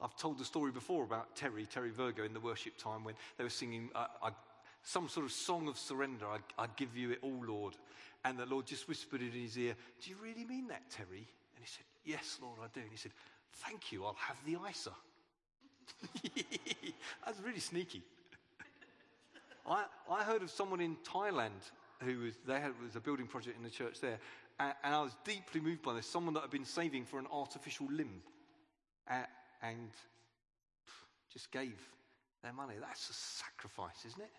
I've 0.00 0.16
told 0.16 0.38
the 0.38 0.44
story 0.44 0.70
before 0.70 1.02
about 1.02 1.34
Terry, 1.34 1.66
Terry 1.66 1.90
Virgo, 1.90 2.24
in 2.24 2.32
the 2.32 2.40
worship 2.40 2.76
time 2.78 3.04
when 3.04 3.14
they 3.36 3.44
were 3.44 3.50
singing 3.50 3.90
uh, 3.94 4.06
I, 4.22 4.30
some 4.82 5.08
sort 5.08 5.26
of 5.26 5.32
song 5.32 5.68
of 5.68 5.78
surrender. 5.78 6.26
I, 6.26 6.62
I 6.62 6.66
give 6.76 6.96
you 6.96 7.12
it 7.12 7.18
all, 7.22 7.42
Lord. 7.46 7.74
And 8.24 8.38
the 8.38 8.46
Lord 8.46 8.66
just 8.66 8.88
whispered 8.88 9.20
in 9.20 9.32
his 9.32 9.56
ear, 9.56 9.74
Do 10.02 10.10
you 10.10 10.16
really 10.22 10.44
mean 10.44 10.68
that, 10.68 10.90
Terry? 10.90 11.28
And 11.56 11.64
he 11.64 11.66
said, 11.66 11.84
Yes, 12.04 12.38
Lord, 12.42 12.58
I 12.62 12.66
do. 12.72 12.80
And 12.80 12.90
he 12.90 12.96
said, 12.96 13.12
Thank 13.52 13.92
you, 13.92 14.04
I'll 14.04 14.16
have 14.18 14.36
the 14.44 14.56
ISA. 14.68 14.90
That's 17.24 17.40
really 17.40 17.60
sneaky. 17.60 18.02
I, 19.66 19.84
I 20.10 20.22
heard 20.24 20.42
of 20.42 20.50
someone 20.50 20.80
in 20.80 20.96
Thailand 20.96 21.70
who 22.00 22.20
was, 22.20 22.34
they 22.46 22.60
had, 22.60 22.72
was 22.82 22.96
a 22.96 23.00
building 23.00 23.26
project 23.26 23.56
in 23.56 23.62
the 23.62 23.70
church 23.70 24.00
there, 24.00 24.18
and, 24.60 24.74
and 24.84 24.94
I 24.94 25.02
was 25.02 25.16
deeply 25.24 25.60
moved 25.60 25.82
by 25.82 25.94
this. 25.94 26.06
Someone 26.06 26.34
that 26.34 26.40
had 26.40 26.50
been 26.50 26.64
saving 26.64 27.04
for 27.04 27.18
an 27.18 27.26
artificial 27.32 27.86
limb 27.90 28.22
and, 29.08 29.26
and 29.62 29.90
just 31.32 31.50
gave 31.50 31.78
their 32.42 32.52
money. 32.52 32.74
That's 32.80 33.10
a 33.10 33.14
sacrifice, 33.14 34.04
isn't 34.06 34.22
it? 34.22 34.30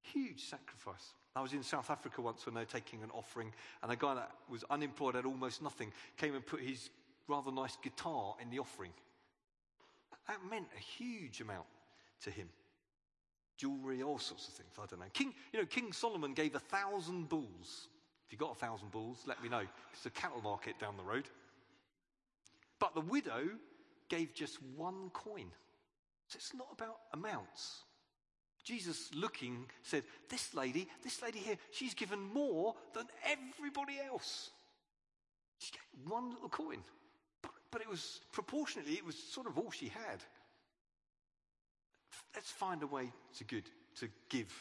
Huge 0.00 0.44
sacrifice. 0.44 1.14
I 1.36 1.40
was 1.40 1.52
in 1.52 1.62
South 1.62 1.90
Africa 1.90 2.20
once 2.20 2.46
when 2.46 2.54
they 2.54 2.62
were 2.62 2.66
taking 2.66 3.02
an 3.02 3.10
offering, 3.12 3.52
and 3.82 3.92
a 3.92 3.96
guy 3.96 4.14
that 4.14 4.30
was 4.48 4.64
unemployed, 4.70 5.14
had 5.14 5.24
almost 5.24 5.62
nothing, 5.62 5.92
came 6.16 6.34
and 6.34 6.44
put 6.44 6.60
his 6.60 6.90
rather 7.28 7.52
nice 7.52 7.76
guitar 7.82 8.34
in 8.40 8.50
the 8.50 8.58
offering. 8.58 8.92
That 10.26 10.38
meant 10.50 10.66
a 10.76 10.80
huge 10.80 11.40
amount 11.40 11.66
to 12.24 12.30
him. 12.30 12.48
Jewelry, 13.56 14.02
all 14.02 14.18
sorts 14.18 14.48
of 14.48 14.54
things. 14.54 14.70
I 14.80 14.86
don't 14.86 15.00
know. 15.00 15.06
King, 15.12 15.34
you 15.52 15.60
know, 15.60 15.66
King 15.66 15.92
Solomon 15.92 16.32
gave 16.32 16.54
a 16.54 16.60
thousand 16.60 17.28
bulls. 17.28 17.88
If 18.26 18.32
you've 18.32 18.40
got 18.40 18.52
a 18.52 18.54
thousand 18.54 18.90
bulls, 18.90 19.22
let 19.26 19.42
me 19.42 19.48
know. 19.48 19.62
It's 19.92 20.06
a 20.06 20.10
cattle 20.10 20.42
market 20.42 20.78
down 20.78 20.96
the 20.96 21.02
road. 21.02 21.24
But 22.78 22.94
the 22.94 23.00
widow 23.00 23.48
gave 24.08 24.34
just 24.34 24.58
one 24.76 25.10
coin. 25.12 25.50
So 26.28 26.36
it's 26.36 26.54
not 26.54 26.68
about 26.72 26.98
amounts. 27.14 27.84
Jesus, 28.68 29.08
looking, 29.14 29.64
said, 29.82 30.02
This 30.28 30.52
lady, 30.52 30.88
this 31.02 31.22
lady 31.22 31.38
here, 31.38 31.56
she's 31.70 31.94
given 31.94 32.20
more 32.20 32.74
than 32.92 33.06
everybody 33.24 33.94
else. 34.06 34.50
She 35.56 35.72
gave 35.72 36.12
one 36.12 36.28
little 36.28 36.50
coin. 36.50 36.82
But, 37.70 37.80
it 37.80 37.88
was 37.88 38.20
proportionately, 38.30 38.92
it 38.92 39.06
was 39.06 39.16
sort 39.16 39.46
of 39.46 39.56
all 39.56 39.70
she 39.70 39.88
had. 39.88 40.22
Let's 42.34 42.50
find 42.50 42.82
a 42.82 42.86
way 42.86 43.10
to 43.38 43.44
good, 43.44 43.64
to 44.00 44.08
give, 44.28 44.52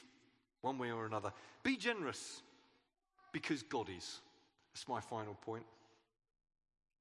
one 0.62 0.78
way 0.78 0.90
or 0.90 1.06
another. 1.06 1.34
Be 1.64 1.76
generous 1.76 2.42
because 3.34 3.62
God 3.62 3.90
is. 3.90 4.22
That's 4.74 4.88
my 4.88 5.02
final 5.02 5.34
point. 5.34 5.66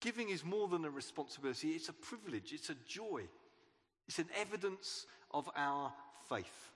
Giving 0.00 0.30
is 0.30 0.44
more 0.44 0.66
than 0.66 0.84
a 0.84 0.90
responsibility, 0.90 1.68
it's 1.70 1.88
a 1.88 1.92
privilege, 1.92 2.52
it's 2.52 2.70
a 2.70 2.76
joy, 2.88 3.22
it's 4.09 4.18
an 4.18 4.28
evidence 4.40 5.07
of 5.30 5.48
our 5.57 5.92
faith. 6.28 6.72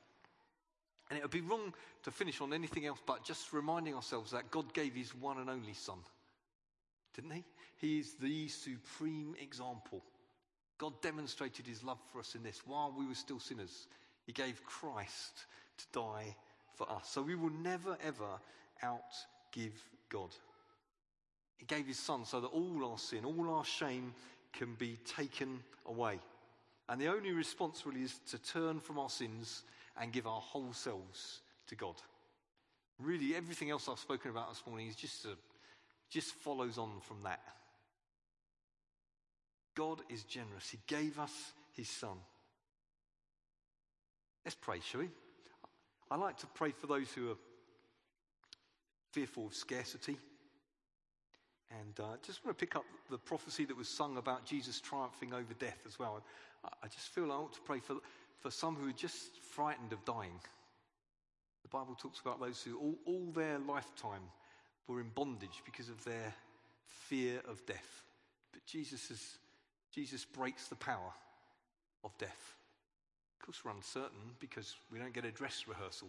And 1.10 1.18
it 1.18 1.22
would 1.22 1.30
be 1.32 1.40
wrong 1.40 1.74
to 2.04 2.10
finish 2.10 2.40
on 2.40 2.52
anything 2.52 2.86
else 2.86 3.00
but 3.04 3.24
just 3.24 3.52
reminding 3.52 3.94
ourselves 3.94 4.30
that 4.30 4.50
God 4.50 4.72
gave 4.72 4.94
his 4.94 5.14
one 5.14 5.38
and 5.38 5.50
only 5.50 5.74
Son. 5.74 5.98
Didn't 7.14 7.32
he? 7.32 7.44
He 7.76 7.98
is 7.98 8.14
the 8.14 8.48
supreme 8.48 9.34
example. 9.42 10.04
God 10.78 10.92
demonstrated 11.02 11.66
his 11.66 11.82
love 11.82 11.98
for 12.12 12.20
us 12.20 12.34
in 12.34 12.42
this. 12.42 12.62
While 12.64 12.94
we 12.96 13.06
were 13.06 13.14
still 13.14 13.40
sinners, 13.40 13.88
he 14.24 14.32
gave 14.32 14.64
Christ 14.64 15.46
to 15.78 15.84
die 15.92 16.36
for 16.74 16.90
us. 16.90 17.10
So 17.10 17.22
we 17.22 17.34
will 17.34 17.50
never, 17.50 17.98
ever 18.04 18.38
outgive 18.84 19.72
God. 20.08 20.30
He 21.58 21.66
gave 21.66 21.86
his 21.86 21.98
Son 21.98 22.24
so 22.24 22.40
that 22.40 22.48
all 22.48 22.84
our 22.90 22.98
sin, 22.98 23.24
all 23.24 23.50
our 23.50 23.64
shame 23.64 24.14
can 24.52 24.74
be 24.74 24.96
taken 25.04 25.60
away. 25.86 26.20
And 26.88 27.00
the 27.00 27.08
only 27.08 27.32
response 27.32 27.84
really 27.84 28.02
is 28.02 28.18
to 28.30 28.38
turn 28.38 28.80
from 28.80 28.98
our 28.98 29.10
sins 29.10 29.64
and 30.00 30.12
give 30.12 30.26
our 30.26 30.40
whole 30.40 30.72
selves 30.72 31.40
to 31.68 31.76
God. 31.76 31.94
Really, 32.98 33.36
everything 33.36 33.70
else 33.70 33.88
I've 33.88 33.98
spoken 33.98 34.30
about 34.30 34.48
this 34.48 34.62
morning 34.66 34.88
is 34.88 34.96
just, 34.96 35.24
a, 35.26 35.36
just 36.10 36.32
follows 36.32 36.78
on 36.78 37.00
from 37.02 37.22
that. 37.24 37.40
God 39.76 40.00
is 40.08 40.24
generous. 40.24 40.70
He 40.70 40.78
gave 40.86 41.18
us 41.18 41.32
his 41.76 41.88
son. 41.88 42.16
Let's 44.44 44.56
pray, 44.56 44.80
shall 44.80 45.00
we? 45.00 45.08
I 46.10 46.16
like 46.16 46.38
to 46.38 46.46
pray 46.46 46.70
for 46.72 46.86
those 46.86 47.10
who 47.12 47.30
are 47.30 47.36
fearful 49.12 49.46
of 49.46 49.54
scarcity. 49.54 50.16
And 51.70 52.00
uh, 52.00 52.16
just 52.26 52.44
want 52.44 52.58
to 52.58 52.66
pick 52.66 52.74
up 52.74 52.84
the 53.10 53.18
prophecy 53.18 53.64
that 53.66 53.76
was 53.76 53.88
sung 53.88 54.16
about 54.16 54.44
Jesus 54.44 54.80
triumphing 54.80 55.32
over 55.32 55.54
death 55.58 55.78
as 55.86 55.98
well. 55.98 56.22
I, 56.64 56.68
I 56.82 56.88
just 56.88 57.08
feel 57.08 57.30
I 57.30 57.36
ought 57.36 57.52
to 57.52 57.60
pray 57.60 57.78
for 57.78 57.96
for 58.40 58.50
some 58.50 58.74
who 58.74 58.88
are 58.88 58.92
just 58.92 59.38
frightened 59.42 59.92
of 59.92 60.04
dying. 60.04 60.40
The 61.62 61.68
Bible 61.68 61.94
talks 61.94 62.20
about 62.20 62.40
those 62.40 62.62
who 62.62 62.78
all, 62.78 62.98
all 63.04 63.32
their 63.32 63.58
lifetime 63.58 64.22
were 64.88 65.00
in 65.00 65.10
bondage 65.14 65.62
because 65.64 65.88
of 65.88 66.02
their 66.04 66.34
fear 66.86 67.40
of 67.48 67.64
death. 67.66 68.02
But 68.52 68.64
Jesus, 68.66 69.10
is, 69.10 69.38
Jesus 69.94 70.24
breaks 70.24 70.68
the 70.68 70.76
power 70.76 71.12
of 72.02 72.16
death. 72.18 72.56
Of 73.38 73.46
course, 73.46 73.64
we're 73.64 73.72
uncertain 73.72 74.34
because 74.38 74.74
we 74.90 74.98
don't 74.98 75.12
get 75.12 75.24
a 75.24 75.30
dress 75.30 75.64
rehearsal. 75.68 76.08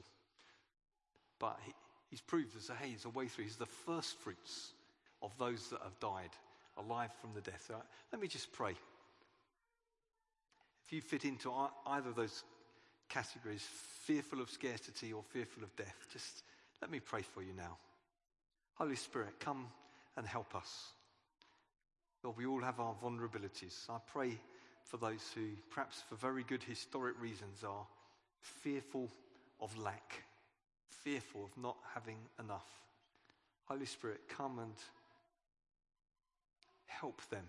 But 1.39 1.59
he, 1.65 1.73
he's 2.09 2.21
proved 2.21 2.55
there's 2.55 2.69
a, 2.69 2.75
hey, 2.75 2.89
there's 2.89 3.05
a 3.05 3.09
way 3.09 3.27
through. 3.27 3.45
He's 3.45 3.55
the 3.57 3.65
first 3.65 4.17
fruits 4.19 4.71
of 5.21 5.37
those 5.37 5.69
that 5.69 5.81
have 5.83 5.99
died, 5.99 6.31
alive 6.77 7.11
from 7.19 7.31
the 7.33 7.41
death. 7.41 7.69
let 8.11 8.21
me 8.21 8.27
just 8.27 8.51
pray. 8.51 8.75
If 10.91 10.95
you 10.95 11.01
fit 11.03 11.23
into 11.23 11.53
either 11.87 12.09
of 12.09 12.17
those 12.17 12.43
categories, 13.07 13.65
fearful 14.01 14.41
of 14.41 14.49
scarcity 14.49 15.13
or 15.13 15.23
fearful 15.23 15.63
of 15.63 15.73
death, 15.77 15.95
just 16.11 16.43
let 16.81 16.91
me 16.91 16.99
pray 16.99 17.21
for 17.21 17.41
you 17.41 17.53
now. 17.55 17.77
Holy 18.73 18.97
Spirit, 18.97 19.39
come 19.39 19.67
and 20.17 20.27
help 20.27 20.53
us. 20.53 20.87
Lord, 22.23 22.35
we 22.35 22.45
all 22.45 22.59
have 22.59 22.81
our 22.81 22.93
vulnerabilities. 23.01 23.89
I 23.89 23.99
pray 24.05 24.37
for 24.83 24.97
those 24.97 25.31
who, 25.33 25.47
perhaps 25.69 26.03
for 26.09 26.15
very 26.15 26.43
good 26.43 26.61
historic 26.61 27.15
reasons, 27.21 27.63
are 27.63 27.87
fearful 28.41 29.09
of 29.61 29.77
lack, 29.77 30.23
fearful 30.89 31.45
of 31.45 31.63
not 31.63 31.77
having 31.93 32.17
enough. 32.37 32.67
Holy 33.63 33.85
Spirit, 33.85 34.19
come 34.27 34.59
and 34.59 34.75
help 36.85 37.21
them 37.29 37.45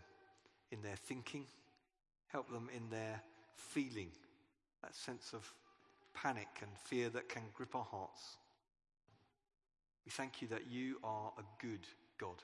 in 0.70 0.80
their 0.80 0.94
thinking, 0.94 1.46
help 2.28 2.48
them 2.48 2.70
in 2.72 2.88
their 2.88 3.20
feeling, 3.54 4.10
that 4.82 4.94
sense 4.94 5.32
of 5.32 5.52
panic 6.14 6.48
and 6.60 6.70
fear 6.84 7.08
that 7.10 7.28
can 7.28 7.42
grip 7.54 7.74
our 7.74 7.84
hearts. 7.84 8.36
We 10.04 10.10
thank 10.10 10.42
you 10.42 10.48
that 10.48 10.70
you 10.70 10.96
are 11.04 11.32
a 11.38 11.42
good 11.64 11.86
God. 12.18 12.42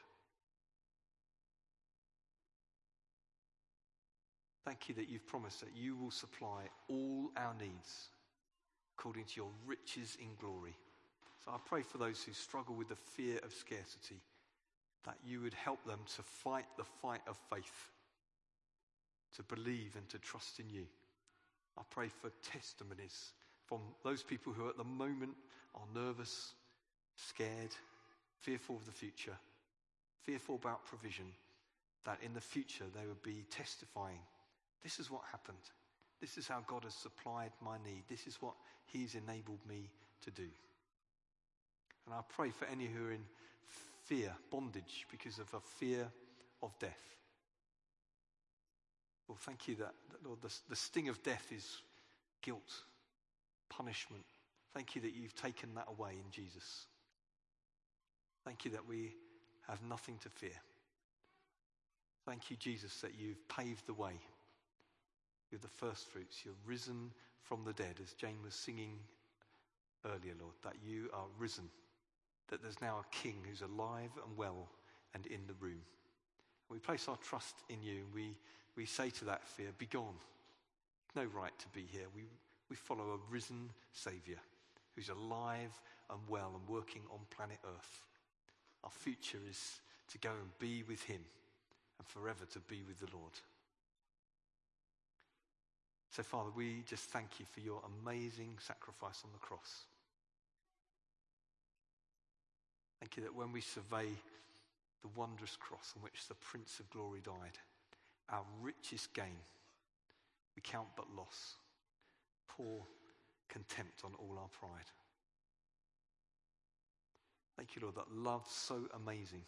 Thank 4.65 4.89
you 4.89 4.95
that 4.97 5.09
you've 5.09 5.27
promised 5.27 5.61
that 5.61 5.75
you 5.75 5.97
will 5.97 6.11
supply 6.11 6.65
all 6.89 7.31
our 7.37 7.55
needs 7.59 8.09
according 8.99 9.25
to 9.25 9.37
your 9.37 9.51
riches 9.65 10.17
in 10.21 10.29
glory. 10.41 10.75
So 11.45 11.53
I 11.53 11.59
pray 11.65 11.83
for 11.83 11.99
those 11.99 12.23
who 12.23 12.33
struggle 12.33 12.75
with 12.75 12.89
the 12.89 12.97
fear 12.97 13.39
of 13.45 13.55
scarcity, 13.55 14.21
that 15.05 15.17
you 15.25 15.41
would 15.41 15.55
help 15.55 15.85
them 15.85 16.01
to 16.17 16.23
fight 16.23 16.67
the 16.77 16.85
fight 16.85 17.23
of 17.29 17.39
faith, 17.49 17.91
to 19.37 19.43
believe 19.45 19.95
and 19.97 20.09
to 20.11 20.19
trust 20.19 20.59
in 20.59 20.69
you. 20.69 20.85
I 21.79 21.83
pray 21.91 22.09
for 22.09 22.31
testimonies 22.53 23.33
from 23.67 23.81
those 24.03 24.23
people 24.23 24.53
who 24.53 24.69
at 24.69 24.77
the 24.77 24.85
moment 24.85 25.35
are 25.75 25.87
nervous, 25.95 26.53
scared, 27.17 27.75
fearful 28.41 28.77
of 28.77 28.87
the 28.87 28.93
future, 28.93 29.37
fearful 30.25 30.57
about 30.57 30.87
provision, 30.87 31.27
that 32.05 32.19
in 32.23 32.35
the 32.35 32.41
future 32.41 32.85
they 32.95 33.07
would 33.07 33.23
be 33.23 33.45
testifying 33.51 34.21
this 34.83 34.99
is 34.99 35.11
what 35.11 35.23
happened. 35.31 35.59
This 36.21 36.39
is 36.39 36.49
how 36.49 36.63
God 36.67 36.85
has 36.85 36.95
supplied 36.95 37.53
my 37.61 37.77
need. 37.85 38.05
This 38.09 38.27
is 38.27 38.41
what 38.41 38.55
He's 38.87 39.15
enabled 39.15 39.61
me 39.69 39.91
to 40.23 40.31
do. 40.31 40.47
And 42.07 42.15
I 42.15 42.21
pray 42.29 42.51
for 42.51 42.65
any 42.67 42.87
who 42.87 43.07
are 43.07 43.13
in 43.13 43.25
fear, 44.05 44.33
bondage, 44.51 45.07
because 45.11 45.39
of 45.39 45.53
a 45.53 45.61
fear 45.61 46.09
of 46.63 46.77
death. 46.79 47.17
Well, 49.29 49.39
thank 49.41 49.69
you 49.69 49.77
that, 49.77 49.93
that 50.11 50.27
Lord, 50.27 50.41
the, 50.43 50.53
the 50.71 50.77
sting 50.77 51.09
of 51.09 51.23
death 51.23 51.47
is 51.55 51.83
guilt, 52.43 52.83
punishment. 53.69 54.25
Thank 54.75 54.97
you 54.97 55.03
that 55.03 55.15
you've 55.15 55.35
taken 55.35 55.75
that 55.75 55.87
away 55.89 56.13
in 56.13 56.31
Jesus. 56.31 56.87
Thank 58.45 58.65
you 58.65 58.71
that 58.73 58.89
we 58.89 59.15
have 59.69 59.83
nothing 59.83 60.19
to 60.23 60.31
fear. 60.31 60.59
Thank 62.25 62.51
you, 62.51 62.57
Jesus, 62.57 63.01
that 63.01 63.13
you've 63.19 63.47
paved 63.49 63.87
the 63.87 63.95
way. 63.95 64.13
You're 65.51 65.61
the 65.61 65.69
first 65.69 66.09
fruits. 66.09 66.43
You're 66.45 66.55
risen 66.67 67.11
from 67.43 67.65
the 67.65 67.73
dead, 67.73 67.97
as 68.03 68.13
Jane 68.13 68.39
was 68.45 68.55
singing 68.55 68.99
earlier, 70.05 70.35
Lord, 70.41 70.55
that 70.63 70.77
you 70.85 71.09
are 71.13 71.27
risen, 71.39 71.69
that 72.49 72.63
there's 72.63 72.81
now 72.81 72.99
a 73.01 73.15
king 73.17 73.37
who's 73.49 73.63
alive 73.63 74.11
and 74.27 74.37
well 74.37 74.69
and 75.15 75.27
in 75.27 75.41
the 75.47 75.55
room. 75.55 75.81
We 76.71 76.79
place 76.79 77.09
our 77.09 77.17
trust 77.17 77.57
in 77.69 77.83
you. 77.83 78.05
We, 78.15 78.35
we 78.77 78.85
say 78.87 79.11
to 79.11 79.25
that 79.27 79.47
fear, 79.47 79.69
Be 79.79 79.87
gone. 79.87 80.17
No 81.17 81.25
right 81.25 81.57
to 81.59 81.69
be 81.69 81.87
here. 81.91 82.07
We, 82.15 82.23
we 82.69 82.77
follow 82.77 83.05
a 83.05 83.33
risen 83.33 83.71
Saviour 83.93 84.39
who's 84.95 85.09
alive 85.09 85.81
and 86.11 86.19
well 86.29 86.53
and 86.55 86.69
working 86.69 87.03
on 87.11 87.19
planet 87.31 87.59
Earth. 87.65 88.03
Our 88.85 88.91
future 88.91 89.39
is 89.49 89.81
to 90.13 90.19
go 90.19 90.31
and 90.31 90.59
be 90.59 90.83
with 90.83 91.03
him 91.03 91.21
and 91.99 92.07
forever 92.07 92.45
to 92.53 92.59
be 92.61 92.83
with 92.87 93.01
the 93.01 93.17
Lord. 93.17 93.33
So, 96.11 96.23
Father, 96.23 96.51
we 96.55 96.83
just 96.87 97.05
thank 97.11 97.39
you 97.39 97.47
for 97.53 97.61
your 97.61 97.83
amazing 98.03 98.57
sacrifice 98.59 99.23
on 99.25 99.31
the 99.33 99.39
cross. 99.39 99.85
Thank 103.01 103.17
you 103.17 103.23
that 103.23 103.35
when 103.35 103.53
we 103.53 103.61
survey 103.61 104.09
the 105.03 105.09
wondrous 105.15 105.57
cross 105.57 105.93
on 105.97 106.03
which 106.03 106.27
the 106.29 106.35
Prince 106.35 106.81
of 106.81 106.91
Glory 106.91 107.21
died, 107.23 107.59
our 108.31 108.45
richest 108.61 109.13
gain, 109.15 109.39
we 110.57 110.63
count 110.63 110.89
but 110.97 111.07
loss, 111.17 111.55
pour 112.49 112.85
contempt 113.49 114.03
on 114.05 114.13
all 114.19 114.39
our 114.39 114.49
pride. 114.49 114.91
Thank 117.57 117.75
you, 117.75 117.83
Lord, 117.83 117.97
that 117.97 118.13
love 118.13 118.47
so 118.49 118.83
amazing, 118.95 119.43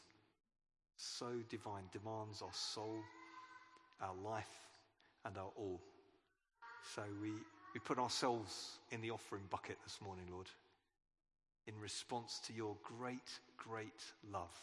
so 0.96 1.26
divine, 1.48 1.84
demands 1.92 2.42
our 2.42 2.52
soul, 2.52 2.98
our 4.00 4.14
life, 4.24 4.50
and 5.24 5.36
our 5.36 5.50
all. 5.56 5.80
So 6.94 7.02
we, 7.22 7.30
we 7.74 7.80
put 7.84 7.98
ourselves 7.98 8.78
in 8.90 9.00
the 9.00 9.10
offering 9.10 9.44
bucket 9.50 9.76
this 9.84 10.00
morning, 10.00 10.24
Lord, 10.30 10.48
in 11.66 11.74
response 11.80 12.40
to 12.46 12.52
your 12.52 12.76
great, 12.82 13.38
great 13.56 14.02
love. 14.32 14.54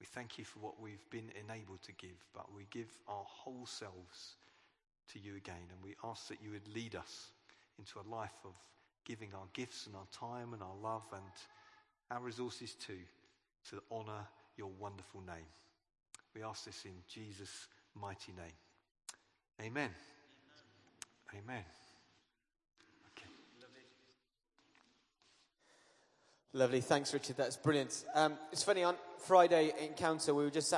We 0.00 0.06
thank 0.06 0.38
you 0.38 0.44
for 0.44 0.60
what 0.60 0.80
we've 0.80 1.10
been 1.10 1.30
enabled 1.44 1.82
to 1.82 1.92
give, 1.92 2.24
but 2.34 2.54
we 2.54 2.66
give 2.70 2.90
our 3.08 3.24
whole 3.24 3.66
selves 3.66 4.36
to 5.12 5.18
you 5.18 5.36
again. 5.36 5.66
And 5.72 5.82
we 5.82 5.96
ask 6.04 6.28
that 6.28 6.38
you 6.42 6.50
would 6.50 6.68
lead 6.74 6.94
us 6.94 7.28
into 7.78 7.98
a 7.98 8.06
life 8.08 8.38
of 8.44 8.54
giving 9.04 9.30
our 9.34 9.46
gifts 9.54 9.86
and 9.86 9.96
our 9.96 10.06
time 10.12 10.52
and 10.52 10.62
our 10.62 10.76
love 10.82 11.04
and 11.12 11.22
our 12.10 12.20
resources 12.20 12.74
too 12.74 13.00
to 13.70 13.82
honour 13.90 14.26
your 14.56 14.70
wonderful 14.78 15.20
name. 15.20 15.46
We 16.34 16.42
ask 16.42 16.64
this 16.64 16.84
in 16.84 16.92
Jesus' 17.08 17.66
mighty 17.94 18.32
name. 18.32 18.56
Amen. 19.60 19.90
Amen. 21.34 21.44
Amen. 21.44 21.87
Lovely. 26.58 26.80
Thanks, 26.80 27.14
Richard. 27.14 27.36
That's 27.36 27.56
brilliant. 27.56 28.04
Um, 28.16 28.36
it's 28.50 28.64
funny, 28.64 28.82
on 28.82 28.96
Friday 29.20 29.72
encounter, 29.80 30.34
we 30.34 30.42
were 30.42 30.50
just 30.50 30.68
sat 30.68 30.76